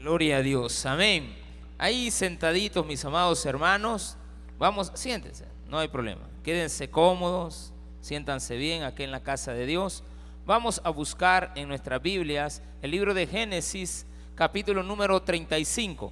Gloria 0.00 0.38
a 0.38 0.42
Dios, 0.42 0.86
amén. 0.86 1.36
Ahí 1.76 2.10
sentaditos, 2.10 2.86
mis 2.86 3.04
amados 3.04 3.44
hermanos, 3.44 4.16
vamos, 4.58 4.90
siéntense, 4.94 5.44
no 5.68 5.78
hay 5.78 5.88
problema. 5.88 6.22
Quédense 6.42 6.88
cómodos, 6.88 7.74
siéntanse 8.00 8.56
bien 8.56 8.82
aquí 8.82 9.02
en 9.02 9.10
la 9.10 9.22
casa 9.22 9.52
de 9.52 9.66
Dios. 9.66 10.02
Vamos 10.46 10.80
a 10.84 10.88
buscar 10.88 11.52
en 11.54 11.68
nuestras 11.68 12.00
Biblias 12.00 12.62
el 12.80 12.92
libro 12.92 13.12
de 13.12 13.26
Génesis, 13.26 14.06
capítulo 14.34 14.82
número 14.82 15.20
35. 15.20 16.10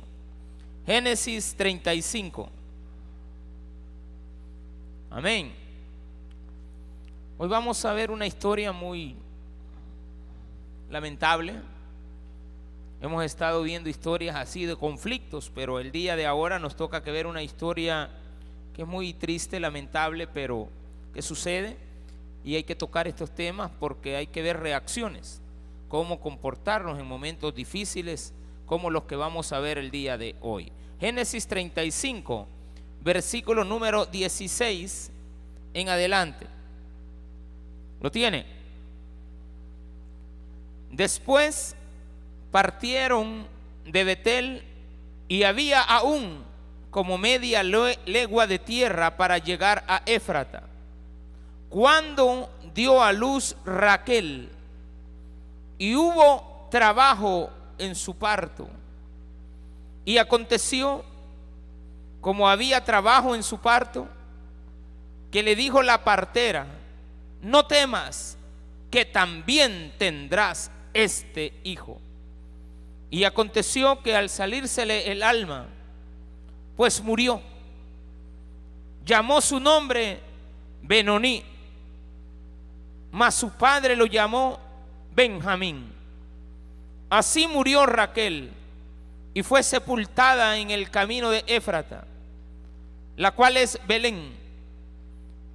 Génesis 0.84 1.54
35. 1.56 2.50
Amén. 5.08 5.54
Hoy 7.38 7.48
vamos 7.48 7.82
a 7.86 7.94
ver 7.94 8.10
una 8.10 8.26
historia 8.26 8.70
muy 8.70 9.16
lamentable. 10.90 11.77
Hemos 13.00 13.24
estado 13.24 13.62
viendo 13.62 13.88
historias 13.88 14.34
así 14.34 14.64
de 14.64 14.74
conflictos, 14.74 15.52
pero 15.54 15.78
el 15.78 15.92
día 15.92 16.16
de 16.16 16.26
ahora 16.26 16.58
nos 16.58 16.74
toca 16.74 17.04
que 17.04 17.12
ver 17.12 17.28
una 17.28 17.44
historia 17.44 18.10
que 18.74 18.82
es 18.82 18.88
muy 18.88 19.12
triste, 19.12 19.60
lamentable, 19.60 20.26
pero 20.26 20.68
que 21.14 21.22
sucede 21.22 21.76
y 22.44 22.56
hay 22.56 22.64
que 22.64 22.74
tocar 22.74 23.06
estos 23.06 23.30
temas 23.30 23.70
porque 23.78 24.16
hay 24.16 24.26
que 24.26 24.42
ver 24.42 24.58
reacciones, 24.58 25.40
cómo 25.88 26.20
comportarnos 26.20 26.98
en 26.98 27.06
momentos 27.06 27.54
difíciles 27.54 28.32
como 28.66 28.90
los 28.90 29.04
que 29.04 29.14
vamos 29.14 29.52
a 29.52 29.60
ver 29.60 29.78
el 29.78 29.92
día 29.92 30.18
de 30.18 30.34
hoy. 30.40 30.72
Génesis 30.98 31.46
35, 31.46 32.48
versículo 33.00 33.62
número 33.62 34.06
16 34.06 35.12
en 35.74 35.88
adelante. 35.88 36.46
¿Lo 38.00 38.10
tiene? 38.10 38.44
Después 40.90 41.76
partieron 42.50 43.46
de 43.84 44.04
Betel 44.04 44.64
y 45.28 45.42
había 45.42 45.82
aún 45.82 46.44
como 46.90 47.18
media 47.18 47.62
legua 47.62 48.46
de 48.46 48.58
tierra 48.58 49.16
para 49.16 49.38
llegar 49.38 49.84
a 49.86 50.02
Éfrata. 50.06 50.62
Cuando 51.68 52.50
dio 52.74 53.02
a 53.02 53.12
luz 53.12 53.56
Raquel 53.64 54.48
y 55.78 55.94
hubo 55.94 56.68
trabajo 56.70 57.50
en 57.78 57.94
su 57.94 58.16
parto. 58.16 58.68
Y 60.04 60.18
aconteció, 60.18 61.04
como 62.20 62.48
había 62.48 62.84
trabajo 62.84 63.34
en 63.34 63.42
su 63.42 63.58
parto, 63.58 64.08
que 65.30 65.42
le 65.42 65.54
dijo 65.54 65.82
la 65.82 66.04
partera, 66.04 66.66
no 67.42 67.66
temas, 67.66 68.36
que 68.90 69.04
también 69.04 69.92
tendrás 69.98 70.70
este 70.94 71.52
hijo. 71.62 72.00
Y 73.10 73.24
aconteció 73.24 74.02
que 74.02 74.14
al 74.14 74.28
salírsele 74.28 75.10
el 75.10 75.22
alma, 75.22 75.66
pues 76.76 77.02
murió. 77.02 77.40
Llamó 79.04 79.40
su 79.40 79.58
nombre 79.58 80.20
Benoní, 80.82 81.42
mas 83.10 83.34
su 83.34 83.50
padre 83.50 83.96
lo 83.96 84.06
llamó 84.06 84.58
Benjamín. 85.14 85.90
Así 87.08 87.46
murió 87.46 87.86
Raquel 87.86 88.50
y 89.32 89.42
fue 89.42 89.62
sepultada 89.62 90.58
en 90.58 90.70
el 90.70 90.90
camino 90.90 91.30
de 91.30 91.42
Éfrata, 91.46 92.04
la 93.16 93.30
cual 93.30 93.56
es 93.56 93.80
Belén. 93.86 94.36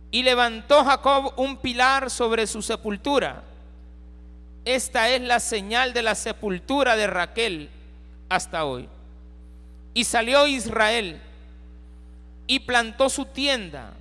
Y 0.09 0.23
levantó 0.23 0.83
Jacob 0.83 1.33
un 1.37 1.57
pilar 1.57 2.09
sobre 2.09 2.47
su 2.47 2.61
sepultura 2.61 3.43
esta 4.66 5.09
es 5.09 5.22
la 5.22 5.39
señal 5.39 5.94
de 5.94 6.02
la 6.02 6.16
sepultura 6.16 6.95
de 6.95 7.08
Raquel 7.08 7.69
hasta 8.30 8.66
hoy. 8.66 8.88
Y 9.94 10.05
salió 10.05 10.47
Israel 10.47 11.22
y 12.48 12.60
plantó 12.60 13.10
su 13.10 13.26
tienda 13.26 13.93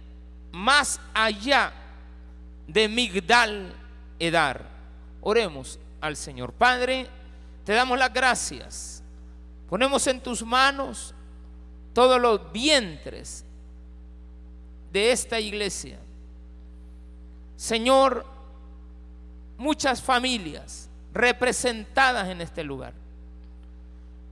más 0.53 1.01
allá 1.13 1.73
de 2.67 2.89
Migdal 2.89 3.75
Edar. 4.19 4.65
Oremos 5.21 5.79
al 6.01 6.17
Señor. 6.17 6.53
Padre, 6.53 7.09
te 7.65 7.73
damos 7.73 7.99
las 7.99 8.13
gracias. 8.13 9.03
Ponemos 9.69 10.07
en 10.07 10.21
tus 10.21 10.45
manos 10.45 11.15
todos 11.93 12.21
los 12.21 12.53
vientres 12.53 13.45
de 14.93 15.13
esta 15.13 15.41
iglesia. 15.41 15.99
Señor, 17.57 18.27
muchas 19.63 20.03
familias 20.03 20.89
representadas 21.15 22.29
en 22.29 22.41
este 22.41 22.65
lugar. 22.65 22.93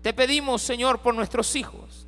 Te 0.02 0.12
pedimos, 0.12 0.60
Señor, 0.60 1.00
por 1.00 1.14
nuestros 1.14 1.54
hijos. 1.54 2.06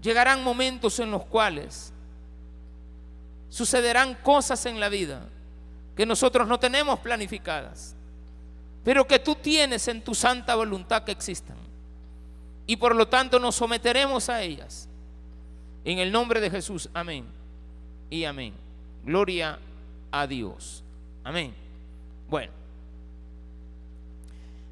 Llegarán 0.00 0.44
momentos 0.44 1.00
en 1.00 1.10
los 1.10 1.24
cuales 1.24 1.92
sucederán 3.48 4.14
cosas 4.22 4.64
en 4.66 4.78
la 4.78 4.88
vida 4.88 5.22
que 5.96 6.06
nosotros 6.06 6.46
no 6.46 6.60
tenemos 6.60 7.00
planificadas, 7.00 7.96
pero 8.84 9.06
que 9.06 9.18
tú 9.18 9.34
tienes 9.34 9.88
en 9.88 10.02
tu 10.02 10.14
santa 10.14 10.54
voluntad 10.54 11.02
que 11.02 11.12
existan. 11.12 11.56
Y 12.66 12.76
por 12.76 12.94
lo 12.94 13.08
tanto 13.08 13.40
nos 13.40 13.56
someteremos 13.56 14.28
a 14.28 14.42
ellas. 14.42 14.88
En 15.84 15.98
el 15.98 16.12
nombre 16.12 16.40
de 16.40 16.50
Jesús, 16.50 16.88
amén 16.92 17.26
y 18.10 18.24
amén. 18.24 18.54
Gloria 19.04 19.58
a 20.20 20.26
Dios. 20.26 20.82
Amén. 21.22 21.54
Bueno, 22.28 22.52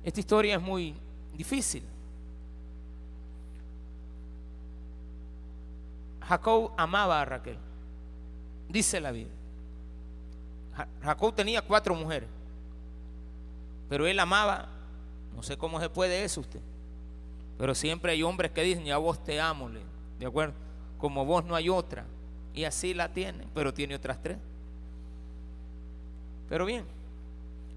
esta 0.02 0.20
historia 0.20 0.56
es 0.56 0.62
muy 0.62 0.94
difícil. 1.36 1.82
Jacob 6.28 6.72
amaba 6.76 7.20
a 7.20 7.24
Raquel, 7.24 7.58
dice 8.68 9.00
la 9.00 9.10
Biblia. 9.10 9.34
Jacob 11.02 11.34
tenía 11.34 11.62
cuatro 11.62 11.94
mujeres, 11.94 12.28
pero 13.88 14.06
él 14.06 14.18
amaba, 14.18 14.68
no 15.36 15.42
sé 15.42 15.56
cómo 15.56 15.78
se 15.80 15.88
puede 15.88 16.24
eso 16.24 16.40
usted, 16.40 16.60
pero 17.58 17.74
siempre 17.74 18.12
hay 18.12 18.22
hombres 18.22 18.50
que 18.50 18.62
dicen, 18.62 18.84
ya 18.84 18.96
vos 18.96 19.22
te 19.22 19.40
amo, 19.40 19.70
¿de 20.18 20.26
acuerdo? 20.26 20.54
Como 20.98 21.24
vos 21.24 21.44
no 21.44 21.54
hay 21.54 21.68
otra, 21.68 22.06
y 22.54 22.64
así 22.64 22.94
la 22.94 23.12
tiene, 23.12 23.46
pero 23.54 23.72
tiene 23.72 23.94
otras 23.94 24.20
tres. 24.22 24.38
Pero 26.48 26.66
bien, 26.66 26.84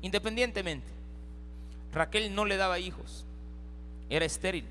independientemente, 0.02 0.88
Raquel 1.94 2.34
no 2.34 2.46
le 2.46 2.58
daba 2.58 2.80
hijos, 2.80 3.26
era 4.10 4.26
estéril. 4.26 4.66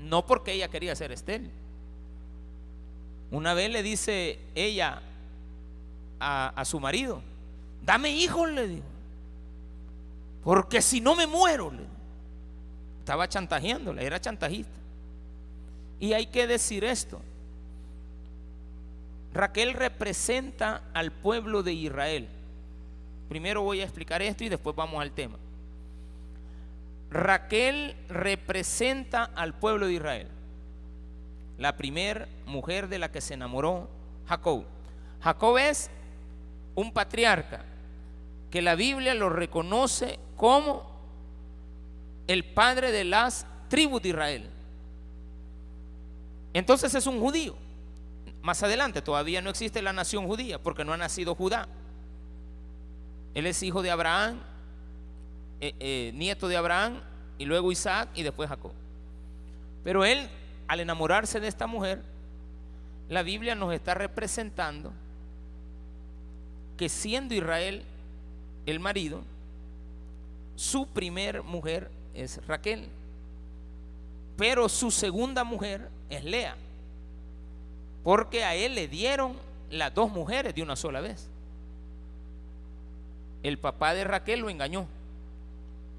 No 0.00 0.26
porque 0.26 0.52
ella 0.52 0.68
quería 0.68 0.94
ser 0.96 1.12
estéril. 1.12 1.50
Una 3.30 3.54
vez 3.54 3.70
le 3.70 3.82
dice 3.82 4.38
ella 4.54 5.02
a, 6.20 6.64
su 6.64 6.80
marido, 6.80 7.20
dame 7.84 8.10
hijos, 8.10 8.50
le 8.50 8.68
dijo, 8.68 8.86
porque 10.42 10.80
si 10.80 11.00
no 11.00 11.14
me 11.14 11.26
muero, 11.26 11.70
le 11.70 11.82
estaba 13.00 13.28
chantajeándole, 13.28 14.04
era 14.04 14.20
chantajista. 14.20 14.72
Y 16.00 16.12
hay 16.12 16.26
que 16.26 16.46
decir 16.46 16.84
esto. 16.84 17.20
Raquel 19.32 19.74
representa 19.74 20.82
al 20.92 21.10
pueblo 21.10 21.62
de 21.62 21.72
Israel. 21.72 22.28
Primero 23.28 23.62
voy 23.62 23.80
a 23.80 23.84
explicar 23.84 24.22
esto 24.22 24.44
y 24.44 24.48
después 24.48 24.76
vamos 24.76 25.00
al 25.00 25.12
tema. 25.12 25.38
Raquel 27.10 27.96
representa 28.08 29.24
al 29.24 29.54
pueblo 29.54 29.86
de 29.86 29.94
Israel. 29.94 30.28
La 31.58 31.76
primera 31.76 32.28
mujer 32.46 32.88
de 32.88 32.98
la 32.98 33.10
que 33.10 33.20
se 33.20 33.34
enamoró 33.34 33.88
Jacob. 34.26 34.64
Jacob 35.20 35.58
es 35.58 35.90
un 36.74 36.92
patriarca 36.92 37.64
que 38.50 38.62
la 38.62 38.74
Biblia 38.74 39.14
lo 39.14 39.30
reconoce 39.30 40.18
como 40.36 40.90
el 42.26 42.44
padre 42.44 42.90
de 42.90 43.04
las 43.04 43.46
tribus 43.68 44.02
de 44.02 44.08
Israel. 44.10 44.50
Entonces 46.52 46.94
es 46.94 47.06
un 47.06 47.20
judío. 47.20 47.56
Más 48.42 48.62
adelante 48.62 49.02
todavía 49.02 49.40
no 49.40 49.50
existe 49.50 49.82
la 49.82 49.92
nación 49.92 50.26
judía 50.26 50.62
porque 50.62 50.84
no 50.84 50.92
ha 50.92 50.96
nacido 50.96 51.34
Judá. 51.34 51.68
Él 53.34 53.46
es 53.46 53.62
hijo 53.62 53.82
de 53.82 53.90
Abraham, 53.90 54.40
eh, 55.60 55.74
eh, 55.80 56.12
nieto 56.14 56.48
de 56.48 56.56
Abraham, 56.56 57.00
y 57.36 57.44
luego 57.44 57.72
Isaac 57.72 58.10
y 58.14 58.22
después 58.22 58.48
Jacob. 58.48 58.72
Pero 59.82 60.04
él, 60.04 60.28
al 60.68 60.80
enamorarse 60.80 61.40
de 61.40 61.48
esta 61.48 61.66
mujer, 61.66 62.02
la 63.08 63.22
Biblia 63.22 63.54
nos 63.54 63.74
está 63.74 63.94
representando 63.94 64.92
que 66.76 66.88
siendo 66.88 67.34
Israel 67.34 67.82
el 68.66 68.80
marido, 68.80 69.22
su 70.56 70.86
primer 70.86 71.42
mujer 71.42 71.90
es 72.14 72.44
Raquel, 72.46 72.88
pero 74.36 74.68
su 74.68 74.90
segunda 74.90 75.44
mujer 75.44 75.90
es 76.08 76.24
Lea, 76.24 76.56
porque 78.02 78.44
a 78.44 78.54
él 78.54 78.74
le 78.74 78.88
dieron 78.88 79.36
las 79.70 79.92
dos 79.92 80.10
mujeres 80.10 80.54
de 80.54 80.62
una 80.62 80.76
sola 80.76 81.00
vez 81.00 81.28
el 83.44 83.58
papá 83.58 83.94
de 83.94 84.04
Raquel 84.04 84.40
lo 84.40 84.48
engañó 84.50 84.88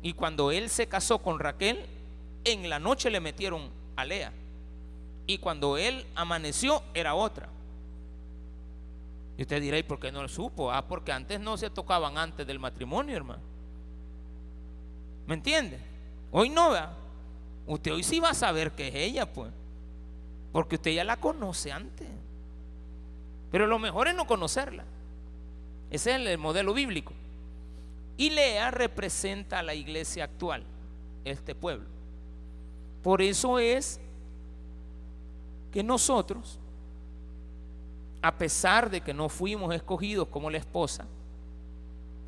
Y 0.01 0.13
cuando 0.13 0.51
él 0.51 0.69
se 0.69 0.88
casó 0.88 1.19
con 1.19 1.39
Raquel, 1.39 1.86
en 2.44 2.69
la 2.69 2.80
noche 2.80 3.09
le 3.09 3.19
metieron 3.19 3.69
a 3.95 4.03
Lea. 4.03 4.31
Y 5.27 5.38
cuando 5.38 5.77
él 5.77 6.06
amaneció, 6.15 6.83
era 6.94 7.15
otra. 7.15 7.50
Y 9.38 9.44
usted 9.44 9.62
dirá, 9.62 9.77
¿y 9.77 9.83
por 9.83 10.00
qué 10.00 10.12
no 10.12 10.21
lo 10.21 10.27
supo? 10.27 10.71
Ah, 10.71 10.88
porque 10.88 11.12
antes 11.12 11.39
no 11.39 11.57
se 11.57 11.69
tocaban 11.69 12.18
antes 12.18 12.45
del 12.45 12.59
matrimonio, 12.59 13.15
hermano. 13.15 13.42
¿Me 15.27 15.33
entiende? 15.33 15.80
Hoy 16.31 16.50
no, 16.50 16.71
¿verdad? 16.71 16.94
Usted 17.68 17.94
hoy 17.94 18.03
sí 18.03 18.19
va 18.19 18.30
a 18.30 18.36
saber 18.36 18.71
que 18.71 18.88
es 18.88 18.95
ella, 18.95 19.31
pues. 19.31 19.51
Porque 20.51 20.75
usted 20.75 20.92
ya 20.92 21.03
la 21.03 21.18
conoce 21.18 21.71
antes. 21.71 22.07
Pero 23.51 23.68
lo 23.68 23.80
mejor 23.80 24.07
es 24.07 24.15
no 24.15 24.27
conocerla. 24.27 24.83
Ese 25.89 26.12
es 26.12 26.27
el 26.27 26.38
modelo 26.38 26.74
bíblico. 26.74 27.13
Y 28.18 28.30
Lea 28.30 28.72
representa 28.72 29.60
a 29.60 29.64
la 29.64 29.76
iglesia 29.76 30.24
actual, 30.24 30.64
este 31.26 31.54
pueblo. 31.54 31.88
Por 33.04 33.22
eso 33.22 33.60
es 33.60 34.00
que 35.72 35.84
nosotros, 35.84 36.60
a 38.22 38.36
pesar 38.38 38.90
de 38.90 39.02
que 39.02 39.14
no 39.14 39.28
fuimos 39.30 39.76
escogidos 39.76 40.28
como 40.30 40.50
la 40.50 40.58
esposa, 40.58 41.06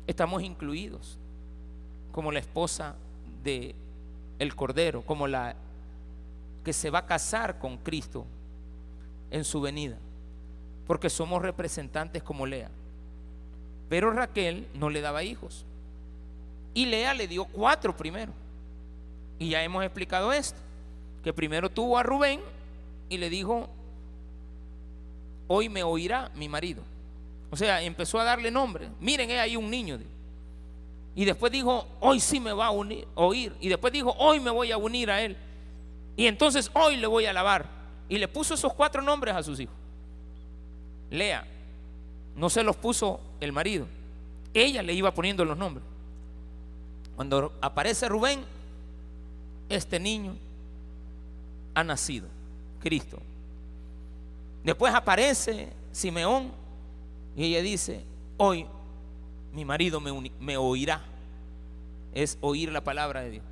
estamos 0.06 0.42
incluidos 0.42 1.18
como 2.12 2.30
la 2.30 2.40
esposa 2.40 2.94
de 3.42 3.74
el 4.38 4.54
cordero, 4.54 5.02
como 5.02 5.26
la 5.26 5.56
que 6.64 6.72
se 6.72 6.90
va 6.90 7.00
a 7.00 7.06
casar 7.06 7.58
con 7.58 7.78
Cristo 7.78 8.26
en 9.30 9.44
su 9.44 9.60
venida, 9.60 9.96
porque 10.86 11.10
somos 11.10 11.42
representantes 11.42 12.22
como 12.22 12.46
Lea. 12.46 12.70
Pero 13.88 14.10
Raquel 14.12 14.68
no 14.74 14.90
le 14.90 15.00
daba 15.00 15.22
hijos. 15.22 15.64
Y 16.74 16.86
Lea 16.86 17.14
le 17.14 17.26
dio 17.26 17.44
cuatro 17.44 17.96
primero. 17.96 18.32
Y 19.38 19.50
ya 19.50 19.62
hemos 19.62 19.84
explicado 19.84 20.32
esto, 20.32 20.58
que 21.22 21.32
primero 21.32 21.70
tuvo 21.70 21.98
a 21.98 22.02
Rubén 22.02 22.40
y 23.08 23.18
le 23.18 23.30
dijo, 23.30 23.68
hoy 25.46 25.68
me 25.68 25.82
oirá 25.82 26.30
mi 26.34 26.48
marido. 26.48 26.82
O 27.50 27.56
sea, 27.56 27.82
empezó 27.82 28.18
a 28.18 28.24
darle 28.24 28.50
nombre. 28.50 28.88
Miren, 29.00 29.30
hay 29.30 29.56
un 29.56 29.70
niño. 29.70 29.98
Y 31.14 31.24
después 31.24 31.50
dijo, 31.50 31.86
hoy 32.00 32.20
sí 32.20 32.38
me 32.38 32.52
va 32.52 32.66
a 32.66 32.70
unir, 32.70 33.06
oír. 33.14 33.54
Y 33.60 33.68
después 33.68 33.92
dijo, 33.92 34.14
hoy 34.18 34.38
me 34.38 34.50
voy 34.50 34.70
a 34.70 34.78
unir 34.78 35.10
a 35.10 35.22
él. 35.22 35.36
Y 36.16 36.26
entonces 36.26 36.70
hoy 36.74 36.96
le 36.96 37.06
voy 37.06 37.24
a 37.26 37.30
alabar. 37.30 37.66
Y 38.08 38.18
le 38.18 38.28
puso 38.28 38.54
esos 38.54 38.72
cuatro 38.74 39.02
nombres 39.02 39.34
a 39.34 39.42
sus 39.42 39.58
hijos. 39.58 39.74
Lea, 41.10 41.46
no 42.36 42.50
se 42.50 42.62
los 42.62 42.76
puso 42.76 43.20
el 43.40 43.52
marido. 43.52 43.86
Ella 44.54 44.82
le 44.82 44.92
iba 44.92 45.12
poniendo 45.12 45.44
los 45.44 45.56
nombres. 45.56 45.84
Cuando 47.18 47.52
aparece 47.60 48.08
Rubén, 48.08 48.44
este 49.68 49.98
niño 49.98 50.36
ha 51.74 51.82
nacido, 51.82 52.28
Cristo. 52.80 53.18
Después 54.62 54.94
aparece 54.94 55.72
Simeón 55.90 56.52
y 57.36 57.46
ella 57.46 57.60
dice, 57.60 58.04
hoy 58.36 58.66
mi 59.52 59.64
marido 59.64 60.00
me, 60.00 60.56
oirá. 60.56 61.02
Es 62.14 62.38
oír 62.40 62.70
la 62.70 62.84
palabra 62.84 63.22
de 63.22 63.30
Dios. 63.30 63.44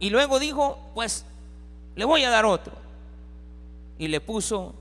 Y 0.00 0.08
luego 0.08 0.38
dijo, 0.38 0.78
pues 0.94 1.26
le 1.94 2.06
voy 2.06 2.24
a 2.24 2.30
dar 2.30 2.46
otro. 2.46 2.72
Y 3.98 4.08
le 4.08 4.22
puso 4.22 4.74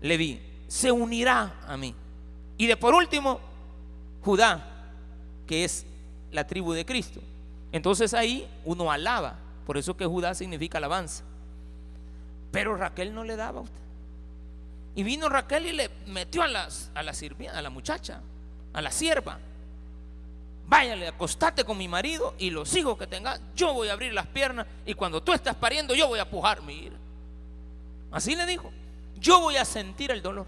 Leví, 0.00 0.40
se 0.66 0.90
unirá 0.90 1.60
a 1.68 1.76
mí. 1.76 1.94
Y 2.58 2.66
de 2.66 2.76
por 2.76 2.92
último, 2.92 3.38
Judá, 4.24 4.90
que 5.46 5.62
es 5.62 5.86
la 6.32 6.46
tribu 6.46 6.72
de 6.72 6.84
Cristo. 6.84 7.20
Entonces 7.72 8.14
ahí 8.14 8.48
uno 8.64 8.90
alaba, 8.90 9.36
por 9.66 9.76
eso 9.76 9.96
que 9.96 10.06
Judá 10.06 10.34
significa 10.34 10.78
alabanza. 10.78 11.24
Pero 12.52 12.76
Raquel 12.76 13.14
no 13.14 13.24
le 13.24 13.36
daba 13.36 13.60
a 13.60 13.62
usted. 13.62 13.80
Y 14.94 15.02
vino 15.02 15.28
Raquel 15.28 15.66
y 15.66 15.72
le 15.72 15.90
metió 16.06 16.42
a, 16.42 16.48
las, 16.48 16.90
a 16.94 17.02
la 17.02 17.12
a 17.52 17.62
la 17.62 17.70
muchacha, 17.70 18.20
a 18.72 18.80
la 18.80 18.90
sierva. 18.90 19.38
Váyale, 20.66 21.08
acostate 21.08 21.64
con 21.64 21.76
mi 21.76 21.86
marido 21.86 22.34
y 22.38 22.50
los 22.50 22.74
hijos 22.74 22.96
que 22.96 23.06
tenga, 23.06 23.38
yo 23.54 23.72
voy 23.74 23.88
a 23.88 23.92
abrir 23.92 24.12
las 24.12 24.26
piernas 24.26 24.66
y 24.84 24.94
cuando 24.94 25.22
tú 25.22 25.32
estás 25.32 25.54
pariendo 25.54 25.94
yo 25.94 26.08
voy 26.08 26.18
a 26.18 26.28
pujar 26.28 26.62
mi 26.62 26.90
Así 28.10 28.34
le 28.34 28.46
dijo, 28.46 28.72
yo 29.20 29.40
voy 29.40 29.56
a 29.56 29.64
sentir 29.64 30.10
el 30.10 30.22
dolor. 30.22 30.46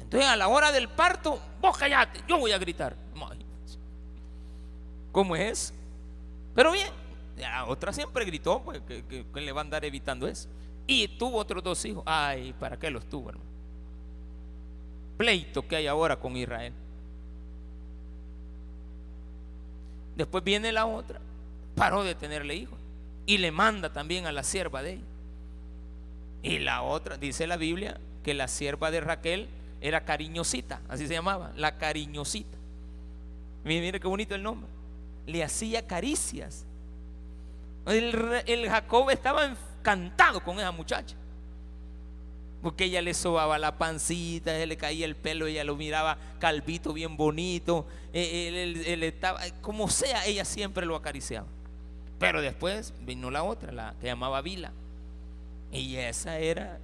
Entonces 0.00 0.28
a 0.28 0.36
la 0.36 0.48
hora 0.48 0.70
del 0.70 0.88
parto, 0.88 1.40
vos 1.60 1.76
callate, 1.76 2.20
yo 2.28 2.38
voy 2.38 2.52
a 2.52 2.58
gritar. 2.58 3.02
¿Cómo 5.12 5.36
es? 5.36 5.74
Pero 6.54 6.72
bien, 6.72 6.88
la 7.36 7.66
otra 7.66 7.92
siempre 7.92 8.24
gritó, 8.24 8.62
pues, 8.62 8.80
que, 8.80 9.24
le 9.34 9.52
va 9.52 9.60
a 9.60 9.64
andar 9.64 9.84
evitando 9.84 10.26
eso. 10.26 10.48
Y 10.86 11.06
tuvo 11.18 11.38
otros 11.38 11.62
dos 11.62 11.84
hijos. 11.84 12.02
Ay, 12.06 12.54
¿para 12.58 12.78
qué 12.78 12.90
los 12.90 13.04
tuvo, 13.08 13.28
hermano? 13.28 13.50
Pleito 15.18 15.66
que 15.68 15.76
hay 15.76 15.86
ahora 15.86 16.18
con 16.18 16.36
Israel. 16.36 16.72
Después 20.16 20.42
viene 20.42 20.72
la 20.72 20.86
otra, 20.86 21.20
paró 21.76 22.02
de 22.02 22.14
tenerle 22.14 22.54
hijos. 22.54 22.78
Y 23.24 23.38
le 23.38 23.52
manda 23.52 23.92
también 23.92 24.26
a 24.26 24.32
la 24.32 24.42
sierva 24.42 24.82
de 24.82 24.94
ella. 24.94 25.02
Y 26.42 26.58
la 26.58 26.82
otra, 26.82 27.18
dice 27.18 27.46
la 27.46 27.56
Biblia, 27.56 28.00
que 28.24 28.34
la 28.34 28.48
sierva 28.48 28.90
de 28.90 29.00
Raquel 29.00 29.48
era 29.80 30.04
cariñosita, 30.04 30.80
así 30.88 31.06
se 31.06 31.14
llamaba, 31.14 31.52
la 31.56 31.76
cariñosita. 31.78 32.58
Mire, 33.64 33.80
mire 33.80 34.00
qué 34.00 34.08
bonito 34.08 34.34
el 34.34 34.42
nombre 34.42 34.68
le 35.26 35.42
hacía 35.42 35.86
caricias. 35.86 36.64
El, 37.86 38.68
Jacob 38.68 39.10
estaba 39.10 39.46
encantado 39.46 40.42
con 40.42 40.58
esa 40.58 40.70
muchacha. 40.70 41.16
Porque 42.62 42.84
ella 42.84 43.02
le 43.02 43.12
sobaba 43.12 43.58
la 43.58 43.76
pancita, 43.76 44.52
le 44.64 44.76
caía 44.76 45.04
el 45.04 45.16
pelo, 45.16 45.46
ella 45.46 45.64
lo 45.64 45.74
miraba 45.74 46.16
calvito, 46.38 46.92
bien 46.92 47.16
bonito. 47.16 47.86
Eh, 48.12 48.84
él, 48.86 49.02
estaba, 49.02 49.40
como 49.60 49.88
sea, 49.88 50.26
ella 50.26 50.44
siempre 50.44 50.86
lo 50.86 50.94
acariciaba. 50.94 51.46
Pero 52.20 52.40
después 52.40 52.94
vino 53.00 53.32
la 53.32 53.42
otra, 53.42 53.72
la 53.72 53.94
que 54.00 54.06
llamaba 54.06 54.42
Vila. 54.42 54.70
Y 55.72 55.96
esa 55.96 56.38
era, 56.38 56.78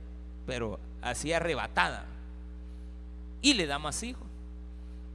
pero 0.46 0.80
así 1.00 1.32
arrebatada. 1.32 2.06
Y 3.40 3.54
le 3.54 3.66
da 3.66 3.78
más 3.78 4.02
hijos. 4.02 4.26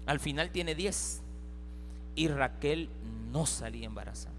Al 0.05 0.21
final 0.21 0.49
tiene 0.49 0.75
diez. 0.75 1.21
Y 2.15 2.29
Raquel 2.29 2.89
no 3.33 3.47
salía 3.47 3.87
embarazada. 3.87 4.35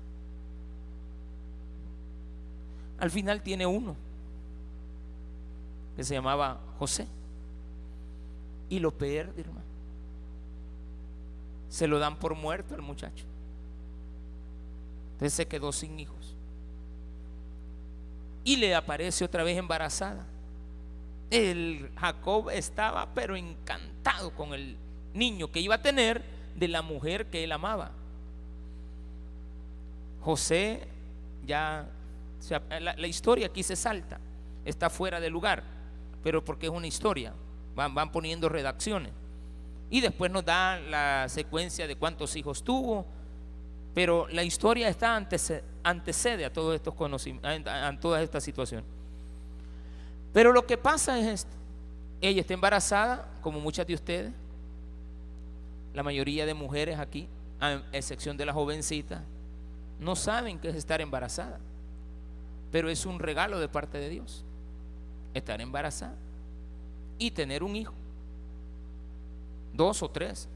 Al 3.01 3.11
final 3.11 3.43
tiene 3.43 3.67
uno 3.67 3.97
que 5.97 6.05
se 6.05 6.15
llamaba 6.15 6.61
José 6.79 7.09
y 8.69 8.79
lo 8.79 8.93
pierde, 8.97 9.41
hermano. 9.41 9.67
Se 11.69 11.89
lo 11.89 11.99
dan 11.99 12.21
por 12.21 12.37
muerto 12.37 12.77
al 12.77 12.83
muchacho. 12.83 13.25
Entonces 15.15 15.35
se 15.35 15.49
quedó 15.49 15.73
sin 15.73 15.99
hijos. 15.99 16.37
Y 18.45 18.57
le 18.57 18.77
aparece 18.77 19.25
otra 19.25 19.43
vez 19.43 19.59
embarazada. 19.59 20.25
El 21.31 21.91
Jacob 21.97 22.49
estaba 22.51 23.13
pero 23.13 23.35
encantado 23.35 24.31
con 24.37 24.55
el 24.55 24.77
niño 25.15 25.51
que 25.51 25.59
iba 25.59 25.75
a 25.75 25.83
tener 25.83 26.23
de 26.55 26.69
la 26.69 26.83
mujer 26.83 27.27
que 27.27 27.43
él 27.43 27.51
amaba. 27.51 27.91
José 30.25 30.89
ya, 31.47 31.87
la, 32.81 33.07
historia 33.07 33.47
aquí 33.47 33.63
se 33.63 33.77
salta, 33.77 34.19
está 34.65 34.89
fuera 34.89 35.21
de 35.21 35.29
lugar, 35.29 35.63
pero 36.23 36.43
porque 36.43 36.67
es 36.67 36.73
una 36.73 36.87
historia, 36.87 37.35
van, 37.75 37.95
van 37.95 38.11
poniendo 38.11 38.49
redacciones. 38.49 39.13
Y 39.91 40.01
después 40.01 40.31
nos 40.31 40.45
da 40.45 40.81
la 40.81 41.29
secuencia 41.29 41.87
de 41.87 41.97
cuántos 41.97 42.35
hijos 42.37 42.65
tuvo, 42.65 43.05
pero 43.95 44.27
la 44.29 44.43
historia 44.43 44.89
está 44.89 45.15
antecede, 45.15 46.45
a 46.45 46.53
todos 46.53 46.75
estos 46.75 46.95
conocimientos, 46.95 47.73
a, 47.73 48.01
toda 48.01 48.23
esta 48.23 48.41
situación. 48.41 48.83
Pero 50.33 50.53
lo 50.53 50.67
que 50.67 50.79
pasa 50.79 51.19
es 51.19 51.27
esto. 51.27 51.57
Ella 52.23 52.41
está 52.41 52.55
embarazada, 52.55 53.29
como 53.43 53.61
muchas 53.61 53.87
de 53.87 53.95
ustedes, 53.95 54.33
la 55.93 56.03
mayoría 56.03 56.47
de 56.47 56.55
mujeres 56.55 56.99
aquí, 56.99 57.29
a 57.61 57.83
excepción 57.93 58.39
de 58.39 58.47
la 58.47 58.55
jovencita, 58.55 59.23
no 60.05 60.15
saben 60.15 60.59
qué 60.59 60.69
es 60.69 60.77
estar 60.77 61.01
embarazada. 61.01 61.59
Pero 62.71 62.91
es 62.91 63.07
un 63.07 63.19
regalo 63.19 63.59
de 63.59 63.69
parte 63.69 63.99
de 63.99 64.11
Dios. 64.11 64.45
Estar 65.33 65.61
embarazada 65.61 66.17
y 67.19 67.31
tener 67.31 67.63
un 67.63 67.75
hijo. 67.75 67.95
Dos 69.73 70.03
o 70.03 70.11
tres. 70.11 70.47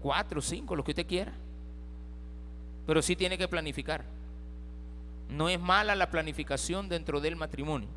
Cuatro, 0.00 0.40
cinco, 0.40 0.74
lo 0.74 0.82
que 0.82 0.92
usted 0.92 1.06
quiera. 1.06 1.32
Pero 2.86 3.02
sí 3.02 3.14
tiene 3.14 3.36
que 3.36 3.46
planificar. 3.46 4.04
No 5.28 5.50
es 5.50 5.60
mala 5.60 5.94
la 5.94 6.10
planificación 6.10 6.88
dentro 6.88 7.20
del 7.20 7.36
matrimonio. 7.36 7.88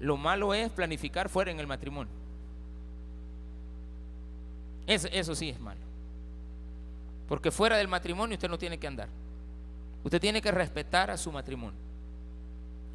Lo 0.00 0.16
malo 0.16 0.54
es 0.54 0.70
planificar 0.70 1.28
fuera 1.28 1.50
en 1.50 1.60
el 1.60 1.66
matrimonio. 1.66 2.23
Eso, 4.86 5.34
sí 5.34 5.50
es 5.50 5.60
malo. 5.60 5.80
Porque 7.28 7.50
fuera 7.50 7.76
del 7.76 7.88
matrimonio 7.88 8.34
usted 8.34 8.50
no 8.50 8.58
tiene 8.58 8.78
que 8.78 8.86
andar. 8.86 9.08
Usted 10.02 10.20
tiene 10.20 10.42
que 10.42 10.50
respetar 10.50 11.10
a 11.10 11.16
su 11.16 11.32
matrimonio. 11.32 11.78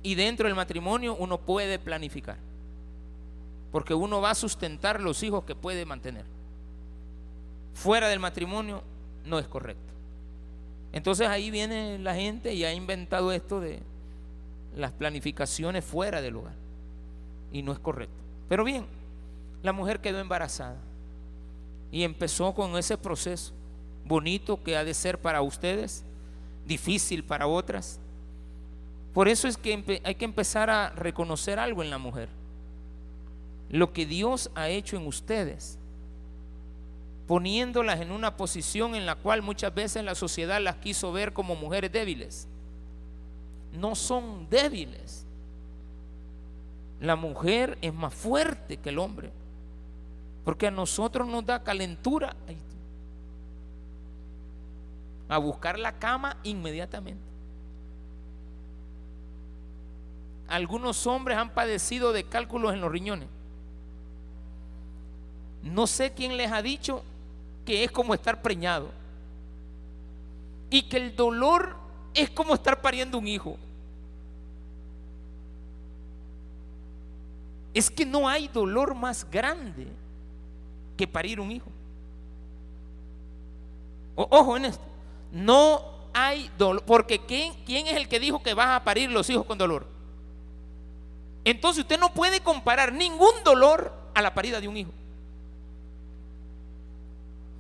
Y 0.04 0.16
dentro 0.16 0.48
del 0.48 0.56
matrimonio 0.56 1.16
uno 1.16 1.40
puede 1.40 1.80
planificar. 1.80 2.38
Porque 3.72 3.94
uno 3.94 4.22
va 4.22 4.32
a 4.32 4.36
sustentar 4.36 5.02
los 5.02 5.24
hijos 5.24 5.44
que 5.44 5.56
puede 5.56 5.86
mantener. 5.86 6.26
Fuera 7.74 8.08
del 8.08 8.20
matrimonio 8.20 8.84
no 9.26 9.40
es 9.40 9.48
correcto. 9.48 9.94
Entonces 10.92 11.28
ahí 11.28 11.52
viene 11.52 11.98
la 12.00 12.16
gente 12.16 12.54
y 12.54 12.64
ha 12.66 12.74
inventado 12.74 13.32
esto 13.32 13.60
de 13.60 13.80
las 14.76 14.92
planificaciones 14.92 15.84
fuera 15.84 16.22
del 16.22 16.36
hogar. 16.36 16.56
Y 17.52 17.64
no 17.64 17.72
es 17.72 17.80
correcto. 17.80 18.14
Pero 18.48 18.64
bien, 18.64 18.86
la 19.64 19.74
mujer 19.74 20.00
quedó 20.02 20.20
embarazada 20.20 20.78
y 21.92 22.04
empezó 22.04 22.54
con 22.54 22.78
ese 22.78 22.98
proceso 22.98 23.54
bonito 24.10 24.62
que 24.62 24.76
ha 24.76 24.84
de 24.84 24.94
ser 24.94 25.20
para 25.20 25.42
ustedes, 25.42 26.04
difícil 26.66 27.24
para 27.24 27.48
otras. 27.48 28.00
Por 29.14 29.30
eso 29.30 29.48
es 29.48 29.56
que 29.56 30.02
hay 30.04 30.16
que 30.16 30.26
empezar 30.26 30.70
a 30.70 30.90
reconocer 30.90 31.60
algo 31.60 31.84
en 31.84 31.90
la 31.92 32.00
mujer. 32.00 32.28
Lo 33.70 33.94
que 33.94 34.06
Dios 34.06 34.50
ha 34.56 34.68
hecho 34.68 34.98
en 34.98 35.06
ustedes, 35.06 35.78
poniéndolas 37.28 38.02
en 38.02 38.12
una 38.12 38.36
posición 38.36 38.96
en 38.96 39.06
la 39.06 39.16
cual 39.16 39.44
muchas 39.44 39.74
veces 39.74 40.04
la 40.04 40.16
sociedad 40.16 40.60
las 40.60 40.78
quiso 40.78 41.12
ver 41.12 41.32
como 41.32 41.56
mujeres 41.56 41.92
débiles. 41.92 42.48
No 43.74 43.94
son 43.94 44.50
débiles. 44.50 45.26
La 47.00 47.16
mujer 47.16 47.78
es 47.82 47.94
más 47.94 48.14
fuerte 48.14 48.78
que 48.78 48.90
el 48.90 48.98
hombre. 48.98 49.32
Porque 50.44 50.68
a 50.68 50.72
nosotros 50.72 51.28
nos 51.28 51.46
da 51.46 51.64
calentura 51.64 52.36
a 55.28 55.38
buscar 55.38 55.78
la 55.78 55.98
cama 56.00 56.38
inmediatamente. 56.44 57.22
Algunos 60.48 61.06
hombres 61.06 61.38
han 61.38 61.52
padecido 61.52 62.12
de 62.12 62.24
cálculos 62.24 62.74
en 62.74 62.82
los 62.82 62.92
riñones. 62.92 63.30
No 65.62 65.86
sé 65.86 66.14
quién 66.14 66.38
les 66.38 66.52
ha 66.52 66.62
dicho 66.64 67.04
que 67.66 67.84
es 67.84 67.92
como 67.92 68.16
estar 68.16 68.42
preñado. 68.42 68.90
Y 70.72 70.84
que 70.84 70.98
el 70.98 71.16
dolor 71.16 71.76
es 72.16 72.32
como 72.32 72.56
estar 72.56 72.82
pariendo 72.82 73.20
un 73.20 73.28
hijo. 73.28 73.58
Es 77.74 77.92
que 77.92 78.06
no 78.06 78.28
hay 78.28 78.48
dolor 78.48 78.96
más 78.96 79.30
grande 79.30 79.88
que 81.00 81.08
parir 81.08 81.40
un 81.40 81.50
hijo. 81.50 81.72
ojo 84.16 84.58
en 84.58 84.66
esto. 84.66 84.84
No 85.32 85.82
hay 86.14 86.52
dolor. 86.58 86.84
Porque 86.84 87.20
¿quién, 87.20 87.54
¿quién 87.66 87.88
es 87.88 87.96
el 87.96 88.10
que 88.10 88.20
dijo 88.20 88.44
que 88.44 88.54
vas 88.54 88.68
a 88.68 88.84
parir 88.84 89.10
los 89.10 89.30
hijos 89.30 89.46
con 89.46 89.58
dolor? 89.58 89.88
Entonces 91.46 91.84
usted 91.84 91.98
no 91.98 92.14
puede 92.14 92.42
comparar 92.42 92.92
ningún 92.92 93.32
dolor 93.46 93.94
a 94.14 94.22
la 94.22 94.34
parida 94.34 94.60
de 94.60 94.68
un 94.68 94.76
hijo. 94.76 94.92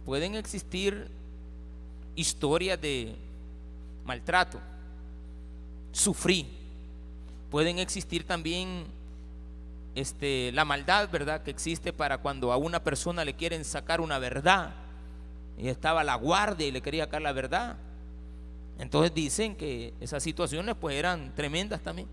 Pueden 0.05 0.35
existir 0.35 1.09
historias 2.15 2.81
de 2.81 3.15
maltrato, 4.03 4.59
sufrí. 5.93 6.45
Pueden 7.49 7.79
existir 7.79 8.27
también 8.27 8.85
este, 9.99 10.51
la 10.53 10.65
maldad, 10.65 11.09
¿verdad? 11.09 11.43
Que 11.43 11.51
existe 11.51 11.93
para 11.93 12.19
cuando 12.19 12.51
a 12.51 12.57
una 12.57 12.83
persona 12.83 13.25
le 13.25 13.35
quieren 13.35 13.65
sacar 13.65 14.01
una 14.01 14.19
verdad 14.19 14.73
y 15.57 15.67
estaba 15.67 16.03
la 16.03 16.15
guardia 16.15 16.67
y 16.67 16.71
le 16.71 16.81
quería 16.81 17.05
sacar 17.05 17.21
la 17.21 17.33
verdad. 17.33 17.77
Entonces 18.77 19.13
dicen 19.13 19.55
que 19.55 19.93
esas 19.99 20.23
situaciones 20.23 20.75
pues 20.79 20.95
eran 20.95 21.35
tremendas 21.35 21.81
también. 21.81 22.07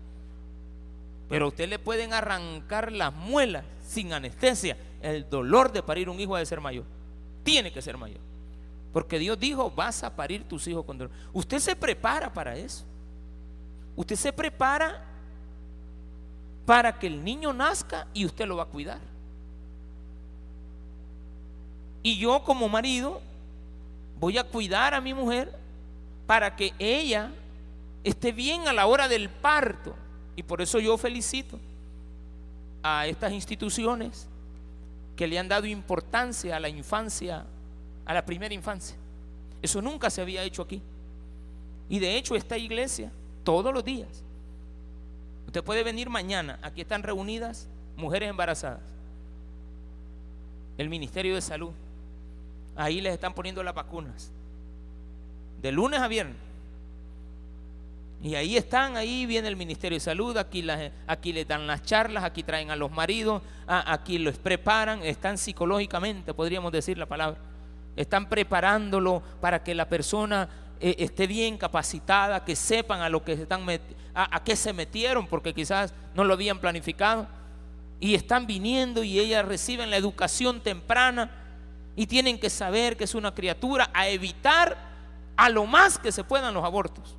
Pero 1.29 1.45
a 1.45 1.47
usted 1.49 1.69
le 1.69 1.79
pueden 1.79 2.13
arrancar 2.13 2.91
las 2.91 3.13
muelas 3.13 3.63
sin 3.85 4.11
anestesia. 4.11 4.77
El 5.01 5.29
dolor 5.29 5.71
de 5.71 5.83
parir 5.83 6.09
un 6.09 6.19
hijo 6.19 6.35
ha 6.35 6.39
de 6.39 6.45
ser 6.45 6.59
mayor. 6.59 6.85
Tiene 7.43 7.71
que 7.71 7.81
ser 7.81 7.97
mayor. 7.97 8.19
Porque 8.91 9.19
Dios 9.19 9.39
dijo, 9.39 9.71
vas 9.71 10.03
a 10.03 10.15
parir 10.15 10.43
tus 10.43 10.67
hijos 10.67 10.85
con 10.85 10.97
dolor. 10.97 11.13
Usted 11.31 11.59
se 11.59 11.75
prepara 11.75 12.33
para 12.33 12.57
eso. 12.57 12.83
Usted 13.95 14.15
se 14.15 14.33
prepara 14.33 15.03
para 16.67 16.99
que 16.99 17.07
el 17.07 17.23
niño 17.23 17.53
nazca 17.53 18.07
y 18.13 18.25
usted 18.25 18.45
lo 18.45 18.57
va 18.57 18.63
a 18.63 18.65
cuidar. 18.67 18.99
Y 22.03 22.17
yo 22.17 22.43
como 22.43 22.67
marido 22.67 23.21
voy 24.19 24.37
a 24.37 24.43
cuidar 24.43 24.93
a 24.93 24.99
mi 24.99 25.13
mujer 25.13 25.57
para 26.25 26.57
que 26.57 26.73
ella 26.77 27.31
esté 28.03 28.33
bien 28.33 28.67
a 28.67 28.73
la 28.73 28.85
hora 28.85 29.07
del 29.07 29.29
parto. 29.29 29.95
Y 30.35 30.43
por 30.43 30.61
eso 30.61 30.81
yo 30.81 30.97
felicito 30.97 31.57
a 32.83 33.07
estas 33.07 33.31
instituciones 33.31 34.27
que 35.15 35.25
le 35.25 35.39
han 35.39 35.47
dado 35.47 35.67
importancia 35.67 36.57
a 36.57 36.59
la 36.59 36.67
infancia, 36.67 37.45
a 38.05 38.13
la 38.13 38.25
primera 38.25 38.53
infancia. 38.53 38.97
Eso 39.61 39.81
nunca 39.81 40.09
se 40.09 40.21
había 40.21 40.43
hecho 40.43 40.63
aquí. 40.63 40.81
Y 41.87 41.99
de 41.99 42.17
hecho 42.17 42.35
esta 42.35 42.57
iglesia, 42.57 43.09
todos 43.45 43.73
los 43.73 43.85
días, 43.85 44.26
usted 45.57 45.65
puede 45.65 45.81
venir 45.81 46.07
mañana, 46.07 46.59
aquí 46.61 46.81
están 46.81 47.01
reunidas 47.01 47.67
mujeres 47.95 48.29
embarazadas, 48.29 48.81
el 50.77 50.87
Ministerio 50.87 51.33
de 51.33 51.41
Salud, 51.41 51.71
ahí 52.75 53.01
les 53.01 53.15
están 53.15 53.33
poniendo 53.33 53.63
las 53.63 53.73
vacunas. 53.73 54.31
De 55.59 55.71
lunes 55.71 55.99
a 55.99 56.07
viernes. 56.07 56.35
Y 58.21 58.35
ahí 58.35 58.55
están, 58.55 58.97
ahí 58.97 59.25
viene 59.25 59.47
el 59.47 59.55
Ministerio 59.55 59.95
de 59.95 59.99
Salud, 59.99 60.37
aquí, 60.37 60.61
las, 60.61 60.91
aquí 61.07 61.33
les 61.33 61.47
dan 61.47 61.65
las 61.65 61.81
charlas, 61.81 62.23
aquí 62.23 62.43
traen 62.43 62.69
a 62.69 62.75
los 62.75 62.91
maridos, 62.91 63.41
aquí 63.65 64.19
los 64.19 64.37
preparan, 64.37 65.01
están 65.01 65.39
psicológicamente, 65.39 66.35
podríamos 66.35 66.71
decir 66.71 66.99
la 66.99 67.07
palabra, 67.07 67.39
están 67.95 68.29
preparándolo 68.29 69.23
para 69.41 69.63
que 69.63 69.73
la 69.73 69.89
persona 69.89 70.47
eh, 70.79 70.95
esté 70.99 71.27
bien 71.27 71.57
capacitada, 71.57 72.43
que 72.43 72.55
sepan 72.55 73.01
a 73.01 73.09
lo 73.09 73.23
que 73.23 73.33
están 73.33 73.67
a, 74.13 74.35
a 74.35 74.43
qué 74.43 74.55
se 74.55 74.73
metieron, 74.73 75.27
porque 75.27 75.53
quizás 75.53 75.93
no 76.13 76.23
lo 76.23 76.33
habían 76.33 76.59
planificado, 76.59 77.27
y 77.99 78.15
están 78.15 78.45
viniendo 78.47 79.03
y 79.03 79.19
ellas 79.19 79.45
reciben 79.45 79.89
la 79.89 79.97
educación 79.97 80.61
temprana 80.61 81.31
y 81.95 82.05
tienen 82.05 82.39
que 82.39 82.49
saber 82.49 82.95
que 82.95 83.05
es 83.05 83.15
una 83.15 83.33
criatura 83.33 83.89
a 83.93 84.07
evitar 84.07 84.77
a 85.35 85.49
lo 85.49 85.65
más 85.65 85.97
que 85.97 86.11
se 86.11 86.23
puedan 86.23 86.53
los 86.53 86.63
abortos. 86.63 87.15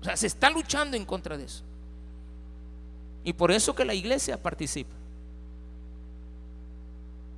O 0.00 0.04
sea, 0.04 0.16
se 0.16 0.26
está 0.26 0.50
luchando 0.50 0.96
en 0.96 1.04
contra 1.04 1.36
de 1.36 1.44
eso. 1.44 1.64
Y 3.24 3.32
por 3.32 3.50
eso 3.50 3.74
que 3.74 3.84
la 3.84 3.94
iglesia 3.94 4.40
participa. 4.40 4.94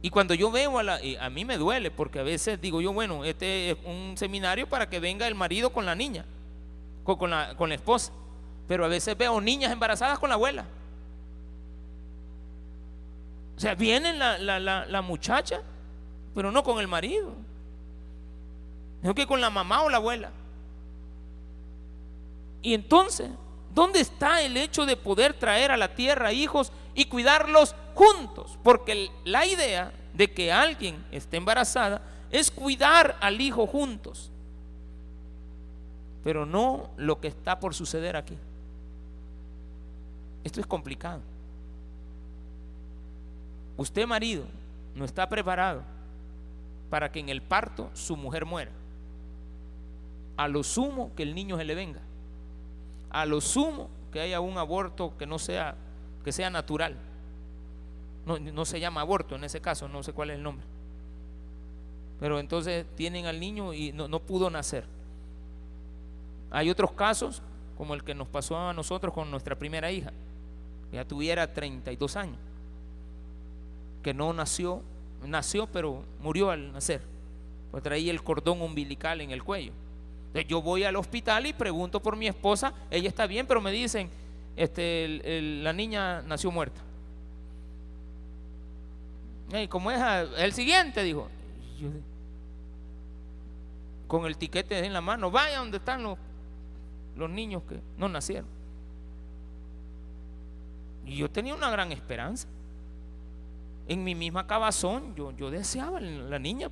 Y 0.01 0.11
cuando 0.11 0.35
yo 0.35 0.51
veo 0.51 0.79
a 0.79 0.83
la... 0.83 1.01
A 1.21 1.31
mí 1.31 1.45
me 1.45 1.57
duele 1.57 1.91
porque 1.91 2.21
a 2.21 2.23
veces 2.23 2.61
digo 2.61 2.81
yo, 2.81 2.93
bueno, 2.93 3.25
este 3.25 3.71
es 3.71 3.77
un 3.85 4.17
seminario 4.17 4.69
para 4.69 4.89
que 4.89 5.01
venga 5.01 5.27
el 5.27 5.35
marido 5.35 5.71
con 5.71 5.87
la 5.87 5.95
niña, 5.95 6.25
con, 7.05 7.31
la, 7.31 7.57
con 7.57 7.69
la 7.69 7.75
esposa. 7.75 8.13
Pero 8.69 8.85
a 8.85 8.89
veces 8.89 9.17
veo 9.17 9.41
niñas 9.41 9.73
embarazadas 9.73 10.19
con 10.19 10.29
la 10.29 10.35
abuela. 10.35 10.65
O 13.57 13.61
sea, 13.61 13.75
viene 13.75 14.13
la, 14.13 14.39
la, 14.39 14.87
la 14.87 15.03
muchacha 15.03 15.63
pero 16.39 16.53
no 16.53 16.63
con 16.63 16.79
el 16.79 16.87
marido. 16.87 17.35
Sino 19.01 19.13
que 19.13 19.27
con 19.27 19.41
la 19.41 19.51
mamá 19.51 19.83
o 19.83 19.89
la 19.89 19.97
abuela. 19.97 20.31
Y 22.63 22.75
entonces, 22.75 23.29
¿dónde 23.75 23.99
está 23.99 24.41
el 24.43 24.57
hecho 24.57 24.87
de 24.87 24.97
poder 24.97 25.35
traer 25.35 25.73
a 25.73 25.77
la 25.77 25.97
tierra 25.97 26.33
hijos 26.33 26.71
y 26.95 27.07
cuidarlos 27.07 27.75
juntos? 27.99 28.57
Porque 28.63 29.11
la 29.25 29.45
idea 29.45 29.93
de 30.15 30.33
que 30.33 30.53
alguien 30.53 31.05
esté 31.11 31.37
embarazada 31.37 32.01
es 32.31 32.51
cuidar 32.51 33.17
al 33.21 33.41
hijo 33.41 33.67
juntos. 33.67 34.31
Pero 36.23 36.47
no 36.47 36.91
lo 36.97 37.21
que 37.21 37.27
está 37.27 37.59
por 37.59 37.75
suceder 37.75 38.17
aquí. 38.17 38.39
Esto 40.45 40.61
es 40.61 40.67
complicado. 40.67 41.21
Usted 43.77 44.07
marido 44.07 44.45
no 44.95 45.05
está 45.05 45.29
preparado 45.29 45.83
para 46.91 47.11
que 47.11 47.19
en 47.19 47.29
el 47.29 47.43
parto 47.43 47.91
su 47.95 48.17
mujer 48.17 48.45
muera. 48.45 48.71
A 50.37 50.47
lo 50.47 50.63
sumo 50.63 51.13
que 51.17 51.25
el 51.25 51.35
niño 51.35 51.57
se 51.57 51.65
le 51.65 51.75
venga. 51.75 52.01
A 53.11 53.27
lo 53.27 53.41
sumo 53.41 53.89
que 54.13 54.21
haya 54.21 54.39
un 54.39 54.57
aborto 54.57 55.17
que 55.19 55.27
no 55.27 55.39
sea, 55.39 55.75
que 56.25 56.31
sea 56.31 56.49
natural. 56.49 57.08
No, 58.37 58.65
se 58.65 58.81
llama 58.81 59.01
aborto 59.01 59.37
en 59.37 59.45
ese 59.45 59.61
caso, 59.61 59.89
no 59.89 60.03
sé 60.03 60.13
cuál 60.13 60.31
es 60.31 60.37
el 60.37 60.43
nombre. 60.43 60.67
Pero 62.21 62.39
entonces 62.39 62.85
tienen 62.97 63.27
al 63.27 63.41
niño 63.41 63.73
y 63.73 63.93
no, 63.93 64.09
no 64.09 64.21
pudo 64.21 64.51
nacer. 64.51 64.85
Hay 66.51 66.69
otros 66.69 66.93
casos, 66.93 67.43
como 67.77 67.95
el 67.95 68.05
que 68.05 68.15
nos 68.15 68.29
pasó 68.29 68.59
a 68.59 68.73
nosotros 68.73 69.15
con 69.15 69.31
nuestra 69.31 69.57
primera 69.57 69.91
hija, 69.91 70.13
que 70.91 70.97
ya 70.97 71.05
tuviera 71.05 71.53
32 71.53 72.17
años, 72.17 72.39
que 74.03 74.13
no 74.13 74.33
nació 74.33 74.83
nació, 75.27 75.67
pero 75.67 76.03
murió 76.21 76.51
al 76.51 76.73
nacer. 76.73 77.01
Pues 77.71 77.83
traía 77.83 78.11
el 78.11 78.23
cordón 78.23 78.63
umbilical 78.63 79.21
en 79.21 79.31
el 79.31 79.43
cuello. 79.43 79.73
Entonces 80.29 80.49
yo 80.49 80.63
voy 80.63 80.85
al 80.85 80.97
hospital 80.97 81.47
y 81.47 81.53
pregunto 81.53 82.01
por 82.01 82.17
mi 82.17 82.29
esposa, 82.29 82.73
ella 82.91 83.09
está 83.09 83.27
bien, 83.27 83.47
pero 83.47 83.61
me 83.61 83.73
dicen, 83.73 84.11
este, 84.57 85.61
la 85.63 85.73
niña 85.73 86.23
nació 86.23 86.51
muerta. 86.51 86.81
Y 89.53 89.69
como 89.69 89.91
es 89.91 90.01
el 90.37 90.53
siguiente, 90.53 91.03
dijo, 91.03 91.29
con 94.07 94.27
el 94.27 94.37
tiquete 94.37 94.85
en 94.85 94.93
la 94.93 95.01
mano, 95.01 95.31
vaya 95.31 95.59
donde 95.59 95.79
están 95.79 96.03
los, 96.03 96.19
los 97.17 97.31
niños 97.31 97.63
que 97.69 97.81
no 97.97 98.09
nacieron. 98.09 98.49
Y 101.07 101.17
yo 101.17 101.31
tenía 101.31 101.55
una 101.55 101.71
gran 101.71 101.93
esperanza. 101.93 102.49
En 103.87 104.05
mi 104.05 104.15
misma 104.15 104.47
cabazón, 104.47 105.15
yo, 105.15 105.35
yo 105.37 105.51
deseaba 105.51 106.01
la 106.01 106.39
niña. 106.39 106.69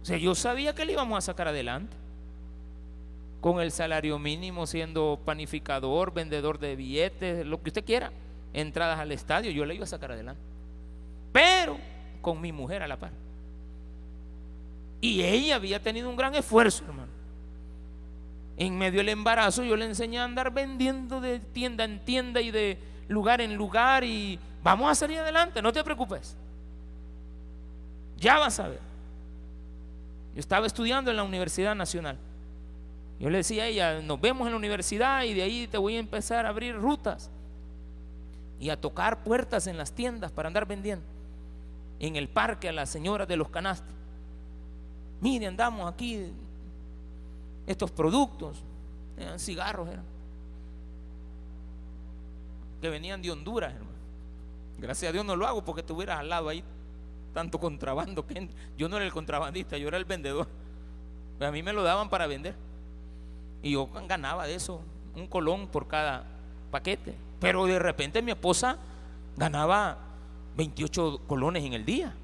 O 0.00 0.04
sea, 0.04 0.16
yo 0.16 0.34
sabía 0.34 0.74
que 0.74 0.86
le 0.86 0.92
íbamos 0.92 1.18
a 1.18 1.20
sacar 1.20 1.48
adelante. 1.48 1.94
Con 3.42 3.60
el 3.60 3.70
salario 3.70 4.18
mínimo, 4.18 4.66
siendo 4.66 5.20
panificador, 5.24 6.14
vendedor 6.14 6.58
de 6.58 6.76
billetes, 6.76 7.44
lo 7.44 7.62
que 7.62 7.68
usted 7.68 7.84
quiera, 7.84 8.10
entradas 8.52 8.98
al 8.98 9.12
estadio, 9.12 9.50
yo 9.50 9.64
le 9.64 9.74
iba 9.74 9.84
a 9.84 9.88
sacar 9.88 10.12
adelante. 10.12 10.42
Pero 11.32 11.78
con 12.22 12.40
mi 12.40 12.52
mujer 12.52 12.82
a 12.82 12.88
la 12.88 12.98
par. 12.98 13.12
Y 15.00 15.22
ella 15.22 15.56
había 15.56 15.80
tenido 15.82 16.08
un 16.08 16.16
gran 16.16 16.34
esfuerzo, 16.34 16.84
hermano. 16.84 17.12
En 18.56 18.78
medio 18.78 18.98
del 19.00 19.10
embarazo 19.10 19.62
yo 19.62 19.76
le 19.76 19.84
enseñé 19.84 20.18
a 20.18 20.24
andar 20.24 20.50
vendiendo 20.50 21.20
de 21.20 21.38
tienda 21.38 21.84
en 21.84 22.00
tienda 22.04 22.40
y 22.40 22.50
de 22.50 22.78
lugar 23.08 23.40
en 23.40 23.54
lugar 23.54 24.02
y 24.02 24.38
vamos 24.62 24.90
a 24.90 24.94
salir 24.94 25.18
adelante, 25.18 25.60
no 25.60 25.72
te 25.72 25.84
preocupes. 25.84 26.36
Ya 28.16 28.38
vas 28.38 28.58
a 28.58 28.68
ver. 28.68 28.80
Yo 30.34 30.40
estaba 30.40 30.66
estudiando 30.66 31.10
en 31.10 31.18
la 31.18 31.22
Universidad 31.22 31.74
Nacional. 31.74 32.16
Yo 33.20 33.30
le 33.30 33.38
decía 33.38 33.64
a 33.64 33.66
ella, 33.66 34.00
nos 34.00 34.20
vemos 34.20 34.46
en 34.46 34.52
la 34.52 34.58
universidad 34.58 35.22
y 35.24 35.34
de 35.34 35.42
ahí 35.42 35.66
te 35.66 35.78
voy 35.78 35.96
a 35.96 35.98
empezar 35.98 36.46
a 36.46 36.48
abrir 36.48 36.74
rutas 36.74 37.30
y 38.58 38.70
a 38.70 38.80
tocar 38.80 39.22
puertas 39.22 39.66
en 39.66 39.76
las 39.76 39.92
tiendas 39.92 40.32
para 40.32 40.48
andar 40.48 40.66
vendiendo. 40.66 41.04
En 41.98 42.16
el 42.16 42.28
parque 42.28 42.68
a 42.68 42.72
las 42.72 42.90
señoras 42.90 43.28
de 43.28 43.36
los 43.36 43.48
canastos. 43.48 43.94
Mire, 45.20 45.46
andamos 45.46 45.90
aquí 45.90 46.32
estos 47.66 47.90
productos, 47.90 48.62
eran 49.16 49.38
cigarros, 49.38 49.88
eran, 49.88 50.04
que 52.80 52.90
venían 52.90 53.22
de 53.22 53.30
Honduras, 53.30 53.72
hermano. 53.72 53.96
Gracias 54.78 55.08
a 55.08 55.12
Dios 55.12 55.24
no 55.24 55.36
lo 55.36 55.46
hago 55.46 55.64
porque 55.64 55.80
estuvieras 55.80 56.20
al 56.20 56.28
lado 56.28 56.50
ahí 56.50 56.62
tanto 57.32 57.58
contrabando 57.58 58.26
que 58.26 58.48
yo 58.78 58.88
no 58.88 58.96
era 58.96 59.04
el 59.04 59.12
contrabandista, 59.12 59.76
yo 59.76 59.88
era 59.88 59.98
el 59.98 60.06
vendedor. 60.06 60.48
A 61.40 61.50
mí 61.50 61.62
me 61.62 61.74
lo 61.74 61.82
daban 61.82 62.08
para 62.08 62.26
vender. 62.26 62.54
Y 63.62 63.72
yo 63.72 63.88
ganaba 64.08 64.46
de 64.46 64.54
eso 64.54 64.80
un 65.14 65.26
colón 65.26 65.66
por 65.68 65.86
cada 65.86 66.24
paquete. 66.70 67.14
Pero 67.40 67.66
de 67.66 67.78
repente 67.78 68.22
mi 68.22 68.30
esposa 68.30 68.78
ganaba 69.36 69.98
28 70.56 71.20
colones 71.26 71.64
en 71.64 71.74
el 71.74 71.84
día. 71.84 72.14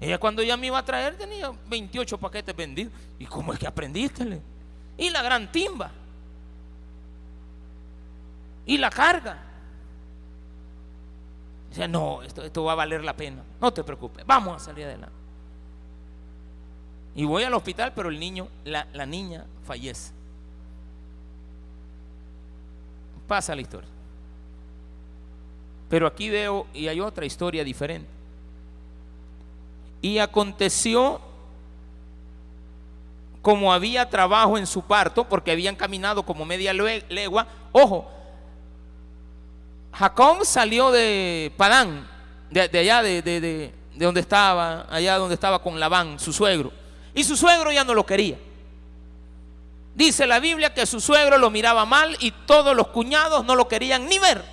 Ella 0.00 0.18
cuando 0.18 0.42
ya 0.42 0.56
me 0.56 0.68
iba 0.68 0.78
a 0.78 0.84
traer 0.84 1.16
tenía 1.16 1.52
28 1.68 2.18
paquetes 2.18 2.54
vendidos. 2.54 2.92
¿Y 3.18 3.26
cómo 3.26 3.52
es 3.52 3.58
que 3.58 3.66
aprendiste? 3.66 4.40
Y 4.96 5.10
la 5.10 5.22
gran 5.22 5.50
timba. 5.50 5.90
Y 8.66 8.78
la 8.78 8.90
carga. 8.90 9.44
Dice, 11.70 11.88
no, 11.88 12.22
esto, 12.22 12.64
va 12.64 12.72
a 12.72 12.76
valer 12.76 13.02
la 13.02 13.16
pena. 13.16 13.42
No 13.60 13.72
te 13.72 13.82
preocupes, 13.82 14.24
vamos 14.26 14.56
a 14.56 14.64
salir 14.64 14.84
adelante. 14.84 15.16
Y 17.14 17.24
voy 17.24 17.42
al 17.42 17.54
hospital, 17.54 17.92
pero 17.94 18.10
el 18.10 18.20
niño, 18.20 18.48
la 18.64 19.06
niña 19.06 19.44
fallece. 19.64 20.12
Pasa 23.26 23.54
la 23.54 23.60
historia. 23.60 23.97
Pero 25.88 26.06
aquí 26.06 26.28
veo, 26.28 26.66
y 26.74 26.88
hay 26.88 27.00
otra 27.00 27.24
historia 27.24 27.64
diferente. 27.64 28.08
Y 30.02 30.18
aconteció 30.18 31.20
como 33.42 33.72
había 33.72 34.08
trabajo 34.10 34.58
en 34.58 34.66
su 34.66 34.82
parto, 34.82 35.24
porque 35.24 35.52
habían 35.52 35.74
caminado 35.74 36.22
como 36.22 36.44
media 36.44 36.72
legua. 36.72 37.46
Ojo, 37.72 38.10
Jacob 39.92 40.44
salió 40.44 40.90
de 40.90 41.52
Padán, 41.56 42.06
de, 42.50 42.60
allá, 42.78 43.02
de, 43.02 43.22
de, 43.22 43.72
donde 43.94 44.20
estaba, 44.20 44.86
allá 44.90 45.16
donde 45.16 45.34
estaba 45.34 45.62
con 45.62 45.80
Labán, 45.80 46.18
su 46.18 46.32
suegro. 46.32 46.72
Y 47.14 47.24
su 47.24 47.36
suegro 47.36 47.72
ya 47.72 47.84
no 47.84 47.94
lo 47.94 48.04
quería. 48.04 48.38
Dice 49.94 50.26
la 50.26 50.38
Biblia 50.38 50.72
que 50.72 50.86
su 50.86 51.00
suegro 51.00 51.38
lo 51.38 51.50
miraba 51.50 51.84
mal 51.84 52.16
y 52.20 52.30
todos 52.30 52.76
los 52.76 52.88
cuñados 52.88 53.44
no 53.44 53.56
lo 53.56 53.66
querían 53.66 54.06
ni 54.06 54.18
ver, 54.18 54.44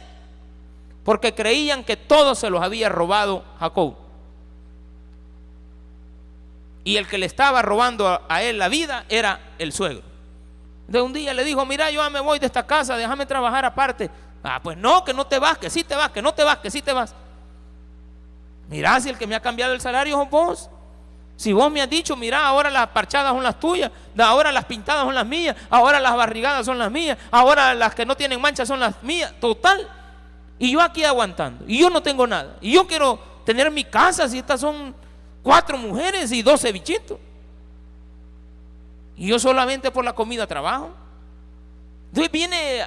porque 1.06 1.34
creían 1.34 1.86
que 1.86 1.96
todo 1.96 2.36
se 2.36 2.50
los 2.50 2.62
había 2.62 2.90
robado 2.90 3.46
Jacob 3.60 3.96
y 6.86 6.98
el 6.98 7.08
que 7.08 7.18
le 7.18 7.26
estaba 7.26 7.64
robando 7.64 8.22
a, 8.30 8.44
él 8.44 8.60
la 8.60 8.70
vida 8.70 9.06
era 9.10 9.40
el 9.58 9.74
suegro. 9.74 10.04
De 10.88 11.02
un 11.02 11.12
día 11.12 11.34
le 11.34 11.44
dijo, 11.44 11.66
mira, 11.66 11.90
yo 11.90 12.08
me 12.12 12.20
voy 12.20 12.38
de 12.38 12.46
esta 12.46 12.66
casa, 12.66 12.96
déjame 12.96 13.26
trabajar 13.26 13.66
aparte. 13.66 14.10
Ah, 14.44 14.60
pues 14.62 14.78
no, 14.78 15.04
que 15.04 15.12
no 15.12 15.26
te 15.26 15.40
vas, 15.40 15.58
que 15.58 15.72
sí 15.72 15.84
te 15.84 15.96
vas, 15.96 16.12
que 16.12 16.22
no 16.22 16.32
te 16.36 16.44
vas, 16.44 16.60
que 16.60 16.70
sí 16.70 16.84
te 16.84 16.94
vas. 16.94 17.16
Mira, 18.70 19.00
si 19.02 19.10
el 19.10 19.18
que 19.18 19.26
me 19.26 19.34
ha 19.34 19.40
cambiado 19.40 19.74
el 19.74 19.82
salario 19.82 20.22
es 20.22 20.30
vos. 20.30 20.70
Si 21.38 21.52
vos 21.54 21.72
me 21.72 21.82
has 21.82 21.90
dicho, 21.90 22.16
mira, 22.16 22.46
ahora 22.46 22.70
las 22.70 22.88
parchadas 22.90 23.34
son 23.34 23.44
las 23.44 23.60
tuyas, 23.60 23.92
ahora 24.18 24.52
las 24.52 24.66
pintadas 24.66 25.06
son 25.06 25.16
las 25.16 25.26
mías, 25.26 25.56
ahora 25.72 26.00
las 26.00 26.16
barrigadas 26.16 26.68
son 26.68 26.78
las 26.78 26.92
mías, 26.92 27.18
ahora 27.32 27.74
las 27.74 27.96
que 27.96 28.06
no 28.06 28.16
tienen 28.16 28.40
manchas 28.40 28.68
son 28.68 28.80
las 28.80 29.02
mías, 29.02 29.34
total. 29.42 29.90
Y 30.58 30.72
yo 30.72 30.82
aquí 30.82 31.04
aguantando, 31.04 31.66
y 31.68 31.80
yo 31.80 31.90
no 31.90 32.02
tengo 32.02 32.26
nada, 32.26 32.58
y 32.62 32.74
yo 32.74 32.88
quiero 32.88 33.20
tener 33.46 33.70
mi 33.70 33.84
casa, 33.84 34.28
si 34.30 34.38
estas 34.38 34.62
son 34.62 34.96
cuatro 35.44 35.78
mujeres 35.78 36.32
y 36.32 36.42
doce 36.42 36.72
bichitos. 36.72 37.20
Y 39.18 39.28
yo 39.28 39.40
solamente 39.40 39.92
por 39.92 40.04
la 40.04 40.14
comida 40.14 40.48
trabajo. 40.48 40.92
Entonces 42.10 42.32
viene 42.32 42.86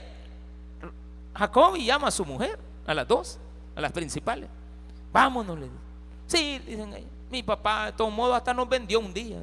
Jacob 1.34 1.76
y 1.76 1.86
llama 1.86 2.08
a 2.08 2.10
su 2.10 2.24
mujer, 2.24 2.58
a 2.86 2.94
las 2.94 3.06
dos, 3.06 3.38
a 3.76 3.80
las 3.80 3.92
principales. 3.92 4.48
Vámonos, 5.12 5.58
le 5.58 5.68
Sí, 6.26 6.58
dicen 6.66 6.92
ellos. 6.92 7.10
Mi 7.30 7.42
papá, 7.42 7.86
de 7.86 7.92
todos 7.92 8.12
modos, 8.12 8.36
hasta 8.36 8.52
nos 8.52 8.68
vendió 8.68 9.00
un 9.00 9.12
día. 9.12 9.42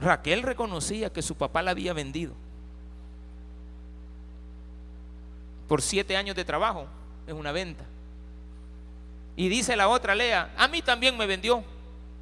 Raquel 0.00 0.42
reconocía 0.42 1.10
que 1.12 1.22
su 1.22 1.34
papá 1.34 1.62
la 1.62 1.70
había 1.70 1.92
vendido 1.92 2.34
por 5.68 5.82
siete 5.82 6.16
años 6.16 6.36
de 6.36 6.44
trabajo 6.44 6.86
en 7.26 7.36
una 7.36 7.52
venta. 7.52 7.84
Y 9.36 9.48
dice 9.48 9.76
la 9.76 9.88
otra, 9.88 10.14
Lea, 10.14 10.52
a 10.56 10.68
mí 10.68 10.82
también 10.82 11.16
me 11.16 11.26
vendió 11.26 11.64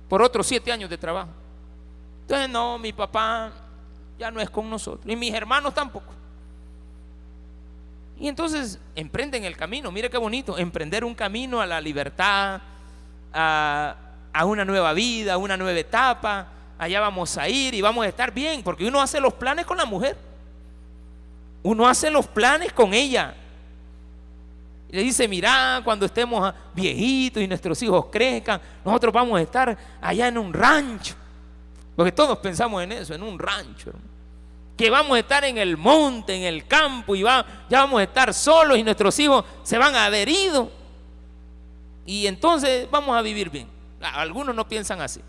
por 0.09 0.23
otros 0.23 0.47
siete 0.47 0.73
años 0.73 0.89
de 0.89 0.99
trabajo. 0.99 1.31
Entonces, 2.23 2.49
no, 2.49 2.79
mi 2.79 2.93
papá 2.93 3.53
ya 4.19 4.31
no 4.31 4.41
es 4.41 4.49
con 4.49 4.69
nosotros. 4.71 5.05
Y 5.07 5.17
mis 5.17 5.35
hermanos 5.35 5.75
tampoco. 5.75 6.13
Y 8.19 8.29
entonces 8.29 8.79
emprenden 8.95 9.45
el 9.45 9.57
camino. 9.57 9.91
Mire 9.91 10.09
qué 10.09 10.19
bonito. 10.19 10.57
Emprender 10.57 11.05
un 11.05 11.15
camino 11.15 11.61
a 11.61 11.67
la 11.67 11.81
libertad, 11.81 12.61
a, 13.33 13.97
a 14.33 14.45
una 14.45 14.65
nueva 14.65 14.93
vida, 14.93 15.35
a 15.35 15.39
una 15.39 15.57
nueva 15.57 15.79
etapa. 15.79 16.47
Allá 16.79 17.01
vamos 17.01 17.37
a 17.37 17.49
ir 17.49 17.75
y 17.75 17.81
vamos 17.81 18.05
a 18.05 18.09
estar 18.09 18.33
bien. 18.33 18.63
Porque 18.63 18.87
uno 18.87 19.01
hace 19.01 19.21
los 19.21 19.35
planes 19.35 19.67
con 19.67 19.77
la 19.77 19.85
mujer. 19.85 20.17
Uno 21.63 21.87
hace 21.87 22.11
los 22.11 22.27
planes 22.27 22.73
con 22.73 22.93
ella 22.95 23.37
le 24.93 25.03
dice, 25.03 25.27
mira, 25.27 25.81
cuando 25.83 26.05
estemos 26.05 26.53
viejitos 26.75 27.43
y 27.43 27.49
nuestros 27.49 27.83
hijos 27.83 28.07
crezcan, 28.13 28.61
nosotros 28.85 29.13
vamos 29.13 29.39
a 29.39 29.43
estar 29.43 29.77
allá 30.03 30.29
en 30.29 30.37
un 30.37 30.53
rancho. 30.53 31.15
Porque 31.97 32.13
todos 32.13 32.37
pensamos 32.39 32.83
en 32.83 32.93
eso, 32.93 33.15
en 33.15 33.23
un 33.23 33.39
rancho. 33.39 33.91
Que 34.77 34.91
vamos 34.91 35.17
a 35.17 35.21
estar 35.21 35.47
en 35.47 35.57
el 35.57 35.79
monte, 35.79 36.35
en 36.35 36.43
el 36.43 36.67
campo, 36.67 37.17
y 37.17 37.23
va, 37.23 37.45
ya 37.71 37.81
vamos 37.81 38.01
a 38.01 38.03
estar 38.03 38.35
solos 38.35 38.77
y 38.77 38.83
nuestros 38.83 39.19
hijos 39.19 39.47
se 39.63 39.79
van 39.79 39.95
a 39.95 40.05
haber 40.05 40.29
ido. 40.29 40.71
Y 42.05 42.27
entonces 42.27 42.87
vamos 42.91 43.17
a 43.17 43.23
vivir 43.23 43.49
bien. 43.49 43.69
Algunos 43.99 44.55
no 44.55 44.69
piensan 44.69 45.01
así. 45.01 45.23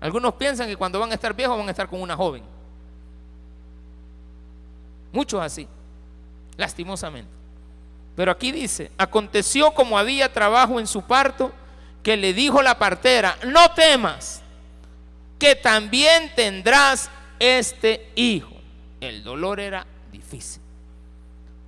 Algunos 0.00 0.34
piensan 0.34 0.68
que 0.68 0.76
cuando 0.76 1.00
van 1.00 1.10
a 1.10 1.14
estar 1.14 1.34
viejos 1.34 1.58
van 1.58 1.66
a 1.66 1.72
estar 1.72 1.88
con 1.88 2.00
una 2.00 2.14
joven. 2.14 2.44
Muchos 5.14 5.40
así, 5.40 5.68
lastimosamente. 6.56 7.30
Pero 8.16 8.32
aquí 8.32 8.50
dice, 8.50 8.90
aconteció 8.98 9.70
como 9.70 9.96
había 9.96 10.32
trabajo 10.32 10.80
en 10.80 10.88
su 10.88 11.02
parto, 11.02 11.52
que 12.02 12.16
le 12.16 12.34
dijo 12.34 12.60
la 12.62 12.76
partera, 12.80 13.38
no 13.46 13.70
temas, 13.76 14.42
que 15.38 15.54
también 15.54 16.32
tendrás 16.34 17.08
este 17.38 18.10
hijo. 18.16 18.56
El 19.00 19.22
dolor 19.22 19.60
era 19.60 19.86
difícil. 20.10 20.60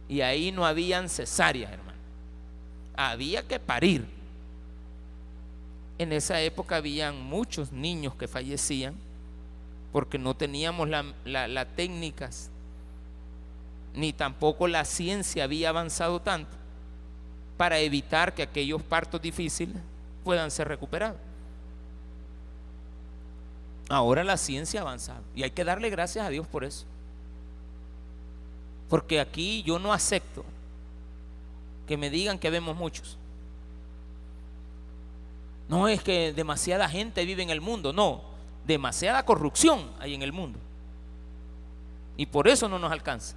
Y 0.08 0.22
ahí 0.22 0.50
no 0.50 0.66
habían 0.66 1.08
cesáreas, 1.08 1.72
hermano. 1.72 1.98
Había 2.96 3.44
que 3.44 3.60
parir. 3.60 4.04
En 5.98 6.12
esa 6.12 6.40
época 6.40 6.76
habían 6.76 7.22
muchos 7.22 7.70
niños 7.70 8.16
que 8.16 8.26
fallecían 8.26 8.96
porque 9.92 10.18
no 10.18 10.34
teníamos 10.34 10.88
las 10.88 11.04
la, 11.24 11.64
técnicas 11.64 12.50
ni 13.96 14.12
tampoco 14.12 14.68
la 14.68 14.84
ciencia 14.84 15.44
había 15.44 15.70
avanzado 15.70 16.20
tanto 16.20 16.54
para 17.56 17.78
evitar 17.80 18.34
que 18.34 18.42
aquellos 18.42 18.82
partos 18.82 19.20
difíciles 19.20 19.76
puedan 20.22 20.50
ser 20.50 20.68
recuperados. 20.68 21.18
Ahora 23.88 24.22
la 24.22 24.36
ciencia 24.36 24.80
ha 24.80 24.82
avanzado 24.82 25.22
y 25.34 25.42
hay 25.42 25.50
que 25.50 25.64
darle 25.64 25.88
gracias 25.88 26.26
a 26.26 26.28
Dios 26.28 26.46
por 26.46 26.62
eso. 26.62 26.84
Porque 28.90 29.18
aquí 29.18 29.62
yo 29.62 29.78
no 29.78 29.92
acepto 29.92 30.44
que 31.88 31.96
me 31.96 32.10
digan 32.10 32.38
que 32.38 32.50
vemos 32.50 32.76
muchos. 32.76 33.16
No 35.68 35.88
es 35.88 36.02
que 36.02 36.32
demasiada 36.32 36.88
gente 36.88 37.24
vive 37.24 37.42
en 37.42 37.50
el 37.50 37.60
mundo, 37.60 37.92
no, 37.92 38.22
demasiada 38.66 39.24
corrupción 39.24 39.90
hay 39.98 40.14
en 40.14 40.22
el 40.22 40.32
mundo. 40.32 40.58
Y 42.18 42.26
por 42.26 42.46
eso 42.46 42.68
no 42.68 42.78
nos 42.78 42.92
alcanza. 42.92 43.36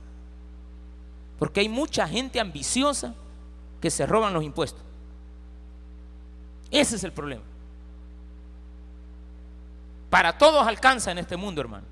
Porque 1.39 1.61
hay 1.61 1.69
mucha 1.69 2.07
gente 2.07 2.39
ambiciosa 2.39 3.15
que 3.81 3.89
se 3.89 4.05
roban 4.05 4.33
los 4.33 4.43
impuestos. 4.43 4.81
Ese 6.69 6.97
es 6.97 7.03
el 7.03 7.13
problema. 7.13 7.41
Para 10.09 10.37
todos 10.37 10.67
alcanza 10.67 11.11
en 11.11 11.19
este 11.19 11.37
mundo, 11.37 11.61
hermano. 11.61 11.85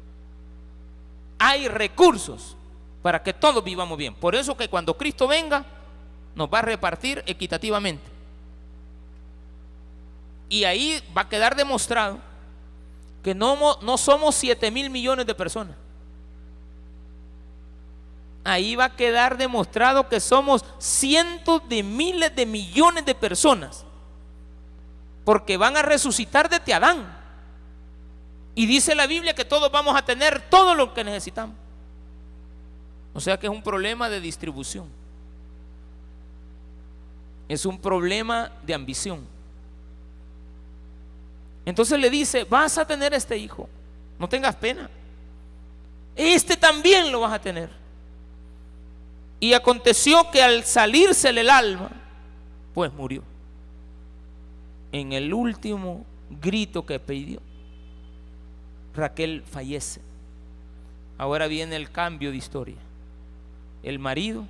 Hay 1.40 1.68
recursos 1.68 2.58
para 3.02 3.24
que 3.24 3.34
todos 3.34 3.64
vivamos 3.64 3.98
bien. 3.98 4.14
Por 4.14 4.36
eso 4.36 4.58
que 4.58 4.70
cuando 4.70 4.98
Cristo 4.98 5.28
venga, 5.28 5.66
nos 6.36 6.50
va 6.52 6.60
a 6.60 6.64
repartir 6.64 7.24
equitativamente. 7.26 8.04
Y 10.50 10.64
ahí 10.66 11.02
va 11.16 11.22
a 11.22 11.30
quedar 11.30 11.56
demostrado 11.56 12.20
que 13.24 13.34
no, 13.34 13.78
no 13.82 13.98
somos 13.98 14.36
7 14.36 14.72
mil 14.72 14.90
millones 14.90 15.26
de 15.26 15.36
personas. 15.36 15.76
Ahí 18.48 18.78
va 18.78 18.86
a 18.86 18.96
quedar 18.96 19.36
demostrado 19.36 20.08
que 20.08 20.22
somos 20.22 20.64
cientos 20.80 21.68
de 21.68 21.84
miles 21.84 22.34
de 22.34 22.46
millones 22.46 23.06
de 23.06 23.14
personas. 23.14 23.84
Porque 25.26 25.58
van 25.58 25.76
a 25.76 25.82
resucitar 25.82 26.50
desde 26.50 26.74
Adán. 26.74 27.14
Y 28.56 28.66
dice 28.66 28.96
la 28.96 29.06
Biblia 29.06 29.36
que 29.36 29.44
todos 29.44 29.70
vamos 29.70 29.98
a 29.98 30.06
tener 30.06 30.50
todo 30.50 30.76
lo 30.76 30.94
que 30.94 31.04
necesitamos. 31.04 31.58
O 33.14 33.20
sea 33.20 33.38
que 33.38 33.48
es 33.48 33.52
un 33.52 33.62
problema 33.62 34.08
de 34.08 34.22
distribución. 34.22 34.88
Es 37.50 37.66
un 37.66 37.78
problema 37.78 38.50
de 38.66 38.74
ambición. 38.74 39.28
Entonces 41.66 42.00
le 42.00 42.10
dice, 42.10 42.46
vas 42.46 42.78
a 42.78 42.88
tener 42.88 43.14
este 43.14 43.38
hijo, 43.38 43.68
no 44.18 44.30
tengas 44.30 44.56
pena. 44.56 44.90
Este 46.16 46.56
también 46.56 47.12
lo 47.12 47.20
vas 47.20 47.34
a 47.34 47.42
tener. 47.42 47.87
Y 49.40 49.54
aconteció 49.54 50.32
que 50.32 50.42
al 50.42 50.64
salirse 50.64 51.30
el 51.30 51.50
alma, 51.50 51.92
pues 52.74 52.92
murió. 52.94 53.24
En 54.92 55.14
el 55.14 55.34
último 55.34 56.06
grito 56.42 56.86
que 56.86 57.00
pidió. 57.00 57.40
Raquel 58.96 59.44
fallece. 59.44 60.02
Ahora 61.18 61.48
viene 61.48 61.76
el 61.76 61.92
cambio 61.92 62.32
de 62.32 62.38
historia. 62.38 62.78
El 63.84 64.00
marido 64.00 64.46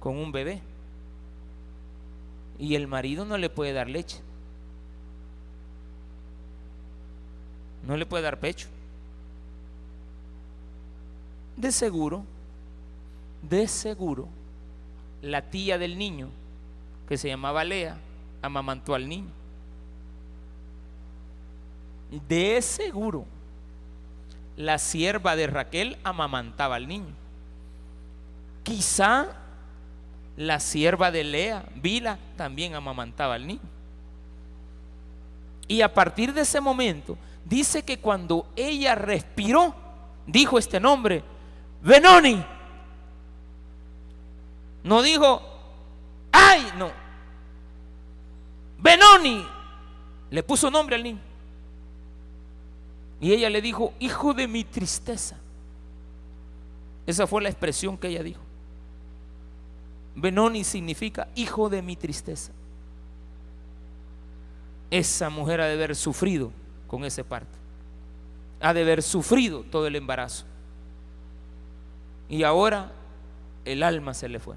con 0.00 0.16
un 0.16 0.32
bebé. 0.32 0.60
Y 2.58 2.74
el 2.74 2.86
marido 2.86 3.24
no 3.24 3.38
le 3.38 3.50
puede 3.50 3.72
dar 3.72 3.88
leche. 3.88 4.18
No 7.86 7.96
le 7.96 8.06
puede 8.06 8.22
dar 8.22 8.38
pecho. 8.38 8.68
De 11.56 11.72
seguro, 11.72 12.24
de 13.42 13.68
seguro, 13.68 14.28
la 15.20 15.42
tía 15.42 15.78
del 15.78 15.98
niño, 15.98 16.28
que 17.08 17.18
se 17.18 17.28
llamaba 17.28 17.64
Lea, 17.64 17.96
amamantó 18.42 18.94
al 18.94 19.08
niño 19.08 19.42
de 22.28 22.60
seguro 22.60 23.24
la 24.56 24.78
sierva 24.78 25.34
de 25.34 25.46
Raquel 25.46 25.96
amamantaba 26.04 26.76
al 26.76 26.86
niño. 26.86 27.14
Quizá 28.62 29.28
la 30.36 30.60
sierva 30.60 31.10
de 31.10 31.24
Lea, 31.24 31.64
Vila, 31.76 32.18
también 32.36 32.74
amamantaba 32.74 33.34
al 33.34 33.46
niño. 33.46 33.60
Y 35.66 35.80
a 35.80 35.92
partir 35.92 36.34
de 36.34 36.42
ese 36.42 36.60
momento, 36.60 37.16
dice 37.46 37.82
que 37.82 37.98
cuando 37.98 38.46
ella 38.56 38.94
respiró, 38.94 39.74
dijo 40.26 40.58
este 40.58 40.78
nombre, 40.78 41.24
Benoni. 41.82 42.44
No 44.84 45.02
dijo, 45.02 45.40
ay, 46.32 46.72
no. 46.76 46.90
Benoni. 48.78 49.46
Le 50.30 50.42
puso 50.42 50.70
nombre 50.70 50.96
al 50.96 51.02
niño. 51.02 51.20
Y 53.20 53.32
ella 53.32 53.50
le 53.50 53.62
dijo, 53.62 53.92
hijo 54.00 54.34
de 54.34 54.48
mi 54.48 54.64
tristeza. 54.64 55.36
Esa 57.06 57.26
fue 57.26 57.42
la 57.42 57.48
expresión 57.48 57.96
que 57.96 58.08
ella 58.08 58.22
dijo. 58.22 58.40
Benoni 60.14 60.64
significa 60.64 61.28
hijo 61.34 61.68
de 61.68 61.82
mi 61.82 61.96
tristeza. 61.96 62.52
Esa 64.90 65.30
mujer 65.30 65.60
ha 65.60 65.66
de 65.66 65.74
haber 65.74 65.96
sufrido 65.96 66.50
con 66.88 67.04
ese 67.04 67.24
parto. 67.24 67.58
Ha 68.60 68.74
de 68.74 68.82
haber 68.82 69.02
sufrido 69.02 69.62
todo 69.62 69.86
el 69.86 69.96
embarazo. 69.96 70.44
Y 72.28 72.42
ahora 72.42 72.92
el 73.64 73.82
alma 73.82 74.14
se 74.14 74.28
le 74.28 74.40
fue. 74.40 74.56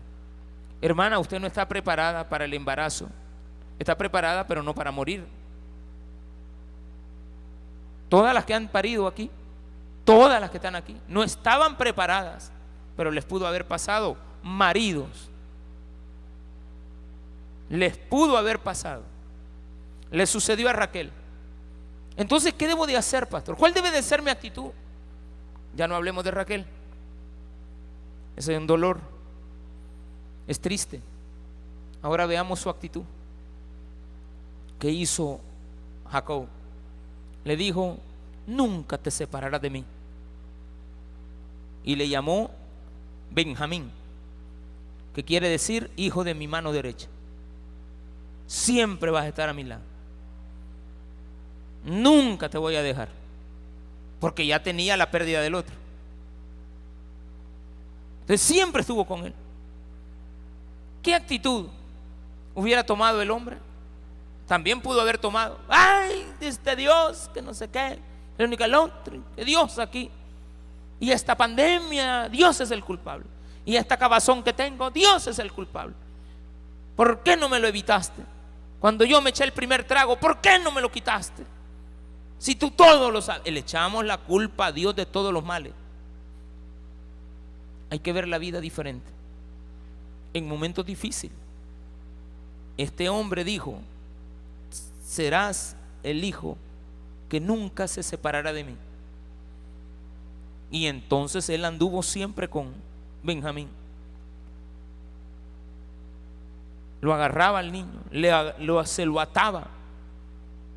Hermana, 0.81 1.19
usted 1.19 1.39
no 1.39 1.47
está 1.47 1.67
preparada 1.67 2.27
para 2.27 2.45
el 2.45 2.53
embarazo. 2.53 3.09
Está 3.79 3.97
preparada, 3.97 4.45
pero 4.47 4.63
no 4.63 4.73
para 4.73 4.91
morir. 4.91 5.25
Todas 8.09 8.33
las 8.33 8.45
que 8.45 8.53
han 8.53 8.67
parido 8.67 9.07
aquí, 9.07 9.29
todas 10.03 10.39
las 10.39 10.49
que 10.49 10.57
están 10.57 10.75
aquí, 10.75 10.95
no 11.07 11.23
estaban 11.23 11.75
preparadas, 11.77 12.51
pero 12.95 13.11
les 13.11 13.25
pudo 13.25 13.47
haber 13.47 13.65
pasado 13.65 14.15
maridos. 14.43 15.29
Les 17.69 17.97
pudo 17.97 18.37
haber 18.37 18.59
pasado. 18.59 19.03
Le 20.11 20.25
sucedió 20.27 20.69
a 20.69 20.73
Raquel. 20.73 21.11
Entonces, 22.15 22.53
¿qué 22.53 22.67
debo 22.67 22.85
de 22.85 22.95
hacer, 22.95 23.27
pastor? 23.27 23.57
¿Cuál 23.57 23.73
debe 23.73 23.91
de 23.91 24.01
ser 24.01 24.21
mi 24.21 24.29
actitud? 24.29 24.71
Ya 25.75 25.87
no 25.87 25.95
hablemos 25.95 26.23
de 26.23 26.31
Raquel. 26.31 26.65
Ese 28.37 28.53
es 28.53 28.59
un 28.59 28.67
dolor. 28.67 29.14
Es 30.47 30.59
triste. 30.59 31.01
Ahora 32.01 32.25
veamos 32.25 32.59
su 32.59 32.69
actitud. 32.69 33.03
¿Qué 34.79 34.91
hizo 34.91 35.39
Jacob? 36.11 36.47
le 37.45 37.55
dijo, 37.55 37.97
nunca 38.47 38.97
te 38.97 39.11
separarás 39.11 39.61
de 39.61 39.69
mí. 39.69 39.85
Y 41.85 41.95
le 41.95 42.09
llamó 42.09 42.49
Benjamín, 43.31 43.91
que 45.13 45.23
quiere 45.23 45.47
decir 45.47 45.91
hijo 45.95 46.23
de 46.23 46.33
mi 46.33 46.47
mano 46.47 46.73
derecha. 46.73 47.07
Siempre 48.47 49.11
vas 49.11 49.23
a 49.23 49.27
estar 49.27 49.47
a 49.47 49.53
mi 49.53 49.63
lado. 49.63 49.83
Nunca 51.85 52.49
te 52.49 52.57
voy 52.57 52.75
a 52.75 52.81
dejar. 52.81 53.09
Porque 54.19 54.45
ya 54.45 54.61
tenía 54.61 54.97
la 54.97 55.11
pérdida 55.11 55.41
del 55.41 55.53
otro. 55.53 55.75
Entonces 58.21 58.41
siempre 58.41 58.81
estuvo 58.81 59.05
con 59.05 59.25
él. 59.25 59.33
¿Qué 61.05 61.13
actitud 61.13 61.67
hubiera 62.55 62.83
tomado 62.83 63.21
el 63.21 63.29
hombre? 63.29 63.57
También 64.47 64.81
pudo 64.81 64.99
haber 65.01 65.19
tomado, 65.19 65.59
ay, 65.69 66.25
este 66.41 66.75
Dios, 66.75 67.29
que 67.31 67.43
no 67.43 67.53
sé 67.53 67.69
qué, 67.69 67.99
el 68.39 68.47
único 68.47 68.63
el 68.63 68.73
otro, 68.73 69.21
Dios 69.37 69.77
aquí. 69.77 70.09
Y 70.99 71.11
esta 71.11 71.37
pandemia, 71.37 72.27
Dios 72.27 72.59
es 72.59 72.71
el 72.71 72.83
culpable. 72.83 73.27
Y 73.65 73.75
esta 73.75 73.97
cabazón 73.97 74.41
que 74.41 74.51
tengo, 74.51 74.89
Dios 74.89 75.27
es 75.27 75.37
el 75.37 75.51
culpable. 75.51 75.93
¿Por 76.95 77.19
qué 77.19 77.37
no 77.37 77.49
me 77.49 77.59
lo 77.59 77.67
evitaste? 77.67 78.23
Cuando 78.79 79.05
yo 79.05 79.21
me 79.21 79.29
eché 79.29 79.43
el 79.43 79.53
primer 79.53 79.83
trago, 79.83 80.19
¿por 80.19 80.41
qué 80.41 80.57
no 80.57 80.71
me 80.71 80.81
lo 80.81 80.91
quitaste? 80.91 81.45
Si 82.39 82.55
tú 82.55 82.71
todo 82.71 83.11
lo 83.11 83.21
sabes, 83.21 83.53
le 83.53 83.59
echamos 83.59 84.03
la 84.05 84.17
culpa 84.17 84.65
a 84.65 84.71
Dios 84.71 84.95
de 84.95 85.05
todos 85.05 85.31
los 85.31 85.45
males. 85.45 85.73
Hay 87.91 87.99
que 87.99 88.11
ver 88.11 88.27
la 88.27 88.39
vida 88.39 88.59
diferente. 88.59 89.14
En 90.35 90.49
momentos 90.49 90.85
difíciles, 90.85 91.37
este 92.75 93.07
hombre 93.07 93.45
dijo, 93.45 93.79
serás 95.07 95.77
el 96.03 96.25
hijo 96.25 96.57
que 97.29 97.39
nunca 97.39 97.87
se 97.87 98.03
separará 98.03 98.51
de 98.51 98.65
mí. 98.65 98.75
Y 100.69 100.87
entonces 100.87 101.47
él 101.47 101.63
anduvo 101.63 102.03
siempre 102.03 102.49
con 102.49 102.73
Benjamín. 103.23 103.69
Lo 106.99 107.13
agarraba 107.13 107.59
al 107.59 107.71
niño, 107.71 108.01
le, 108.11 108.29
lo, 108.59 108.85
se 108.85 109.05
lo 109.05 109.21
ataba 109.21 109.67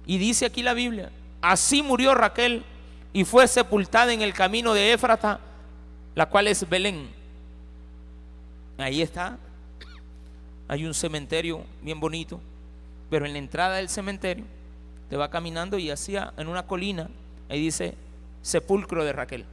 Y 0.06 0.18
dice 0.18 0.46
aquí 0.46 0.62
la 0.62 0.74
Biblia, 0.74 1.10
así 1.42 1.82
murió 1.82 2.14
Raquel 2.14 2.64
y 3.12 3.24
fue 3.24 3.48
sepultada 3.48 4.12
en 4.12 4.22
el 4.22 4.34
camino 4.34 4.72
de 4.72 4.92
Éfrata, 4.92 5.40
la 6.14 6.26
cual 6.26 6.46
es 6.46 6.68
Belén. 6.68 7.08
Ahí 8.78 9.02
está. 9.02 9.36
Hay 10.68 10.85
un 10.85 10.92
cementerio 10.92 11.64
bien 11.83 11.98
bonito, 11.98 12.40
pero 13.09 13.24
en 13.24 13.33
la 13.33 13.38
entrada 13.38 13.76
del 13.76 13.88
cementerio 13.88 14.44
te 15.09 15.16
va 15.16 15.31
caminando 15.31 15.78
y 15.78 15.90
hacía 15.90 16.35
en 16.37 16.48
una 16.48 16.66
colina, 16.66 17.09
ahí 17.48 17.61
dice 17.61 17.94
sepulcro 18.42 19.02
de 19.02 19.12
Raquel. 19.14 19.44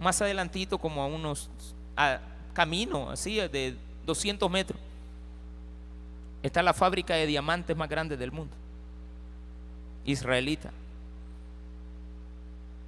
Más 0.00 0.20
adelantito, 0.22 0.78
como 0.78 1.02
a 1.02 1.06
unos 1.06 1.50
a 1.96 2.20
camino, 2.54 3.10
así 3.10 3.36
de 3.36 3.76
200 4.06 4.50
metros, 4.50 4.80
está 6.42 6.62
la 6.62 6.72
fábrica 6.72 7.14
de 7.14 7.26
diamantes 7.26 7.76
más 7.76 7.88
grande 7.88 8.16
del 8.16 8.32
mundo, 8.32 8.54
israelita. 10.04 10.70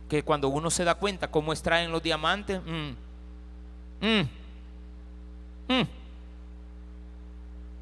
Que 0.08 0.22
cuando 0.22 0.48
uno 0.48 0.70
se 0.70 0.84
da 0.84 0.94
cuenta 0.94 1.30
cómo 1.30 1.52
extraen 1.52 1.90
los 1.90 2.02
diamantes, 2.02 2.60
mm, 2.64 4.06
mm, 4.06 4.28
mm, 5.68 5.86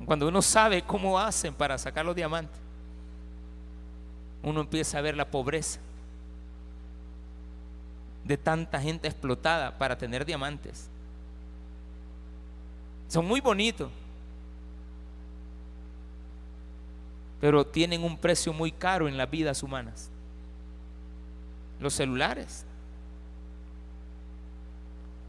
cuando 0.06 0.28
uno 0.28 0.42
sabe 0.42 0.82
cómo 0.82 1.18
hacen 1.18 1.54
para 1.54 1.78
sacar 1.78 2.04
los 2.04 2.14
diamantes, 2.14 2.58
uno 4.42 4.60
empieza 4.60 4.98
a 4.98 5.00
ver 5.00 5.16
la 5.16 5.30
pobreza 5.30 5.80
de 8.24 8.36
tanta 8.36 8.80
gente 8.80 9.08
explotada 9.08 9.76
para 9.78 9.96
tener 9.96 10.24
diamantes. 10.24 10.88
Son 13.08 13.24
muy 13.26 13.40
bonitos, 13.40 13.90
pero 17.40 17.66
tienen 17.66 18.02
un 18.02 18.16
precio 18.16 18.52
muy 18.52 18.72
caro 18.72 19.08
en 19.08 19.16
las 19.16 19.30
vidas 19.30 19.62
humanas. 19.62 20.10
Los 21.80 21.94
celulares. 21.94 22.64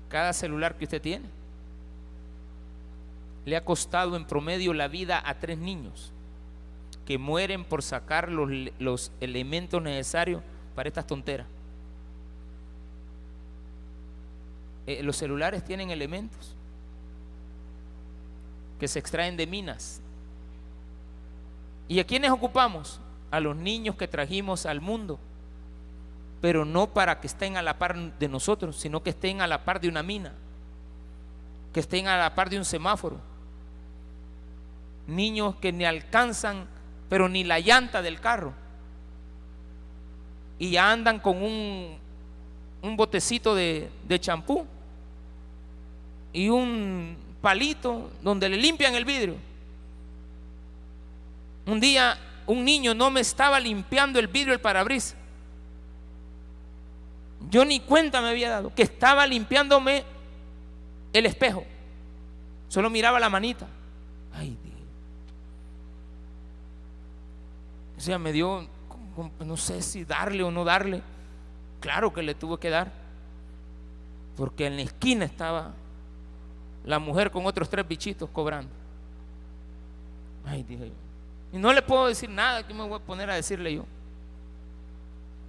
Cada 0.10 0.32
celular 0.32 0.76
que 0.76 0.86
usted 0.86 1.02
tiene 1.02 1.35
le 3.46 3.56
ha 3.56 3.64
costado 3.64 4.16
en 4.16 4.26
promedio 4.26 4.74
la 4.74 4.88
vida 4.88 5.22
a 5.24 5.40
tres 5.40 5.58
niños 5.58 6.12
que 7.06 7.18
mueren 7.20 7.64
por 7.64 7.84
sacar 7.84 8.30
los, 8.30 9.12
elementos 9.22 9.82
necesarios 9.82 10.42
para 10.74 10.90
estas 10.90 11.06
tonteras. 11.06 11.48
Eh, 14.88 15.04
los 15.04 15.16
celulares 15.16 15.64
tienen 15.64 15.92
elementos 15.92 16.56
que 18.80 18.88
se 18.88 19.00
extraen 19.00 19.38
de 19.38 19.48
minas. 19.48 20.02
¿Y 21.88 22.00
a 22.00 22.04
quiénes 22.04 22.32
ocupamos? 22.32 23.00
A 23.32 23.40
los 23.40 23.56
niños 23.56 23.96
que 23.96 24.08
trajimos 24.08 24.66
al 24.66 24.82
mundo, 24.82 25.20
pero 26.42 26.66
no 26.66 26.88
para 26.88 27.20
que 27.20 27.28
estén 27.28 27.58
a 27.58 27.62
la 27.62 27.78
par 27.78 28.18
de 28.18 28.28
nosotros, 28.28 28.78
sino 28.78 29.04
que 29.04 29.12
estén 29.12 29.42
a 29.42 29.48
la 29.48 29.64
par 29.64 29.80
de 29.80 29.90
una 29.90 30.04
mina, 30.04 30.34
que 31.74 31.80
estén 31.80 32.08
a 32.08 32.18
la 32.18 32.34
par 32.34 32.50
de 32.50 32.58
un 32.58 32.66
semáforo. 32.66 33.35
Niños 35.08 35.56
que 35.56 35.72
ni 35.72 35.86
alcanzan, 35.86 36.68
pero 37.10 37.30
ni 37.30 37.44
la 37.44 37.60
llanta 37.60 38.02
del 38.02 38.20
carro. 38.20 38.54
Y 40.58 40.72
ya 40.72 40.92
andan 40.92 41.20
con 41.20 41.42
un, 41.42 41.98
un 42.82 42.98
botecito 42.98 43.56
de 43.56 43.90
champú 44.20 44.66
y 46.34 46.50
un 46.50 47.18
palito 47.42 48.12
donde 48.22 48.50
le 48.50 48.58
limpian 48.58 48.94
el 48.96 49.06
vidrio. 49.06 49.36
Un 51.66 51.80
día 51.80 52.18
un 52.48 52.64
niño 52.64 52.94
no 52.94 53.10
me 53.10 53.22
estaba 53.22 53.60
limpiando 53.60 54.20
el 54.20 54.28
vidrio 54.28 54.54
el 54.54 54.60
parabrisas. 54.60 55.16
Yo 57.50 57.64
ni 57.64 57.80
cuenta 57.80 58.22
me 58.22 58.30
había 58.30 58.50
dado 58.50 58.74
que 58.74 58.84
estaba 58.84 59.26
limpiándome 59.26 60.04
el 61.14 61.26
espejo. 61.26 61.64
Solo 62.68 62.90
miraba 62.90 63.20
la 63.20 63.30
manita. 63.30 63.68
Ay, 64.34 64.58
Dios. 64.64 64.76
O 67.95 67.95
sea, 68.06 68.20
me 68.20 68.32
dio, 68.32 68.68
no 69.40 69.58
sé 69.58 69.82
si 69.82 70.06
darle 70.06 70.44
o 70.44 70.52
no 70.52 70.64
darle. 70.64 71.02
Claro 71.80 72.14
que 72.14 72.24
le 72.24 72.36
tuve 72.36 72.58
que 72.60 72.70
dar. 72.70 72.92
Porque 74.38 74.68
en 74.68 74.76
la 74.76 74.82
esquina 74.84 75.26
estaba 75.26 75.74
la 76.86 77.00
mujer 77.00 77.32
con 77.32 77.46
otros 77.46 77.70
tres 77.70 77.88
bichitos 77.88 78.30
cobrando. 78.30 78.72
Ay, 80.46 80.64
dije 80.64 80.88
yo. 80.88 80.94
Y 81.54 81.58
no 81.58 81.74
le 81.74 81.82
puedo 81.82 82.08
decir 82.08 82.30
nada, 82.30 82.66
que 82.66 82.74
me 82.74 82.84
voy 82.84 82.98
a 82.98 83.00
poner 83.00 83.30
a 83.30 83.36
decirle 83.36 83.76
yo? 83.76 83.86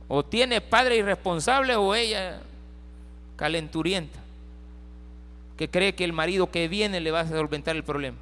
O 0.09 0.25
tiene 0.25 0.61
padre 0.61 0.97
irresponsable 0.97 1.75
o 1.75 1.95
ella 1.95 2.41
calenturienta, 3.37 4.19
que 5.57 5.69
cree 5.69 5.95
que 5.95 6.05
el 6.05 6.13
marido 6.13 6.51
que 6.51 6.69
viene 6.69 7.01
le 7.01 7.11
va 7.11 7.21
a 7.21 7.29
solventar 7.29 7.77
el 7.77 7.83
problema. 7.83 8.17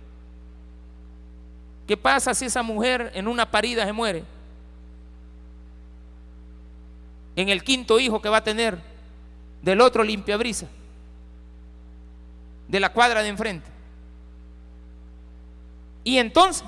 ¿Qué 1.86 1.96
pasa 1.96 2.34
si 2.34 2.46
esa 2.46 2.62
mujer 2.62 3.12
en 3.14 3.28
una 3.28 3.50
parida 3.50 3.84
se 3.84 3.92
muere? 3.92 4.24
En 7.36 7.48
el 7.48 7.62
quinto 7.62 7.98
hijo 7.98 8.22
que 8.22 8.28
va 8.28 8.38
a 8.38 8.44
tener 8.44 8.78
del 9.62 9.80
otro 9.80 10.02
limpia 10.02 10.36
brisa 10.36 10.68
de 12.68 12.80
la 12.80 12.92
cuadra 12.92 13.22
de 13.22 13.28
enfrente. 13.28 13.70
Y 16.02 16.18
entonces 16.18 16.64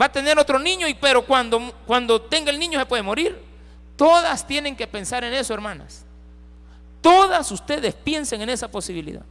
va 0.00 0.06
a 0.06 0.12
tener 0.12 0.38
otro 0.38 0.58
niño, 0.58 0.88
y 0.88 0.94
pero 0.94 1.24
cuando, 1.24 1.72
cuando 1.86 2.20
tenga 2.20 2.50
el 2.50 2.58
niño 2.58 2.78
se 2.78 2.86
puede 2.86 3.02
morir. 3.02 3.38
Todas 3.96 4.46
tienen 4.46 4.74
que 4.74 4.86
pensar 4.86 5.22
en 5.22 5.34
eso, 5.34 5.54
hermanas. 5.54 6.04
Todas 7.00 7.50
ustedes 7.52 7.94
piensen 7.94 8.40
en 8.42 8.48
esa 8.48 8.70
posibilidad 8.70 9.24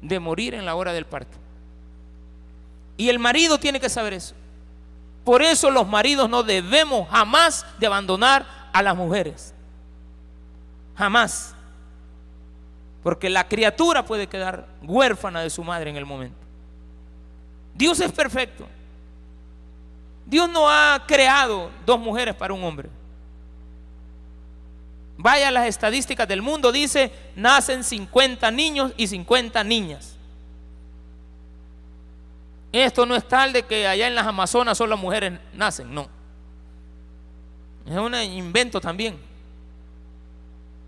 de 0.00 0.18
morir 0.18 0.54
en 0.54 0.66
la 0.66 0.74
hora 0.74 0.92
del 0.92 1.06
parto. 1.06 1.43
Y 2.96 3.08
el 3.08 3.18
marido 3.18 3.58
tiene 3.58 3.80
que 3.80 3.88
saber 3.88 4.14
eso. 4.14 4.34
Por 5.24 5.42
eso 5.42 5.70
los 5.70 5.86
maridos 5.88 6.28
no 6.28 6.42
debemos 6.42 7.08
jamás 7.08 7.64
de 7.78 7.86
abandonar 7.86 8.46
a 8.72 8.82
las 8.82 8.94
mujeres. 8.94 9.54
Jamás. 10.96 11.54
Porque 13.02 13.30
la 13.30 13.48
criatura 13.48 14.04
puede 14.04 14.26
quedar 14.26 14.66
huérfana 14.82 15.40
de 15.40 15.50
su 15.50 15.64
madre 15.64 15.90
en 15.90 15.96
el 15.96 16.06
momento. 16.06 16.36
Dios 17.74 18.00
es 18.00 18.12
perfecto. 18.12 18.66
Dios 20.26 20.48
no 20.48 20.68
ha 20.68 21.02
creado 21.06 21.70
dos 21.84 21.98
mujeres 21.98 22.34
para 22.34 22.54
un 22.54 22.62
hombre. 22.64 22.88
Vaya 25.16 25.50
las 25.50 25.66
estadísticas 25.66 26.26
del 26.26 26.42
mundo, 26.42 26.72
dice, 26.72 27.12
nacen 27.36 27.84
50 27.84 28.50
niños 28.50 28.92
y 28.96 29.06
50 29.06 29.62
niñas. 29.64 30.13
Esto 32.82 33.06
no 33.06 33.14
es 33.14 33.28
tal 33.28 33.52
de 33.52 33.62
que 33.62 33.86
allá 33.86 34.08
en 34.08 34.16
las 34.16 34.26
Amazonas 34.26 34.76
solo 34.76 34.96
mujeres 34.96 35.38
nacen, 35.52 35.94
no. 35.94 36.08
Es 37.86 37.96
un 37.96 38.12
invento 38.16 38.80
también. 38.80 39.16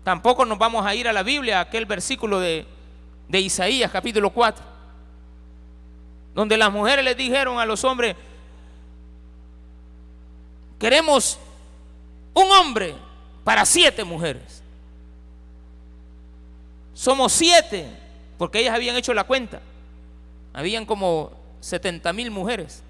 Tampoco 0.03 0.43
nos 0.43 0.57
vamos 0.57 0.85
a 0.85 0.93
ir 0.93 1.07
a 1.07 1.13
la 1.13 1.23
Biblia, 1.23 1.59
a 1.59 1.61
aquel 1.61 1.85
versículo 1.85 2.41
de, 2.41 2.65
de 3.29 3.39
Isaías 3.39 3.89
capítulo 3.89 4.31
4, 4.31 4.61
donde 6.35 6.57
las 6.57 6.73
mujeres 6.73 7.05
les 7.05 7.15
dijeron 7.15 7.57
a 7.57 7.65
los 7.65 7.81
hombres, 7.85 8.17
queremos 10.77 11.39
un 12.33 12.51
hombre 12.51 12.95
para 13.45 13.65
siete 13.65 14.03
mujeres. 14.03 14.61
Somos 16.93 17.31
siete, 17.31 17.89
porque 18.37 18.59
ellas 18.59 18.75
habían 18.75 18.97
hecho 18.97 19.13
la 19.13 19.23
cuenta. 19.23 19.61
Habían 20.53 20.85
como 20.85 21.36
70 21.59 22.13
mil 22.13 22.31
mujeres 22.31 22.83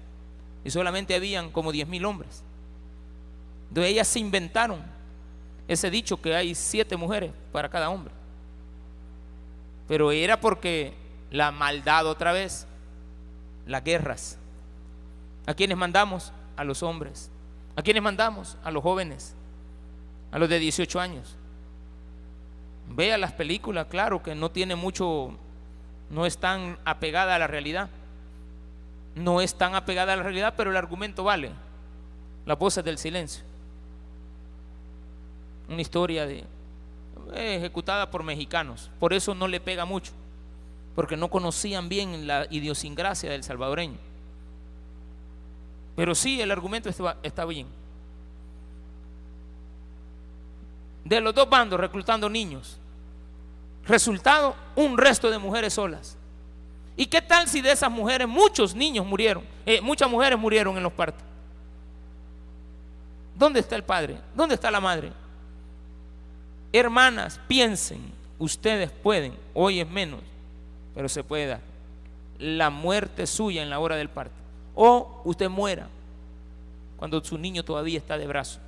y 0.64 0.70
solamente 0.70 1.14
habían 1.14 1.50
como 1.50 1.72
10 1.72 1.88
mil 1.88 2.04
hombres. 2.04 2.42
Entonces 3.68 3.92
ellas 3.92 4.08
se 4.08 4.18
inventaron 4.18 4.82
ese 5.66 5.90
dicho 5.90 6.20
que 6.20 6.34
hay 6.34 6.54
siete 6.54 6.96
mujeres 6.96 7.30
para 7.52 7.68
cada 7.68 7.90
hombre. 7.90 8.12
Pero 9.86 10.12
era 10.12 10.40
porque 10.40 10.94
la 11.30 11.50
maldad 11.50 12.06
otra 12.06 12.32
vez, 12.32 12.66
las 13.66 13.84
guerras. 13.84 14.38
¿A 15.46 15.54
quiénes 15.54 15.76
mandamos? 15.76 16.32
A 16.56 16.64
los 16.64 16.82
hombres. 16.82 17.30
¿A 17.76 17.82
quiénes 17.82 18.02
mandamos? 18.02 18.56
A 18.64 18.70
los 18.70 18.82
jóvenes, 18.82 19.34
a 20.32 20.38
los 20.38 20.48
de 20.48 20.58
18 20.58 20.98
años. 20.98 21.36
Vea 22.88 23.18
las 23.18 23.32
películas, 23.32 23.86
claro 23.86 24.22
que 24.22 24.34
no 24.34 24.50
tiene 24.50 24.74
mucho, 24.74 25.32
no 26.10 26.26
es 26.26 26.38
tan 26.38 26.78
apegada 26.84 27.34
a 27.34 27.38
la 27.38 27.46
realidad. 27.46 27.90
No 29.18 29.40
es 29.40 29.54
tan 29.54 29.74
apegada 29.74 30.12
a 30.12 30.16
la 30.16 30.22
realidad, 30.22 30.54
pero 30.56 30.70
el 30.70 30.76
argumento 30.76 31.24
vale. 31.24 31.50
La 32.46 32.54
voz 32.54 32.76
del 32.76 32.98
silencio 32.98 33.44
una 35.68 35.82
historia 35.82 36.26
de, 36.26 36.38
eh, 37.34 37.56
ejecutada 37.56 38.10
por 38.10 38.22
mexicanos. 38.22 38.90
Por 38.98 39.12
eso 39.12 39.34
no 39.34 39.46
le 39.46 39.60
pega 39.60 39.84
mucho, 39.84 40.12
porque 40.94 41.16
no 41.16 41.28
conocían 41.28 41.88
bien 41.88 42.26
la 42.26 42.46
idiosincrasia 42.50 43.30
del 43.30 43.44
salvadoreño. 43.44 43.98
Pero 45.94 46.14
sí, 46.14 46.40
el 46.40 46.50
argumento 46.50 46.88
está, 46.88 47.16
está 47.22 47.44
bien. 47.44 47.66
De 51.04 51.20
los 51.20 51.34
dos 51.34 51.48
bandos 51.48 51.78
reclutando 51.80 52.28
niños. 52.28 52.78
Resultado, 53.84 54.54
un 54.76 54.96
resto 54.96 55.30
de 55.30 55.38
mujeres 55.38 55.74
solas. 55.74 56.16
¿Y 56.98 57.06
qué 57.06 57.22
tal 57.22 57.48
si 57.48 57.62
de 57.62 57.72
esas 57.72 57.90
mujeres 57.90 58.28
muchos 58.28 58.74
niños 58.74 59.06
murieron? 59.06 59.44
Eh, 59.64 59.80
muchas 59.80 60.10
mujeres 60.10 60.38
murieron 60.38 60.76
en 60.76 60.82
los 60.82 60.92
partos. 60.92 61.22
¿Dónde 63.36 63.60
está 63.60 63.76
el 63.76 63.84
padre? 63.84 64.18
¿Dónde 64.34 64.56
está 64.56 64.70
la 64.70 64.80
madre? 64.80 65.12
Hermanas, 66.72 67.40
piensen, 67.48 68.12
ustedes 68.38 68.90
pueden, 68.90 69.32
hoy 69.54 69.80
es 69.80 69.88
menos, 69.88 70.20
pero 70.94 71.08
se 71.08 71.24
puede 71.24 71.46
dar 71.46 71.60
la 72.38 72.70
muerte 72.70 73.26
suya 73.26 73.62
en 73.62 73.70
la 73.70 73.78
hora 73.78 73.96
del 73.96 74.08
parto. 74.08 74.34
O 74.74 75.22
usted 75.24 75.48
muera 75.48 75.88
cuando 76.96 77.22
su 77.22 77.38
niño 77.38 77.64
todavía 77.64 77.98
está 77.98 78.18
de 78.18 78.26
brazo. 78.26 78.58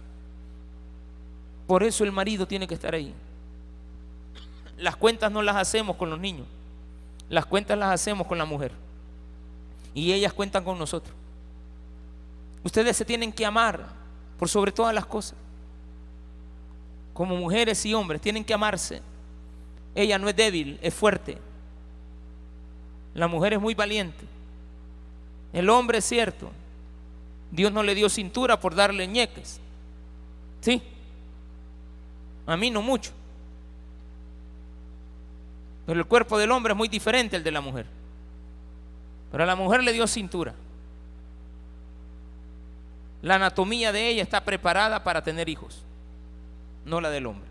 Por 1.66 1.83
eso 1.83 2.05
el 2.05 2.12
marido 2.12 2.47
tiene 2.47 2.66
que 2.66 2.75
estar 2.75 2.95
ahí. 2.95 3.12
Las 4.77 4.97
cuentas 4.97 5.31
no 5.31 5.43
las 5.43 5.57
hacemos 5.57 5.97
con 5.97 6.11
los 6.11 6.19
niños, 6.19 6.47
las 7.31 7.47
cuentas 7.47 7.79
las 7.79 7.93
hacemos 7.93 8.27
con 8.27 8.37
la 8.37 8.45
mujer. 8.45 8.73
Y 9.95 10.12
ellas 10.12 10.33
cuentan 10.33 10.64
con 10.64 10.79
nosotros. 10.79 11.14
Ustedes 12.62 12.97
se 12.97 13.05
tienen 13.05 13.33
que 13.33 13.47
amar 13.47 13.87
por 14.38 14.49
sobre 14.49 14.73
todas 14.73 14.95
las 14.95 15.07
cosas. 15.07 15.38
Como 17.14 17.37
mujeres 17.37 17.87
y 17.87 17.95
hombres 17.95 18.21
tienen 18.21 18.45
que 18.45 18.53
amarse. 18.53 19.01
Ella 19.95 20.19
no 20.19 20.29
es 20.29 20.37
débil, 20.37 20.79
es 20.83 20.93
fuerte. 20.93 21.38
La 23.14 23.29
mujer 23.29 23.55
es 23.55 23.61
muy 23.61 23.75
valiente. 23.75 24.25
El 25.53 25.71
hombre 25.71 25.99
es 25.99 26.05
cierto. 26.05 26.51
Dios 27.53 27.73
no 27.73 27.83
le 27.83 27.95
dio 27.95 28.09
cintura 28.09 28.59
por 28.59 28.75
darle 28.75 29.07
ñeques. 29.07 29.61
¿Sí? 30.61 30.83
A 32.47 32.57
mí 32.57 32.71
no 32.71 32.83
mucho. 32.83 33.12
Pero 35.90 35.98
el 35.98 36.07
cuerpo 36.07 36.38
del 36.38 36.53
hombre 36.53 36.72
es 36.72 36.76
muy 36.76 36.87
diferente 36.87 37.35
al 37.35 37.42
de 37.42 37.50
la 37.50 37.61
mujer. 37.61 37.85
Pero 39.33 39.42
a 39.42 39.46
la 39.46 39.57
mujer 39.57 39.83
le 39.83 39.92
dio 39.92 40.07
cintura. 40.07 40.55
La 43.22 43.35
anatomía 43.35 43.90
de 43.90 44.07
ella 44.07 44.22
está 44.22 44.44
preparada 44.44 45.03
para 45.03 45.24
tener 45.24 45.48
hijos, 45.48 45.83
no 46.85 47.00
la 47.00 47.11
del 47.11 47.26
hombre. 47.26 47.48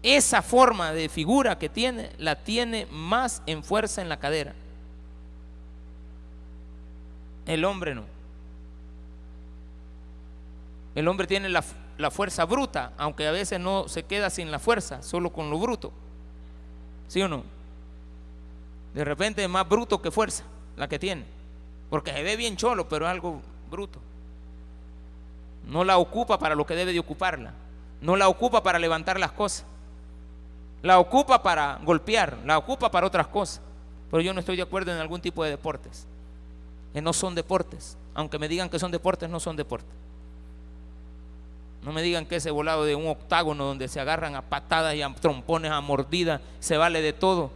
Esa 0.00 0.42
forma 0.42 0.92
de 0.92 1.08
figura 1.08 1.58
que 1.58 1.68
tiene, 1.68 2.12
la 2.18 2.36
tiene 2.36 2.86
más 2.92 3.42
en 3.44 3.64
fuerza 3.64 4.00
en 4.00 4.08
la 4.08 4.20
cadera. 4.20 4.54
El 7.46 7.64
hombre 7.64 7.96
no. 7.96 8.04
El 10.94 11.08
hombre 11.08 11.26
tiene 11.26 11.48
la, 11.48 11.64
la 11.98 12.10
fuerza 12.10 12.44
bruta, 12.44 12.92
aunque 12.98 13.26
a 13.26 13.32
veces 13.32 13.58
no 13.58 13.88
se 13.88 14.04
queda 14.04 14.30
sin 14.30 14.50
la 14.50 14.58
fuerza, 14.58 15.02
solo 15.02 15.32
con 15.32 15.50
lo 15.50 15.58
bruto. 15.58 15.92
¿Sí 17.08 17.22
o 17.22 17.28
no? 17.28 17.44
De 18.94 19.04
repente 19.04 19.42
es 19.42 19.48
más 19.48 19.68
bruto 19.68 20.00
que 20.00 20.10
fuerza 20.10 20.44
la 20.76 20.88
que 20.88 20.98
tiene. 20.98 21.24
Porque 21.90 22.12
se 22.12 22.22
ve 22.22 22.36
bien 22.36 22.56
cholo, 22.56 22.88
pero 22.88 23.06
es 23.06 23.10
algo 23.10 23.40
bruto. 23.70 24.00
No 25.66 25.84
la 25.84 25.98
ocupa 25.98 26.38
para 26.38 26.54
lo 26.54 26.66
que 26.66 26.74
debe 26.74 26.92
de 26.92 27.00
ocuparla. 27.00 27.52
No 28.00 28.16
la 28.16 28.28
ocupa 28.28 28.62
para 28.62 28.78
levantar 28.78 29.18
las 29.18 29.32
cosas. 29.32 29.64
La 30.82 30.98
ocupa 30.98 31.42
para 31.42 31.80
golpear, 31.82 32.38
la 32.44 32.58
ocupa 32.58 32.90
para 32.90 33.06
otras 33.06 33.26
cosas. 33.26 33.60
Pero 34.10 34.20
yo 34.20 34.32
no 34.32 34.40
estoy 34.40 34.56
de 34.56 34.62
acuerdo 34.62 34.92
en 34.92 34.98
algún 34.98 35.20
tipo 35.20 35.42
de 35.42 35.50
deportes. 35.50 36.06
Que 36.92 37.00
no 37.00 37.12
son 37.12 37.34
deportes. 37.34 37.96
Aunque 38.14 38.38
me 38.38 38.48
digan 38.48 38.68
que 38.68 38.78
son 38.78 38.90
deportes, 38.90 39.28
no 39.28 39.40
son 39.40 39.56
deportes. 39.56 39.90
No 41.82 41.92
me 41.92 42.02
digan 42.02 42.26
que 42.26 42.36
ese 42.36 42.50
volado 42.50 42.84
de 42.84 42.94
un 42.94 43.06
octágono 43.06 43.64
donde 43.64 43.88
se 43.88 44.00
agarran 44.00 44.34
a 44.34 44.42
patadas 44.42 44.94
y 44.94 45.02
a 45.02 45.14
trompones, 45.14 45.70
a 45.70 45.80
mordidas, 45.80 46.40
se 46.58 46.76
vale 46.76 47.00
de 47.00 47.12
todo. 47.12 47.50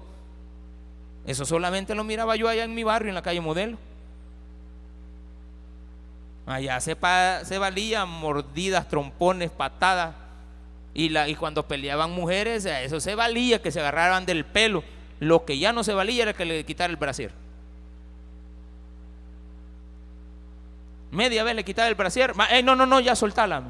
Eso 1.26 1.44
solamente 1.44 1.94
lo 1.94 2.04
miraba 2.04 2.37
yo 2.37 2.48
allá 2.48 2.64
en 2.64 2.74
mi 2.74 2.85
barrio, 2.85 3.09
en 3.09 3.14
la 3.14 3.22
calle 3.22 3.40
Modelo. 3.40 3.76
Allá 6.46 6.80
se, 6.80 6.96
se 7.44 7.59
valía 7.59 8.04
mordidas, 8.06 8.88
trompones, 8.88 9.50
patadas. 9.50 10.14
Y, 10.92 11.35
cuando 11.37 11.66
peleaban 11.66 12.11
mujeres, 12.11 12.64
eso 12.64 12.98
se 13.00 13.14
valía, 13.14 13.62
que 13.62 13.70
se 13.70 13.80
agarraban 13.80 14.26
del 14.26 14.44
pelo. 14.44 14.83
Lo 15.20 15.44
que 15.44 15.59
ya 15.59 15.72
no 15.72 15.85
se 15.85 15.94
valía 15.94 16.22
era 16.24 16.33
que 16.33 16.44
le 16.44 16.64
quitara 16.64 16.90
el 16.90 16.96
brasier. 16.96 17.33
Media 21.12 21.44
vez 21.44 21.54
le 21.54 21.64
quitaba 21.64 21.88
el 21.88 21.94
brasier. 21.94 22.33
no, 22.64 22.74
no, 22.74 22.87
no, 22.87 23.00
ya 23.00 23.14
soltala. 23.14 23.62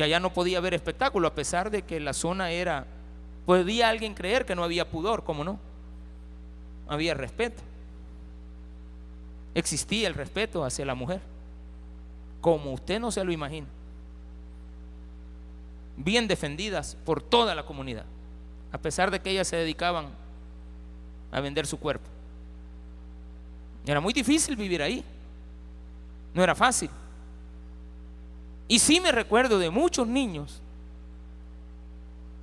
Ya 0.00 0.06
ya 0.06 0.20
no 0.20 0.32
podía 0.32 0.58
haber 0.58 0.72
espectáculo, 0.72 1.28
a 1.28 1.34
pesar 1.34 1.70
de 1.70 1.82
que 1.82 2.00
la 2.00 2.12
zona 2.12 2.50
era. 2.50 2.86
Podía 3.44 3.88
alguien 3.88 4.14
creer 4.14 4.46
que 4.46 4.54
no 4.54 4.64
había 4.64 4.88
pudor, 4.88 5.24
¿cómo 5.24 5.44
no? 5.44 5.58
Había 6.88 7.14
respeto 7.14 7.62
existía 9.54 10.08
el 10.08 10.14
respeto 10.14 10.64
hacia 10.64 10.84
la 10.84 10.94
mujer, 10.94 11.20
como 12.40 12.72
usted 12.72 13.00
no 13.00 13.10
se 13.10 13.24
lo 13.24 13.32
imagina. 13.32 13.66
Bien 15.96 16.28
defendidas 16.28 16.96
por 17.04 17.22
toda 17.22 17.54
la 17.54 17.64
comunidad, 17.64 18.04
a 18.72 18.78
pesar 18.78 19.10
de 19.10 19.20
que 19.20 19.30
ellas 19.30 19.48
se 19.48 19.56
dedicaban 19.56 20.08
a 21.32 21.40
vender 21.40 21.66
su 21.66 21.78
cuerpo. 21.78 22.06
Era 23.86 24.00
muy 24.00 24.12
difícil 24.12 24.56
vivir 24.56 24.82
ahí, 24.82 25.04
no 26.34 26.42
era 26.42 26.54
fácil. 26.54 26.90
Y 28.70 28.78
sí 28.78 29.00
me 29.00 29.10
recuerdo 29.10 29.58
de 29.58 29.68
muchos 29.68 30.06
niños 30.06 30.62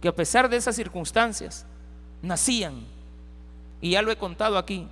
que 0.02 0.10
a 0.10 0.12
pesar 0.14 0.50
de 0.50 0.58
esas 0.58 0.76
circunstancias 0.76 1.66
nacían, 2.22 2.84
y 3.80 3.92
ya 3.92 4.02
lo 4.02 4.12
he 4.12 4.18
contado 4.18 4.58
aquí, 4.58 4.90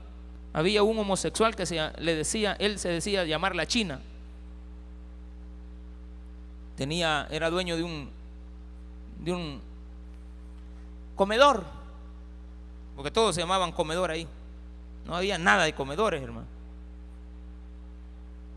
había 0.53 0.81
un 0.81 0.97
homosexual 0.97 1.53
que 1.53 1.65
se, 1.65 1.91
le 1.97 2.15
decía, 2.15 2.55
él 2.57 2.79
se 2.79 2.87
decía 2.87 3.25
llamar 3.25 3.53
la 3.53 3.67
China. 3.67 3.99
Tenía, 6.77 7.27
era 7.29 7.49
dueño 7.49 7.75
de 7.75 7.83
un, 7.83 8.09
de 9.19 9.33
un 9.33 9.61
comedor, 11.17 11.65
porque 12.95 13.11
todos 13.11 13.35
se 13.35 13.41
llamaban 13.41 13.73
comedor 13.73 14.09
ahí. 14.09 14.25
No 15.05 15.17
había 15.17 15.37
nada 15.37 15.65
de 15.65 15.73
comedores, 15.73 16.23
hermano. 16.23 16.47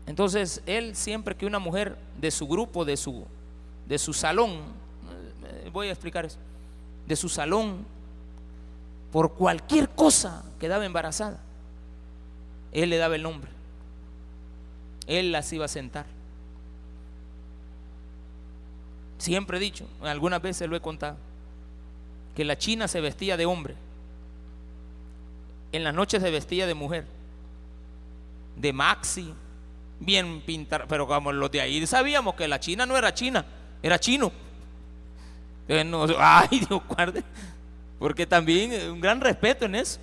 Entonces, 0.09 0.63
él 0.65 0.95
siempre 0.95 1.35
que 1.35 1.45
una 1.45 1.59
mujer 1.59 1.95
de 2.19 2.31
su 2.31 2.47
grupo, 2.47 2.83
de 2.83 2.97
su, 2.97 3.27
de 3.87 3.99
su 3.99 4.11
salón, 4.11 4.53
eh, 5.45 5.69
voy 5.71 5.87
a 5.87 5.91
explicar 5.91 6.25
eso, 6.25 6.39
de 7.07 7.15
su 7.15 7.29
salón, 7.29 7.85
por 9.11 9.35
cualquier 9.35 9.87
cosa 9.87 10.43
quedaba 10.59 10.83
embarazada, 10.83 11.39
él 12.71 12.89
le 12.89 12.97
daba 12.97 13.17
el 13.17 13.21
nombre. 13.21 13.51
Él 15.05 15.31
las 15.31 15.53
iba 15.53 15.65
a 15.65 15.67
sentar. 15.67 16.07
Siempre 19.19 19.57
he 19.57 19.61
dicho, 19.61 19.85
algunas 20.01 20.41
veces 20.41 20.67
lo 20.67 20.75
he 20.75 20.81
contado, 20.81 21.17
que 22.35 22.43
la 22.43 22.57
china 22.57 22.87
se 22.87 22.99
vestía 22.99 23.37
de 23.37 23.45
hombre. 23.45 23.75
En 25.71 25.83
las 25.83 25.93
noches 25.93 26.23
se 26.23 26.31
vestía 26.31 26.65
de 26.65 26.73
mujer. 26.73 27.05
De 28.55 28.73
maxi, 28.73 29.35
bien 29.99 30.41
pintar, 30.41 30.87
pero 30.87 31.07
como 31.07 31.31
los 31.31 31.51
de 31.51 31.61
ahí 31.61 31.85
sabíamos 31.85 32.35
que 32.35 32.47
la 32.47 32.59
china 32.59 32.85
no 32.85 32.97
era 32.97 33.13
china, 33.13 33.45
era 33.81 33.99
chino. 33.99 34.31
ay, 36.17 36.65
Dios 36.67 36.81
guarde, 36.87 37.23
porque 37.99 38.25
también 38.25 38.91
un 38.91 38.99
gran 38.99 39.21
respeto 39.21 39.65
en 39.65 39.75
eso. 39.75 39.99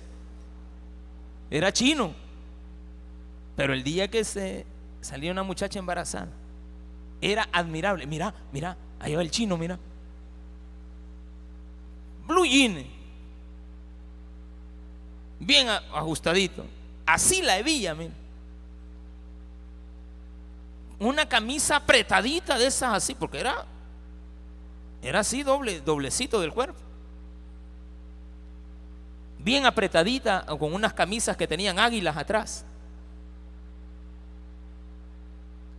Era 1.49 1.71
chino. 1.71 2.13
Pero 3.55 3.73
el 3.73 3.83
día 3.83 4.07
que 4.07 4.23
se 4.23 4.65
salió 5.01 5.31
una 5.31 5.43
muchacha 5.43 5.79
embarazada, 5.79 6.29
era 7.21 7.47
admirable. 7.51 8.05
Mira, 8.05 8.33
mira, 8.51 8.77
ahí 8.99 9.15
va 9.15 9.21
el 9.21 9.31
chino, 9.31 9.57
mira. 9.57 9.79
Blue 12.27 12.45
jean. 12.45 12.85
Bien 15.39 15.67
ajustadito. 15.69 16.65
Así 17.05 17.41
la 17.41 17.57
hebilla, 17.57 17.95
mira. 17.95 18.13
Una 20.99 21.27
camisa 21.27 21.77
apretadita 21.77 22.57
de 22.57 22.67
esas 22.67 22.93
así, 22.93 23.13
porque 23.13 23.39
era, 23.39 23.65
era 25.01 25.19
así 25.19 25.43
doble, 25.43 25.81
doblecito 25.81 26.41
del 26.41 26.53
cuerpo. 26.53 26.79
Bien 29.39 29.65
apretadita, 29.65 30.45
con 30.45 30.73
unas 30.73 30.93
camisas 30.93 31.37
que 31.37 31.47
tenían 31.47 31.79
águilas 31.79 32.17
atrás. 32.17 32.65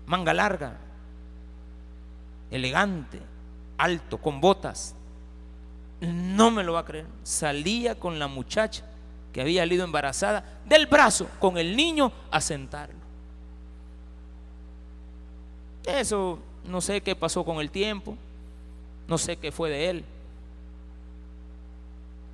manga 0.09 0.33
larga, 0.33 0.73
elegante, 2.51 3.21
alto, 3.77 4.19
con 4.19 4.41
botas. 4.41 4.95
No 6.01 6.51
me 6.51 6.65
lo 6.65 6.73
va 6.73 6.81
a 6.81 6.85
creer. 6.85 7.07
Salía 7.23 7.95
con 7.95 8.19
la 8.19 8.27
muchacha 8.27 8.85
que 9.33 9.43
había 9.43 9.63
salido 9.63 9.85
embarazada, 9.85 10.61
del 10.65 10.87
brazo 10.87 11.29
con 11.39 11.59
el 11.59 11.77
niño 11.77 12.11
a 12.31 12.41
sentarlo. 12.41 12.98
Eso 15.89 16.39
no 16.65 16.83
sé 16.83 17.01
qué 17.01 17.17
pasó 17.17 17.47
con 17.47 17.61
el 17.61 17.71
tiempo, 17.71 18.15
no 19.09 19.17
sé 19.17 19.39
qué 19.39 19.51
fue 19.51 19.71
de 19.71 19.89
él. 19.89 20.05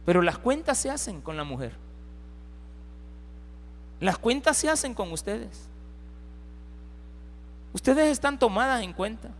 Pero 0.05 0.23
las 0.23 0.39
cuentas 0.39 0.77
se 0.77 0.91
hacen 0.91 1.21
con 1.21 1.37
la 1.37 1.45
mujer. 1.45 1.73
Las 4.01 4.19
cuentas 4.19 4.57
se 4.57 4.69
hacen 4.69 4.93
con 4.93 5.13
ustedes. 5.13 5.69
Ustedes 7.73 8.11
están 8.11 8.41
tomadas 8.41 8.83
en 8.83 8.93
cuenta 8.93 9.31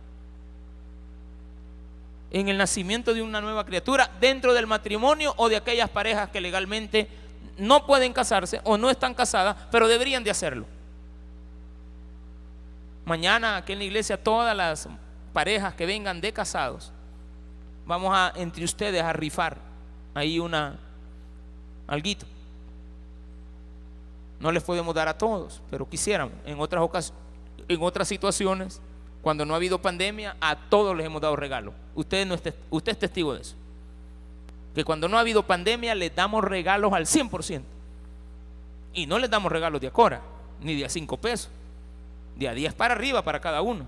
en 2.31 2.47
el 2.47 2.57
nacimiento 2.57 3.13
de 3.13 3.21
una 3.21 3.41
nueva 3.41 3.65
criatura 3.65 4.09
dentro 4.21 4.53
del 4.53 4.65
matrimonio 4.65 5.33
o 5.35 5.49
de 5.49 5.57
aquellas 5.57 5.89
parejas 5.89 6.29
que 6.29 6.39
legalmente 6.39 7.09
no 7.57 7.85
pueden 7.85 8.13
casarse 8.13 8.61
o 8.63 8.77
no 8.77 8.89
están 8.89 9.13
casadas, 9.13 9.57
pero 9.71 9.89
deberían 9.89 10.23
de 10.23 10.31
hacerlo. 10.31 10.65
Mañana 13.05 13.57
aquí 13.57 13.73
en 13.73 13.79
la 13.79 13.85
iglesia 13.85 14.21
todas 14.21 14.55
las 14.55 14.89
parejas 15.31 15.75
que 15.75 15.85
vengan 15.85 16.19
de 16.19 16.33
casados, 16.33 16.91
vamos 17.85 18.11
a 18.13 18.33
entre 18.35 18.65
ustedes 18.65 19.01
a 19.03 19.13
rifar 19.13 19.57
ahí 20.15 20.39
una 20.39 20.79
alguito. 21.87 22.25
No 24.39 24.51
les 24.51 24.63
podemos 24.63 24.93
dar 24.93 25.07
a 25.07 25.17
todos, 25.17 25.61
pero 25.69 25.87
quisiéramos 25.87 26.33
en 26.45 26.59
otras 26.59 26.83
ocasiones, 26.83 27.21
en 27.67 27.81
otras 27.81 28.07
situaciones, 28.07 28.81
cuando 29.21 29.45
no 29.45 29.53
ha 29.53 29.57
habido 29.57 29.81
pandemia, 29.81 30.35
a 30.41 30.55
todos 30.55 30.95
les 30.95 31.05
hemos 31.05 31.21
dado 31.21 31.35
regalo. 31.35 31.73
Usted, 31.95 32.25
no 32.27 32.35
es, 32.35 32.41
usted 32.69 32.91
es 32.91 32.99
testigo 32.99 33.33
de 33.33 33.41
eso. 33.41 33.55
Que 34.73 34.83
cuando 34.83 35.07
no 35.07 35.17
ha 35.17 35.21
habido 35.21 35.43
pandemia, 35.43 35.95
les 35.95 36.13
damos 36.13 36.43
regalos 36.43 36.93
al 36.93 37.05
100%. 37.05 37.61
Y 38.93 39.07
no 39.07 39.17
les 39.17 39.29
damos 39.29 39.51
regalos 39.51 39.81
de 39.81 39.87
acora, 39.87 40.21
ni 40.61 40.75
de 40.75 40.85
a 40.85 40.89
5 40.89 41.17
pesos, 41.17 41.49
de 42.35 42.47
a 42.47 42.53
10 42.53 42.73
para 42.73 42.93
arriba 42.93 43.23
para 43.23 43.39
cada 43.39 43.61
uno. 43.61 43.85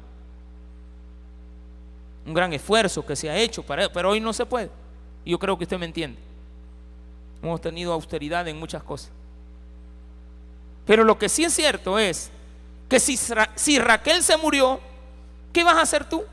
Un 2.26 2.34
gran 2.34 2.52
esfuerzo 2.54 3.06
que 3.06 3.16
se 3.16 3.30
ha 3.30 3.38
hecho, 3.38 3.64
para, 3.64 3.90
pero 3.90 4.10
hoy 4.10 4.20
no 4.20 4.34
se 4.34 4.46
puede. 4.46 4.70
Y 5.24 5.32
yo 5.32 5.40
creo 5.40 5.58
que 5.58 5.64
usted 5.64 5.78
me 5.78 5.86
entiende. 5.86 6.20
Hemos 7.42 7.62
tenido 7.62 7.94
austeridad 7.94 8.48
en 8.48 8.58
muchas 8.58 8.84
cosas. 8.84 9.12
Pero 10.86 11.04
lo 11.04 11.18
que 11.18 11.30
sí 11.30 11.44
es 11.44 11.54
cierto 11.54 12.00
es 12.00 12.32
que 12.90 13.00
si, 13.00 13.18
si 13.56 13.80
Raquel 13.80 14.24
se 14.24 14.38
murió, 14.38 14.80
¿qué 15.54 15.64
vas 15.64 15.76
a 15.76 15.82
hacer 15.82 16.08
tú? 16.08 16.24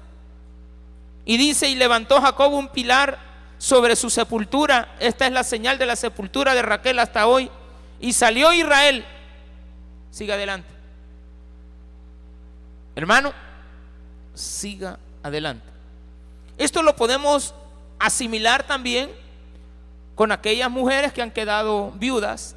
Y 1.25 1.37
dice, 1.37 1.69
y 1.69 1.75
levantó 1.75 2.21
Jacob 2.21 2.53
un 2.53 2.69
pilar 2.69 3.19
sobre 3.59 3.97
su 3.97 4.11
sepultura. 4.11 4.95
Esta 5.01 5.27
es 5.27 5.33
la 5.33 5.43
señal 5.43 5.79
de 5.79 5.87
la 5.87 5.97
sepultura 5.97 6.55
de 6.55 6.63
Raquel 6.63 6.99
hasta 6.99 7.27
hoy. 7.27 7.51
Y 8.01 8.13
salió 8.13 8.53
Israel. 8.53 9.05
Siga 10.11 10.35
adelante. 10.35 10.74
Hermano, 12.97 13.33
siga 14.35 14.99
adelante. 15.23 15.67
Esto 16.57 16.83
lo 16.83 16.95
podemos 16.95 17.55
asimilar 17.99 18.67
también 18.67 19.11
con 20.15 20.31
aquellas 20.31 20.71
mujeres 20.71 21.13
que 21.13 21.23
han 21.23 21.31
quedado 21.31 21.91
viudas 21.93 22.55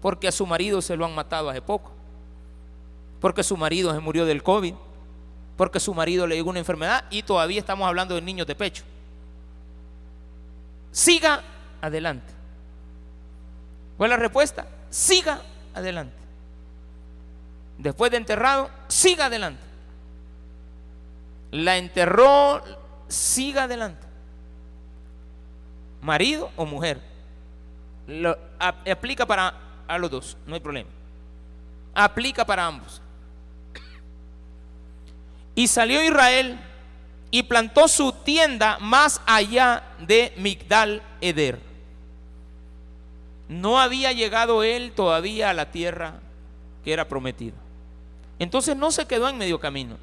porque 0.00 0.28
a 0.28 0.32
su 0.32 0.46
marido 0.46 0.80
se 0.80 0.96
lo 0.96 1.04
han 1.04 1.14
matado 1.14 1.50
hace 1.50 1.60
poco, 1.60 1.92
porque 3.20 3.42
su 3.42 3.56
marido 3.56 3.92
se 3.92 4.00
murió 4.00 4.24
del 4.24 4.42
COVID, 4.42 4.74
porque 5.56 5.80
su 5.80 5.92
marido 5.92 6.26
le 6.26 6.36
dio 6.36 6.44
una 6.44 6.58
enfermedad 6.58 7.04
y 7.10 7.22
todavía 7.22 7.60
estamos 7.60 7.86
hablando 7.86 8.14
de 8.14 8.22
niños 8.22 8.46
de 8.46 8.54
pecho. 8.54 8.84
Siga 10.90 11.42
adelante. 11.80 12.32
¿Cuál 13.96 14.10
es 14.10 14.16
la 14.16 14.22
respuesta? 14.22 14.66
Siga 14.88 15.42
adelante. 15.74 16.19
Después 17.80 18.10
de 18.10 18.18
enterrado, 18.18 18.70
siga 18.88 19.26
adelante. 19.26 19.62
La 21.50 21.78
enterró, 21.78 22.62
siga 23.08 23.64
adelante. 23.64 24.06
Marido 26.02 26.50
o 26.56 26.66
mujer. 26.66 27.00
Lo, 28.06 28.36
aplica 28.58 29.24
para 29.24 29.54
a 29.88 29.96
los 29.96 30.10
dos, 30.10 30.36
no 30.46 30.54
hay 30.54 30.60
problema. 30.60 30.90
Aplica 31.94 32.44
para 32.44 32.66
ambos. 32.66 33.00
Y 35.54 35.66
salió 35.66 36.02
Israel 36.02 36.60
y 37.30 37.44
plantó 37.44 37.88
su 37.88 38.12
tienda 38.12 38.78
más 38.78 39.22
allá 39.24 39.84
de 40.00 40.34
Migdal 40.36 41.02
Eder. 41.22 41.58
No 43.48 43.80
había 43.80 44.12
llegado 44.12 44.62
él 44.64 44.92
todavía 44.92 45.48
a 45.48 45.54
la 45.54 45.70
tierra 45.70 46.20
que 46.84 46.92
era 46.92 47.08
prometida. 47.08 47.56
Entonces 48.40 48.76
no 48.76 48.90
se 48.90 49.06
quedó 49.06 49.28
en 49.28 49.38
medio 49.38 49.60
camino. 49.60 49.96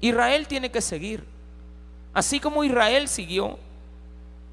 Israel 0.00 0.48
tiene 0.48 0.72
que 0.72 0.80
seguir. 0.80 1.24
Así 2.12 2.40
como 2.40 2.64
Israel 2.64 3.06
siguió, 3.06 3.58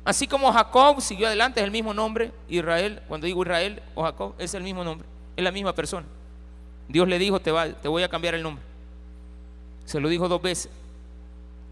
Así 0.05 0.27
como 0.27 0.53
Jacob 0.53 1.01
siguió 1.01 1.25
adelante, 1.25 1.59
es 1.59 1.65
el 1.65 1.71
mismo 1.71 1.91
nombre, 1.91 2.31
Israel, 2.47 3.01
cuando 3.07 3.25
digo 3.25 3.41
Israel 3.41 3.81
o 3.95 4.03
Jacob, 4.03 4.35
es 4.37 4.53
el 4.53 4.61
mismo 4.61 4.83
nombre, 4.83 5.07
es 5.35 5.43
la 5.43 5.51
misma 5.51 5.73
persona. 5.73 6.05
Dios 6.87 7.07
le 7.07 7.17
dijo, 7.17 7.39
te, 7.41 7.49
voy 7.49 8.03
a 8.03 8.07
cambiar 8.07 8.35
el 8.35 8.43
nombre. 8.43 8.63
Se 9.85 9.99
lo 9.99 10.07
dijo 10.07 10.27
dos 10.29 10.43
veces. 10.43 10.71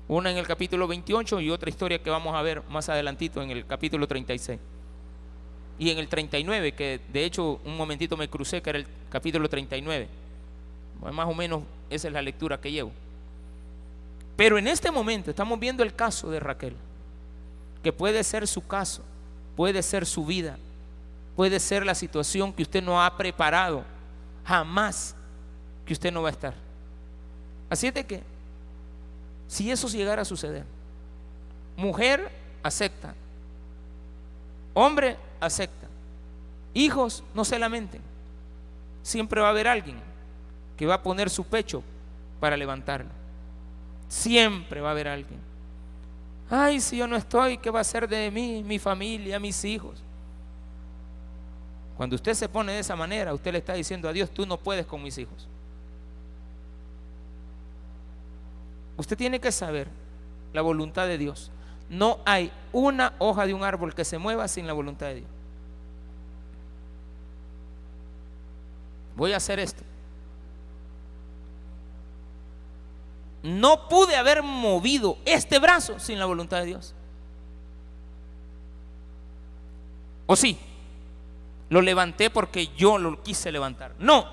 Una 0.08 0.32
en 0.32 0.38
el 0.38 0.48
capítulo 0.48 0.88
28 0.88 1.42
y 1.42 1.52
otra 1.52 1.70
historia 1.70 2.02
que 2.02 2.10
vamos 2.10 2.36
a 2.36 2.42
ver 2.42 2.64
más 2.70 2.90
adelantito 2.90 3.40
en 3.44 3.52
el 3.52 3.68
capítulo 3.68 4.08
36. 4.08 4.60
Y 5.78 5.92
en 5.92 6.00
el 6.00 6.08
39, 6.08 6.72
que 6.72 7.02
de 7.14 7.26
hecho 7.26 7.62
un 7.64 7.78
momentito 7.78 8.18
me 8.18 8.30
crucé, 8.30 8.64
que 8.64 8.70
era 8.72 8.80
el 8.80 8.88
capítulo 9.12 9.48
39. 9.48 10.08
Más 11.12 11.28
o 11.28 11.34
menos 11.34 11.64
esa 11.90 12.08
es 12.08 12.14
la 12.14 12.22
lectura 12.22 12.60
que 12.60 12.72
llevo. 12.72 12.92
Pero 14.36 14.58
en 14.58 14.68
este 14.68 14.90
momento 14.90 15.30
estamos 15.30 15.60
viendo 15.60 15.84
el 15.84 15.94
caso 15.94 16.30
de 16.30 16.40
Raquel 16.40 16.76
que 17.84 17.92
puede 17.92 18.24
ser 18.24 18.48
su 18.48 18.66
caso, 18.66 19.04
puede 19.58 19.84
ser 19.84 20.06
su 20.06 20.26
vida, 20.26 20.58
puede 21.36 21.60
ser 21.60 21.86
la 21.86 21.94
situación 21.94 22.54
que 22.54 22.64
usted 22.64 22.82
no 22.82 23.04
ha 23.04 23.18
preparado, 23.18 23.84
jamás 24.46 25.14
que 25.86 25.92
usted 25.92 26.12
no 26.12 26.22
va 26.22 26.30
a 26.30 26.32
estar. 26.32 26.54
Así 27.70 27.88
es 27.88 27.94
de 27.94 28.06
que, 28.06 28.24
si 29.50 29.70
eso 29.70 29.90
llegara 29.90 30.22
a 30.22 30.26
suceder, 30.26 30.64
mujer 31.76 32.32
acepta, 32.64 33.14
hombre 34.74 35.18
acepta, 35.42 35.88
hijos 36.74 37.22
no 37.36 37.44
se 37.44 37.60
lamenten, 37.60 38.02
siempre 39.04 39.42
va 39.42 39.48
a 39.48 39.52
haber 39.52 39.68
alguien 39.68 40.13
que 40.78 40.86
va 40.86 40.96
a 40.96 41.04
poner 41.04 41.30
su 41.30 41.46
pecho 41.46 41.84
para 42.40 42.58
levantarlo, 42.58 43.10
siempre 44.08 44.82
va 44.82 44.90
a 44.90 44.92
haber 44.92 45.08
alguien. 45.08 45.40
Ay, 46.50 46.80
si 46.82 46.98
yo 46.98 47.08
no 47.08 47.16
estoy, 47.16 47.58
¿qué 47.58 47.70
va 47.70 47.80
a 47.80 47.84
ser 47.84 48.08
de 48.08 48.30
mí, 48.30 48.64
mi 48.64 48.80
familia, 48.80 49.40
mis 49.40 49.64
hijos? 49.66 50.04
Cuando 51.98 52.16
usted 52.16 52.34
se 52.34 52.50
pone 52.50 52.74
de 52.74 52.80
esa 52.80 52.96
manera, 52.96 53.34
usted 53.34 53.52
le 53.52 53.60
está 53.60 53.74
diciendo 53.74 54.10
a 54.10 54.14
Dios, 54.14 54.30
tú 54.30 54.46
no 54.46 54.58
puedes 54.58 54.86
con 54.86 55.02
mis 55.02 55.18
hijos. 55.18 55.48
Usted 58.98 59.18
tiene 59.18 59.40
que 59.40 59.52
saber 59.52 59.88
la 60.54 60.62
voluntad 60.62 61.08
de 61.08 61.18
Dios. 61.18 61.52
No 61.90 62.20
hay 62.26 62.52
una 62.72 63.14
hoja 63.20 63.46
de 63.46 63.54
un 63.54 63.64
árbol 63.64 63.94
que 63.94 64.06
se 64.06 64.18
mueva 64.18 64.48
sin 64.48 64.68
la 64.68 64.74
voluntad 64.74 65.08
de 65.08 65.16
Dios. 65.16 65.28
Voy 69.16 69.34
a 69.34 69.38
hacer 69.38 69.60
esto. 69.60 69.84
No 73.44 73.90
pude 73.90 74.16
haber 74.16 74.42
movido 74.42 75.18
este 75.26 75.60
brazo 75.60 76.00
sin 76.00 76.18
la 76.18 76.26
voluntad 76.26 76.60
de 76.60 76.66
Dios. 76.66 76.96
¿O 80.26 80.36
sí? 80.38 80.58
Lo 81.70 81.82
levanté 81.82 82.30
porque 82.30 82.68
yo 82.78 82.98
lo 82.98 83.22
quise 83.22 83.52
levantar. 83.52 83.94
No. 84.00 84.26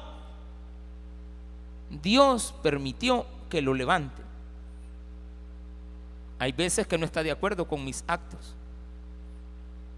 Dios 1.91 2.55
permitió 2.63 3.27
que 3.49 3.61
lo 3.61 3.75
levante. 3.75 4.23
Hay 6.39 6.53
veces 6.53 6.87
que 6.87 6.97
no 6.97 7.05
está 7.05 7.25
de 7.25 7.33
acuerdo 7.33 7.67
con 7.67 7.85
mis 7.85 8.05
actos. 8.07 8.55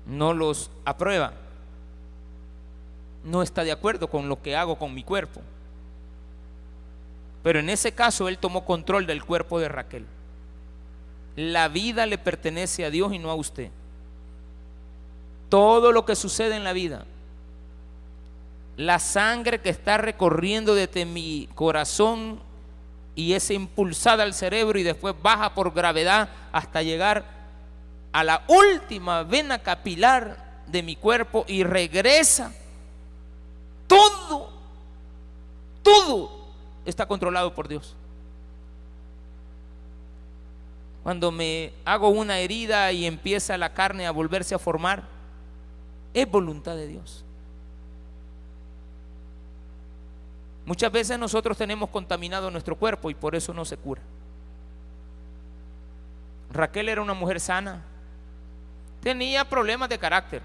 No 0.06 0.32
los 0.32 0.70
aprueba. 0.86 1.34
No 3.24 3.42
está 3.42 3.62
de 3.62 3.72
acuerdo 3.72 4.08
con 4.08 4.28
lo 4.28 4.40
que 4.40 4.56
hago 4.56 4.78
con 4.78 4.94
mi 4.94 5.04
cuerpo. 5.04 5.42
Pero 7.42 7.58
en 7.58 7.70
ese 7.70 7.92
caso 7.92 8.28
él 8.28 8.38
tomó 8.38 8.64
control 8.64 9.06
del 9.06 9.24
cuerpo 9.24 9.58
de 9.58 9.68
Raquel. 9.68 10.06
La 11.36 11.68
vida 11.68 12.06
le 12.06 12.18
pertenece 12.18 12.84
a 12.84 12.90
Dios 12.90 13.12
y 13.12 13.18
no 13.18 13.30
a 13.30 13.34
usted. 13.34 13.70
Todo 15.48 15.92
lo 15.92 16.04
que 16.04 16.16
sucede 16.16 16.56
en 16.56 16.64
la 16.64 16.72
vida, 16.72 17.04
la 18.76 18.98
sangre 18.98 19.60
que 19.60 19.70
está 19.70 19.98
recorriendo 19.98 20.74
desde 20.74 21.04
mi 21.04 21.48
corazón 21.54 22.40
y 23.14 23.34
es 23.34 23.50
impulsada 23.50 24.22
al 24.22 24.32
cerebro 24.34 24.78
y 24.78 24.82
después 24.82 25.14
baja 25.20 25.54
por 25.54 25.74
gravedad 25.74 26.30
hasta 26.52 26.82
llegar 26.82 27.24
a 28.12 28.24
la 28.24 28.44
última 28.48 29.24
vena 29.24 29.58
capilar 29.58 30.62
de 30.66 30.82
mi 30.82 30.96
cuerpo 30.96 31.44
y 31.48 31.64
regresa. 31.64 32.54
Todo, 33.86 34.50
todo 35.82 36.41
está 36.84 37.06
controlado 37.06 37.54
por 37.54 37.68
Dios. 37.68 37.96
Cuando 41.02 41.32
me 41.32 41.72
hago 41.84 42.08
una 42.10 42.38
herida 42.38 42.92
y 42.92 43.06
empieza 43.06 43.58
la 43.58 43.74
carne 43.74 44.06
a 44.06 44.12
volverse 44.12 44.54
a 44.54 44.58
formar, 44.58 45.02
es 46.14 46.30
voluntad 46.30 46.76
de 46.76 46.86
Dios. 46.86 47.24
Muchas 50.64 50.92
veces 50.92 51.18
nosotros 51.18 51.58
tenemos 51.58 51.90
contaminado 51.90 52.50
nuestro 52.50 52.76
cuerpo 52.76 53.10
y 53.10 53.14
por 53.14 53.34
eso 53.34 53.52
no 53.52 53.64
se 53.64 53.76
cura. 53.76 54.00
Raquel 56.52 56.88
era 56.88 57.02
una 57.02 57.14
mujer 57.14 57.40
sana, 57.40 57.82
tenía 59.02 59.48
problemas 59.48 59.88
de 59.88 59.98
carácter, 59.98 60.42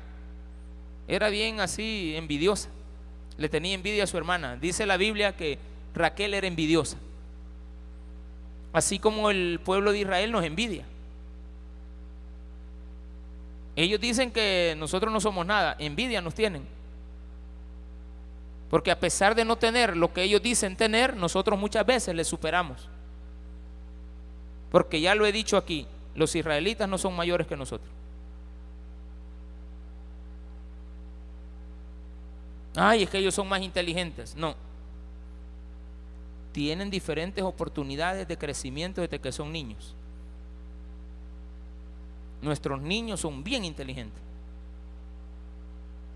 era 1.07 1.29
bien 1.29 1.59
así 1.59 2.15
envidiosa, 2.15 2.69
le 3.38 3.49
tenía 3.49 3.75
envidia 3.75 4.05
a 4.05 4.07
su 4.07 4.17
hermana. 4.17 4.55
Dice 4.55 4.85
la 4.85 4.97
Biblia 4.97 5.35
que 5.35 5.59
Raquel 5.98 6.34
era 6.34 6.48
envidiosa, 6.48 6.98
así 8.74 9.00
como 9.00 9.30
el 9.30 9.60
pueblo 9.64 9.91
de 9.91 10.00
Israel 10.00 10.32
nos 10.32 10.43
envidia. 10.43 10.86
Ellos 13.76 14.00
dicen 14.02 14.32
que 14.32 14.76
nosotros 14.78 15.14
no 15.14 15.20
somos 15.20 15.45
nada, 15.45 15.76
envidia 15.78 16.20
nos 16.22 16.34
tienen. 16.34 16.66
Porque 18.70 18.91
a 18.91 19.00
pesar 19.00 19.36
de 19.36 19.45
no 19.45 19.56
tener 19.56 19.95
lo 19.95 20.12
que 20.12 20.24
ellos 20.24 20.41
dicen 20.41 20.76
tener, 20.76 21.16
nosotros 21.16 21.58
muchas 21.58 21.86
veces 21.86 22.14
les 22.16 22.28
superamos. 22.28 22.89
Porque 24.72 25.00
ya 25.00 25.16
lo 25.16 25.26
he 25.26 25.32
dicho 25.32 25.58
aquí, 25.58 25.88
los 26.16 26.36
israelitas 26.36 26.89
no 26.89 26.98
son 26.98 27.16
mayores 27.16 27.48
que 27.48 27.56
nosotros. 27.56 27.89
Ay, 32.76 33.04
es 33.04 33.10
que 33.10 33.18
ellos 33.20 33.34
son 33.34 33.48
más 33.48 33.62
inteligentes. 33.62 34.36
No. 34.36 34.56
Tienen 36.58 36.89
diferentes 36.89 37.43
oportunidades 37.43 38.28
de 38.28 38.36
crecimiento 38.36 39.01
desde 39.01 39.20
que 39.20 39.32
son 39.32 39.51
niños. 39.51 39.93
Nuestros 42.41 42.82
niños 42.82 43.20
son 43.20 43.43
bien 43.43 43.64
inteligentes, 43.64 44.20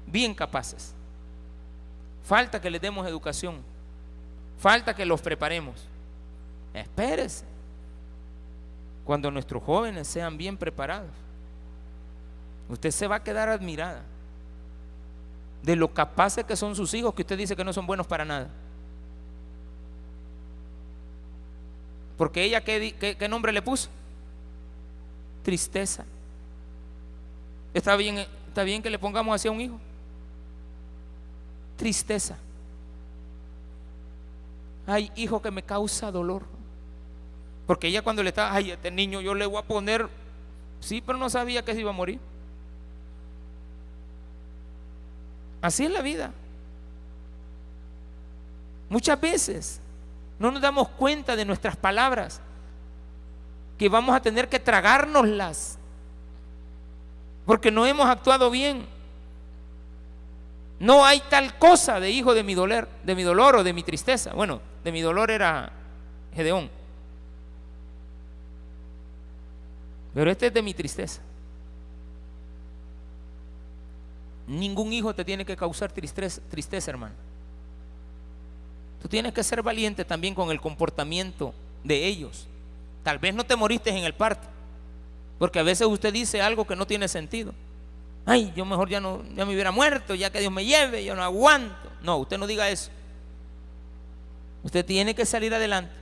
bien 0.08 0.34
capaces. 0.34 0.96
Falta 2.24 2.60
que 2.60 2.72
les 2.72 2.82
demos 2.82 3.08
educación. 3.08 3.58
Falta 4.58 4.96
que 4.96 5.06
los 5.06 5.22
preparemos. 5.22 5.88
Espérese. 6.74 7.46
Cuando 9.06 9.30
nuestros 9.30 9.62
jóvenes 9.62 10.08
sean 10.08 10.40
bien 10.40 10.58
preparados, 10.58 11.12
usted 12.68 12.90
se 12.90 13.06
va 13.06 13.18
a 13.18 13.24
quedar 13.24 13.48
admirada 13.48 14.02
de 15.62 15.76
lo 15.76 15.94
capaces 15.94 16.44
que 16.44 16.56
son 16.56 16.76
sus 16.76 16.96
hijos 16.96 17.14
que 17.14 17.22
usted 17.22 17.38
dice 17.38 17.56
que 17.56 17.64
no 17.64 17.74
son 17.74 17.86
buenos 17.86 18.08
para 18.08 18.26
nada. 18.26 18.50
Porque 22.22 22.44
ella, 22.44 22.62
¿qué, 22.62 23.28
nombre 23.28 23.52
le 23.52 23.64
puso? 23.64 23.90
Tristeza. 25.42 26.06
¿Está 27.74 27.96
bien, 27.96 28.20
¿Está 28.48 28.62
bien 28.62 28.84
que 28.84 28.92
le 28.92 29.00
pongamos 29.00 29.34
así 29.34 29.48
a 29.48 29.52
un 29.52 29.60
hijo? 29.60 29.80
tristeza. 31.78 32.38
Hay 34.86 35.12
hijo 35.16 35.42
que 35.42 35.50
me 35.50 35.64
causa 35.64 36.12
dolor. 36.12 36.44
Porque 37.66 37.88
ella 37.88 38.04
cuando 38.04 38.22
le 38.22 38.30
estaba, 38.30 38.54
ay, 38.54 38.70
este 38.70 38.92
niño 38.92 39.20
yo 39.20 39.34
le 39.34 39.48
voy 39.48 39.58
a 39.58 39.64
poner, 39.64 40.08
sí, 40.80 41.02
pero 41.02 41.18
no 41.18 41.28
sabía 41.28 41.66
que 41.66 41.74
se 41.74 41.80
iba 41.80 41.90
a 41.90 41.94
morir. 41.94 42.20
Así 45.60 45.86
es 45.86 45.92
la 45.92 46.04
vida. 46.04 46.32
Muchas 48.92 49.20
veces 49.20 49.82
no 50.42 50.50
nos 50.50 50.60
damos 50.60 50.90
cuenta 50.90 51.36
de 51.36 51.46
nuestras 51.46 51.76
palabras, 51.76 52.42
que 53.78 53.90
vamos 53.90 54.16
a 54.16 54.22
tener 54.22 54.50
que 54.50 54.60
tragárnoslas, 54.60 55.78
porque 57.46 57.70
no 57.70 57.86
hemos 57.86 58.08
actuado 58.08 58.50
bien. 58.50 58.88
No 60.80 61.06
hay 61.06 61.22
tal 61.30 61.60
cosa 61.60 62.00
de 62.00 62.10
hijo 62.10 62.34
de 62.34 62.42
mi 62.42 62.56
dolor, 62.56 62.90
de 63.04 63.14
mi 63.14 63.22
dolor 63.22 63.58
o 63.58 63.64
de 63.64 63.72
mi 63.72 63.84
tristeza. 63.84 64.34
Bueno, 64.34 64.62
de 64.84 64.92
mi 64.92 65.02
dolor 65.02 65.30
era 65.30 65.72
Gedeón. 66.34 66.72
Pero 70.16 70.32
este 70.32 70.48
es 70.48 70.54
de 70.56 70.64
mi 70.64 70.74
tristeza. 70.74 71.22
Ningún 74.48 74.92
hijo 74.92 75.14
te 75.14 75.24
tiene 75.24 75.46
que 75.46 75.56
causar 75.56 75.92
tristeza, 75.92 76.42
tristeza, 76.50 76.90
hermano. 76.90 77.14
Tú 79.02 79.08
tienes 79.08 79.34
que 79.34 79.44
ser 79.44 79.62
valiente 79.64 80.06
también 80.06 80.36
con 80.36 80.52
el 80.52 80.62
comportamiento 80.62 81.54
de 81.84 82.06
ellos. 82.06 82.48
Tal 83.04 83.20
vez 83.20 83.34
no 83.34 83.44
te 83.44 83.56
moriste 83.56 83.90
en 83.90 84.04
el 84.04 84.14
parto, 84.14 84.48
porque 85.40 85.60
a 85.60 85.64
veces 85.64 85.88
usted 85.88 86.14
dice 86.14 86.42
algo 86.42 86.66
que 86.66 86.76
no 86.76 86.86
tiene 86.86 87.08
sentido 87.08 87.54
ay, 88.26 88.52
yo 88.56 88.66
mejor 88.66 88.90
ya 88.90 89.00
no, 89.00 89.24
ya 89.36 89.46
me 89.46 89.54
hubiera 89.54 89.72
muerto, 89.72 90.16
ya 90.16 90.30
que 90.30 90.40
Dios 90.40 90.52
me 90.52 90.66
lleve, 90.66 91.04
yo 91.04 91.16
no 91.16 91.24
aguanto. 91.24 91.90
No, 92.04 92.18
usted 92.18 92.38
no 92.38 92.48
diga 92.48 92.70
eso. 92.70 92.92
Usted 94.64 94.86
tiene 94.86 95.16
que 95.16 95.26
salir 95.26 95.54
adelante. 95.54 95.94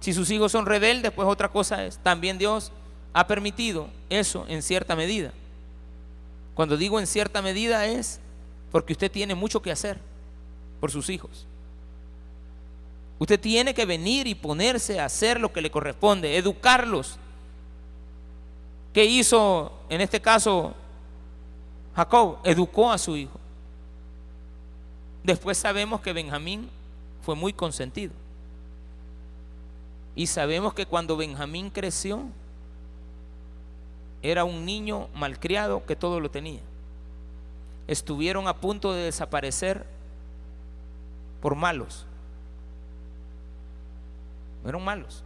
Si 0.00 0.12
sus 0.12 0.30
hijos 0.30 0.52
son 0.52 0.66
rebeldes, 0.66 1.12
pues 1.12 1.26
otra 1.26 1.50
cosa 1.50 1.84
es. 1.84 1.98
También 1.98 2.38
Dios 2.38 2.72
ha 3.12 3.26
permitido 3.26 3.88
eso 4.10 4.44
en 4.48 4.62
cierta 4.62 4.94
medida. 4.94 5.32
Cuando 6.54 6.76
digo 6.76 7.00
en 7.00 7.06
cierta 7.06 7.42
medida 7.42 7.86
es 7.86 8.20
porque 8.70 8.92
usted 8.92 9.10
tiene 9.10 9.34
mucho 9.34 9.62
que 9.62 9.70
hacer 9.70 9.98
por 10.80 10.90
sus 10.90 11.08
hijos. 11.10 11.46
Usted 13.18 13.40
tiene 13.40 13.72
que 13.72 13.86
venir 13.86 14.26
y 14.26 14.34
ponerse 14.34 15.00
a 15.00 15.06
hacer 15.06 15.40
lo 15.40 15.52
que 15.52 15.62
le 15.62 15.70
corresponde, 15.70 16.36
educarlos, 16.36 17.18
¿Qué 18.96 19.04
hizo 19.04 19.72
en 19.90 20.00
este 20.00 20.22
caso 20.22 20.72
Jacob? 21.94 22.38
Educó 22.44 22.90
a 22.90 22.96
su 22.96 23.14
hijo. 23.14 23.38
Después 25.22 25.58
sabemos 25.58 26.00
que 26.00 26.14
Benjamín 26.14 26.70
fue 27.20 27.34
muy 27.34 27.52
consentido. 27.52 28.14
Y 30.14 30.28
sabemos 30.28 30.72
que 30.72 30.86
cuando 30.86 31.14
Benjamín 31.18 31.68
creció, 31.68 32.22
era 34.22 34.44
un 34.44 34.64
niño 34.64 35.08
malcriado 35.14 35.84
que 35.84 35.94
todo 35.94 36.18
lo 36.18 36.30
tenía. 36.30 36.62
Estuvieron 37.86 38.48
a 38.48 38.56
punto 38.56 38.94
de 38.94 39.02
desaparecer 39.02 39.84
por 41.40 41.54
malos. 41.54 42.06
Fueron 44.62 44.84
malos. 44.84 45.22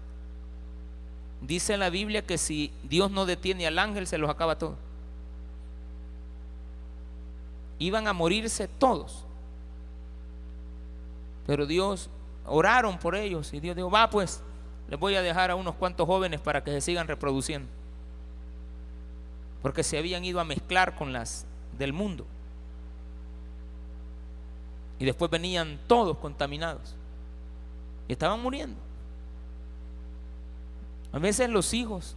Dice 1.40 1.76
la 1.76 1.88
Biblia 1.88 2.22
que 2.26 2.36
si 2.36 2.72
Dios 2.82 3.10
no 3.10 3.24
detiene 3.24 3.66
al 3.66 3.78
ángel, 3.78 4.06
se 4.06 4.18
los 4.18 4.28
acaba 4.28 4.58
todo. 4.58 4.76
Iban 7.78 8.06
a 8.06 8.12
morirse 8.12 8.68
todos. 8.68 9.24
Pero 11.46 11.66
Dios 11.66 12.10
oraron 12.46 12.98
por 12.98 13.14
ellos 13.14 13.54
y 13.54 13.60
Dios 13.60 13.74
dijo, 13.74 13.90
va 13.90 14.10
pues, 14.10 14.42
les 14.90 15.00
voy 15.00 15.14
a 15.14 15.22
dejar 15.22 15.50
a 15.50 15.56
unos 15.56 15.74
cuantos 15.76 16.06
jóvenes 16.06 16.40
para 16.40 16.62
que 16.62 16.70
se 16.72 16.80
sigan 16.80 17.08
reproduciendo. 17.08 17.68
Porque 19.62 19.82
se 19.82 19.96
habían 19.96 20.24
ido 20.24 20.40
a 20.40 20.44
mezclar 20.44 20.96
con 20.96 21.12
las 21.12 21.46
del 21.78 21.92
mundo. 21.92 22.26
Y 25.00 25.04
después 25.06 25.30
venían 25.30 25.80
todos 25.88 26.18
contaminados. 26.18 26.94
Y 28.06 28.12
estaban 28.12 28.40
muriendo. 28.40 28.76
A 31.12 31.18
veces 31.18 31.48
los 31.48 31.74
hijos, 31.74 32.14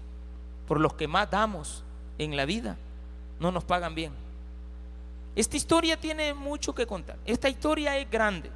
por 0.67 0.79
los 0.79 0.93
que 0.93 1.07
más 1.07 1.31
damos 1.31 1.83
en 2.17 2.35
la 2.37 2.45
vida, 2.45 2.77
no 3.39 3.51
nos 3.51 3.63
pagan 3.63 3.95
bien. 3.95 4.11
Esta 5.35 5.57
historia 5.57 5.97
tiene 5.97 6.33
mucho 6.33 6.75
que 6.75 6.85
contar. 6.85 7.17
Esta 7.25 7.49
historia 7.49 7.97
es 7.97 8.09
grande. 8.11 8.51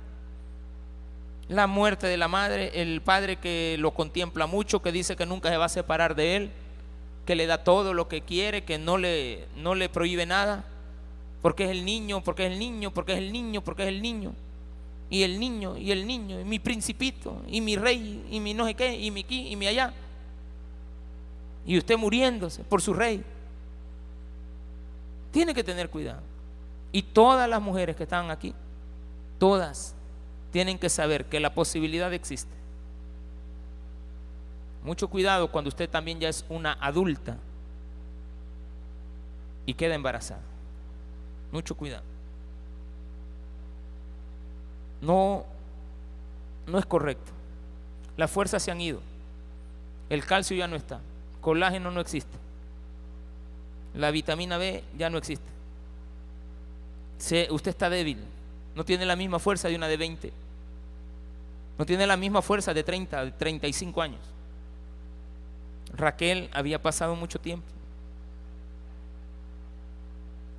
La 1.47 1.65
muerte 1.65 2.05
de 2.05 2.17
la 2.17 2.27
madre, 2.27 2.81
el 2.81 3.01
padre 3.01 3.37
que 3.37 3.77
lo 3.79 3.91
contempla 3.91 4.45
mucho, 4.45 4.81
que 4.81 4.91
dice 4.91 5.15
que 5.15 5.25
nunca 5.25 5.49
se 5.49 5.57
va 5.57 5.65
a 5.65 5.69
separar 5.69 6.15
de 6.15 6.35
él, 6.35 6.51
que 7.25 7.35
le 7.35 7.47
da 7.47 7.63
todo 7.63 7.93
lo 7.93 8.07
que 8.07 8.21
quiere, 8.21 8.65
que 8.65 8.77
no 8.77 8.97
le, 8.97 9.47
no 9.55 9.73
le 9.73 9.89
prohíbe 9.89 10.25
nada, 10.25 10.65
porque 11.41 11.65
es 11.65 11.71
el 11.71 11.85
niño, 11.85 12.23
porque 12.23 12.47
es 12.47 12.53
el 12.53 12.59
niño, 12.59 12.91
porque 12.91 13.13
es 13.13 13.19
el 13.19 13.31
niño, 13.31 13.61
porque 13.61 13.83
es 13.83 13.89
el 13.89 14.01
niño. 14.01 14.33
Y 15.09 15.23
el 15.23 15.39
niño, 15.39 15.77
y 15.77 15.91
el 15.91 16.05
niño, 16.05 16.39
y 16.39 16.43
mi 16.43 16.59
principito, 16.59 17.41
y 17.47 17.61
mi 17.61 17.75
rey, 17.77 18.25
y 18.29 18.39
mi 18.39 18.53
no 18.53 18.65
sé 18.65 18.73
qué, 18.73 18.99
y 18.99 19.09
mi 19.11 19.21
aquí, 19.21 19.47
y 19.47 19.55
mi 19.55 19.67
allá 19.67 19.93
y 21.67 21.77
usted 21.77 21.97
muriéndose 21.97 22.63
por 22.63 22.81
su 22.81 22.93
rey. 22.93 23.23
Tiene 25.31 25.53
que 25.53 25.65
tener 25.65 25.89
cuidado. 25.89 26.21
Y 26.93 27.03
todas 27.03 27.47
las 27.47 27.61
mujeres 27.61 27.97
que 27.97 28.03
están 28.03 28.31
aquí, 28.31 28.55
todas 29.37 29.93
tienen 30.51 30.79
que 30.79 30.87
saber 30.87 31.25
que 31.25 31.41
la 31.41 31.53
posibilidad 31.53 32.11
existe. 32.13 32.55
Mucho 34.81 35.09
cuidado 35.09 35.51
cuando 35.51 35.67
usted 35.67 35.89
también 35.89 36.21
ya 36.21 36.29
es 36.29 36.45
una 36.47 36.77
adulta 36.79 37.35
y 39.65 39.73
queda 39.73 39.95
embarazada. 39.95 40.41
Mucho 41.51 41.75
cuidado. 41.75 42.03
No, 45.01 45.45
no 46.65 46.79
es 46.79 46.85
correcto. 46.85 47.31
Las 48.17 48.31
fuerzas 48.31 48.63
se 48.63 48.71
han 48.71 48.81
ido. 48.81 48.99
El 50.09 50.25
calcio 50.25 50.57
ya 50.57 50.67
no 50.67 50.75
está. 50.75 50.99
Colágeno 51.41 51.91
no 51.91 52.01
existe. 52.01 52.37
La 53.93 54.11
vitamina 54.11 54.57
B 54.57 54.83
ya 54.97 55.09
no 55.09 55.17
existe. 55.17 55.47
usted 57.49 57.69
está 57.69 57.89
débil. 57.89 58.17
No 58.75 58.85
tiene 58.85 59.05
la 59.05 59.15
misma 59.15 59.39
fuerza 59.39 59.67
de 59.67 59.75
una 59.75 59.87
de 59.87 59.97
20. 59.97 60.33
No 61.77 61.85
tiene 61.85 62.07
la 62.07 62.17
misma 62.17 62.41
fuerza 62.41 62.73
de 62.73 62.83
30, 62.83 63.25
de 63.25 63.31
35 63.31 64.01
años. 64.01 64.21
Raquel 65.93 66.49
había 66.53 66.81
pasado 66.81 67.15
mucho 67.15 67.39
tiempo. 67.39 67.76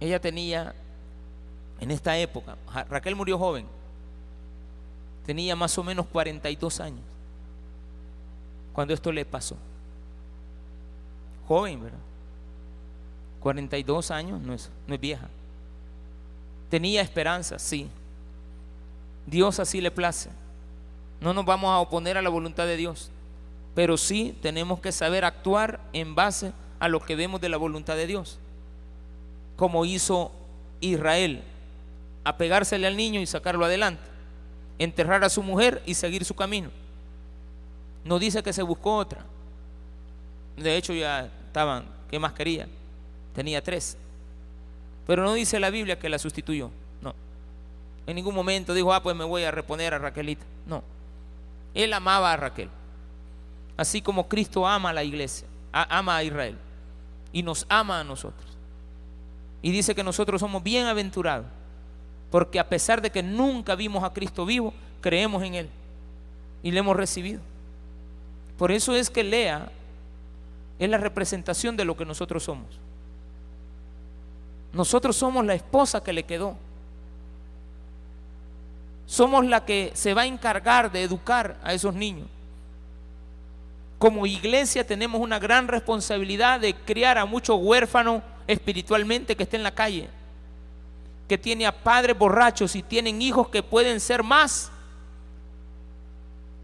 Ella 0.00 0.20
tenía, 0.20 0.74
en 1.80 1.90
esta 1.90 2.16
época, 2.18 2.56
Raquel 2.88 3.16
murió 3.16 3.38
joven, 3.38 3.66
tenía 5.26 5.56
más 5.56 5.76
o 5.76 5.84
menos 5.84 6.06
42 6.06 6.80
años 6.80 7.02
cuando 8.72 8.94
esto 8.94 9.10
le 9.10 9.24
pasó. 9.24 9.56
Joven, 11.48 11.82
¿verdad? 11.82 11.98
42 13.40 14.10
años 14.10 14.40
no 14.40 14.54
es, 14.54 14.70
no 14.86 14.94
es 14.94 15.00
vieja. 15.00 15.28
Tenía 16.70 17.00
esperanza, 17.00 17.58
sí. 17.58 17.88
Dios 19.26 19.58
así 19.58 19.80
le 19.80 19.90
place. 19.90 20.30
No 21.20 21.34
nos 21.34 21.44
vamos 21.44 21.70
a 21.70 21.78
oponer 21.78 22.16
a 22.16 22.22
la 22.22 22.28
voluntad 22.28 22.66
de 22.66 22.76
Dios, 22.76 23.10
pero 23.74 23.96
sí 23.96 24.38
tenemos 24.42 24.80
que 24.80 24.92
saber 24.92 25.24
actuar 25.24 25.80
en 25.92 26.14
base 26.14 26.52
a 26.78 26.88
lo 26.88 27.00
que 27.00 27.16
vemos 27.16 27.40
de 27.40 27.48
la 27.48 27.56
voluntad 27.56 27.96
de 27.96 28.06
Dios, 28.06 28.38
como 29.58 29.84
hizo 29.84 30.30
Israel, 30.80 31.42
apegársele 32.22 32.86
al 32.86 32.96
niño 32.96 33.20
y 33.20 33.26
sacarlo 33.26 33.64
adelante, 33.64 34.02
enterrar 34.78 35.24
a 35.24 35.28
su 35.28 35.42
mujer 35.42 35.82
y 35.84 35.94
seguir 35.94 36.24
su 36.24 36.34
camino. 36.34 36.70
No 38.04 38.20
dice 38.20 38.42
que 38.44 38.52
se 38.52 38.62
buscó 38.62 38.96
otra. 38.96 39.24
De 40.56 40.76
hecho 40.76 40.92
ya 40.94 41.28
estaban, 41.46 41.84
¿qué 42.08 42.20
más 42.20 42.34
quería? 42.34 42.68
Tenía 43.34 43.60
tres. 43.60 43.96
Pero 45.08 45.24
no 45.24 45.34
dice 45.34 45.58
la 45.58 45.70
Biblia 45.70 45.98
que 45.98 46.08
la 46.08 46.20
sustituyó. 46.20 46.70
No. 47.02 47.12
En 48.06 48.14
ningún 48.14 48.36
momento 48.36 48.72
dijo, 48.74 48.94
ah, 48.94 49.02
pues 49.02 49.16
me 49.16 49.24
voy 49.24 49.42
a 49.42 49.50
reponer 49.50 49.92
a 49.92 49.98
Raquelita. 49.98 50.44
No. 50.66 50.84
Él 51.74 51.92
amaba 51.92 52.32
a 52.32 52.36
Raquel. 52.36 52.68
Así 53.76 54.02
como 54.02 54.28
Cristo 54.28 54.68
ama 54.68 54.90
a 54.90 54.92
la 54.92 55.02
iglesia, 55.02 55.48
ama 55.72 56.16
a 56.16 56.22
Israel. 56.22 56.56
Y 57.32 57.42
nos 57.42 57.66
ama 57.68 57.98
a 57.98 58.04
nosotros. 58.04 58.47
Y 59.62 59.72
dice 59.72 59.94
que 59.94 60.04
nosotros 60.04 60.40
somos 60.40 60.62
bienaventurados. 60.62 61.46
Porque 62.30 62.58
a 62.58 62.68
pesar 62.68 63.00
de 63.00 63.10
que 63.10 63.22
nunca 63.22 63.74
vimos 63.74 64.04
a 64.04 64.12
Cristo 64.12 64.44
vivo, 64.44 64.72
creemos 65.00 65.42
en 65.42 65.54
Él. 65.54 65.68
Y 66.62 66.70
le 66.70 66.80
hemos 66.80 66.96
recibido. 66.96 67.40
Por 68.56 68.72
eso 68.72 68.94
es 68.94 69.08
que 69.08 69.24
Lea 69.24 69.70
es 70.78 70.88
la 70.88 70.98
representación 70.98 71.76
de 71.76 71.84
lo 71.84 71.96
que 71.96 72.04
nosotros 72.04 72.44
somos. 72.44 72.66
Nosotros 74.72 75.16
somos 75.16 75.44
la 75.44 75.54
esposa 75.54 76.02
que 76.02 76.12
le 76.12 76.24
quedó. 76.24 76.56
Somos 79.06 79.46
la 79.46 79.64
que 79.64 79.90
se 79.94 80.12
va 80.12 80.22
a 80.22 80.26
encargar 80.26 80.92
de 80.92 81.02
educar 81.02 81.56
a 81.62 81.72
esos 81.72 81.94
niños. 81.94 82.28
Como 83.98 84.26
iglesia 84.26 84.86
tenemos 84.86 85.20
una 85.20 85.38
gran 85.38 85.66
responsabilidad 85.66 86.60
de 86.60 86.74
criar 86.74 87.18
a 87.18 87.24
muchos 87.24 87.58
huérfanos 87.60 88.22
espiritualmente 88.48 89.36
que 89.36 89.44
estén 89.44 89.60
en 89.60 89.64
la 89.64 89.74
calle, 89.74 90.08
que 91.28 91.38
tiene 91.38 91.66
a 91.66 91.72
padres 91.72 92.18
borrachos 92.18 92.74
y 92.74 92.82
tienen 92.82 93.22
hijos 93.22 93.48
que 93.48 93.62
pueden 93.62 94.00
ser 94.00 94.24
más 94.24 94.72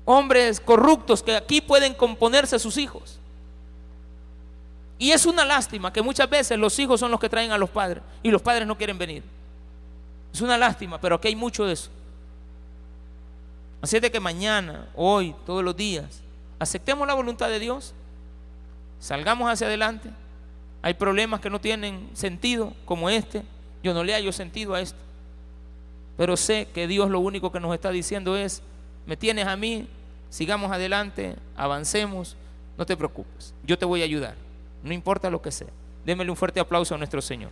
hombres 0.07 0.61
corruptos 0.61 1.23
que 1.23 1.37
aquí 1.37 1.61
pueden 1.61 1.95
componerse 1.95 2.59
sus 2.59 2.77
hijos. 2.79 3.21
Y 4.99 5.11
es 5.11 5.27
una 5.27 5.45
lástima 5.45 5.93
que 5.93 6.03
muchas 6.03 6.29
veces 6.29 6.59
los 6.59 6.79
hijos 6.79 7.01
son 7.01 7.11
los 7.11 7.21
que 7.21 7.29
traen 7.29 7.53
a 7.53 7.59
los 7.59 7.71
padres 7.71 8.03
y 8.23 8.31
los 8.31 8.41
padres 8.41 8.67
no 8.67 8.77
quieren 8.77 8.97
venir. 8.97 9.23
Es 10.33 10.41
una 10.41 10.57
lástima, 10.57 11.01
pero 11.01 11.17
aquí 11.17 11.29
hay 11.29 11.37
mucho 11.37 11.65
de 11.65 11.75
eso. 11.75 11.91
Así 13.83 13.97
es 13.97 14.03
de 14.03 14.11
que 14.11 14.21
mañana, 14.21 14.89
hoy, 14.95 15.35
todos 15.45 15.63
los 15.63 15.77
días, 15.77 16.23
aceptemos 16.59 17.07
la 17.07 17.13
voluntad 17.13 17.49
de 17.49 17.59
Dios, 17.59 17.93
salgamos 18.99 19.51
hacia 19.51 19.67
adelante. 19.67 20.09
Hay 20.85 20.93
problemas 20.93 21.41
que 21.41 21.49
no 21.49 21.63
tienen 21.63 22.11
sentido, 22.13 22.75
como 22.85 23.09
este. 23.09 23.41
Yo 23.83 23.95
no 23.95 24.05
le 24.05 24.13
hallo 24.13 24.33
sentido 24.33 24.75
a 24.75 24.83
esto. 24.83 24.99
Pero 26.19 26.37
sé 26.37 26.69
que 26.75 26.87
Dios 26.87 27.09
lo 27.09 27.21
único 27.21 27.51
que 27.51 27.59
nos 27.59 27.73
está 27.73 27.91
diciendo 27.91 28.37
es, 28.37 28.61
me 29.07 29.17
tienes 29.17 29.47
a 29.47 29.57
mí, 29.57 29.89
sigamos 30.29 30.71
adelante, 30.71 31.37
avancemos, 31.57 32.37
no 32.77 32.85
te 32.85 32.99
preocupes, 32.99 33.55
yo 33.65 33.79
te 33.79 33.87
voy 33.87 34.03
a 34.03 34.05
ayudar, 34.05 34.35
no 34.83 34.93
importa 34.93 35.31
lo 35.31 35.41
que 35.41 35.53
sea. 35.53 35.69
Démele 36.05 36.31
un 36.31 36.37
fuerte 36.37 36.61
aplauso 36.61 36.95
a 36.95 36.99
nuestro 36.99 37.23
Señor. 37.23 37.51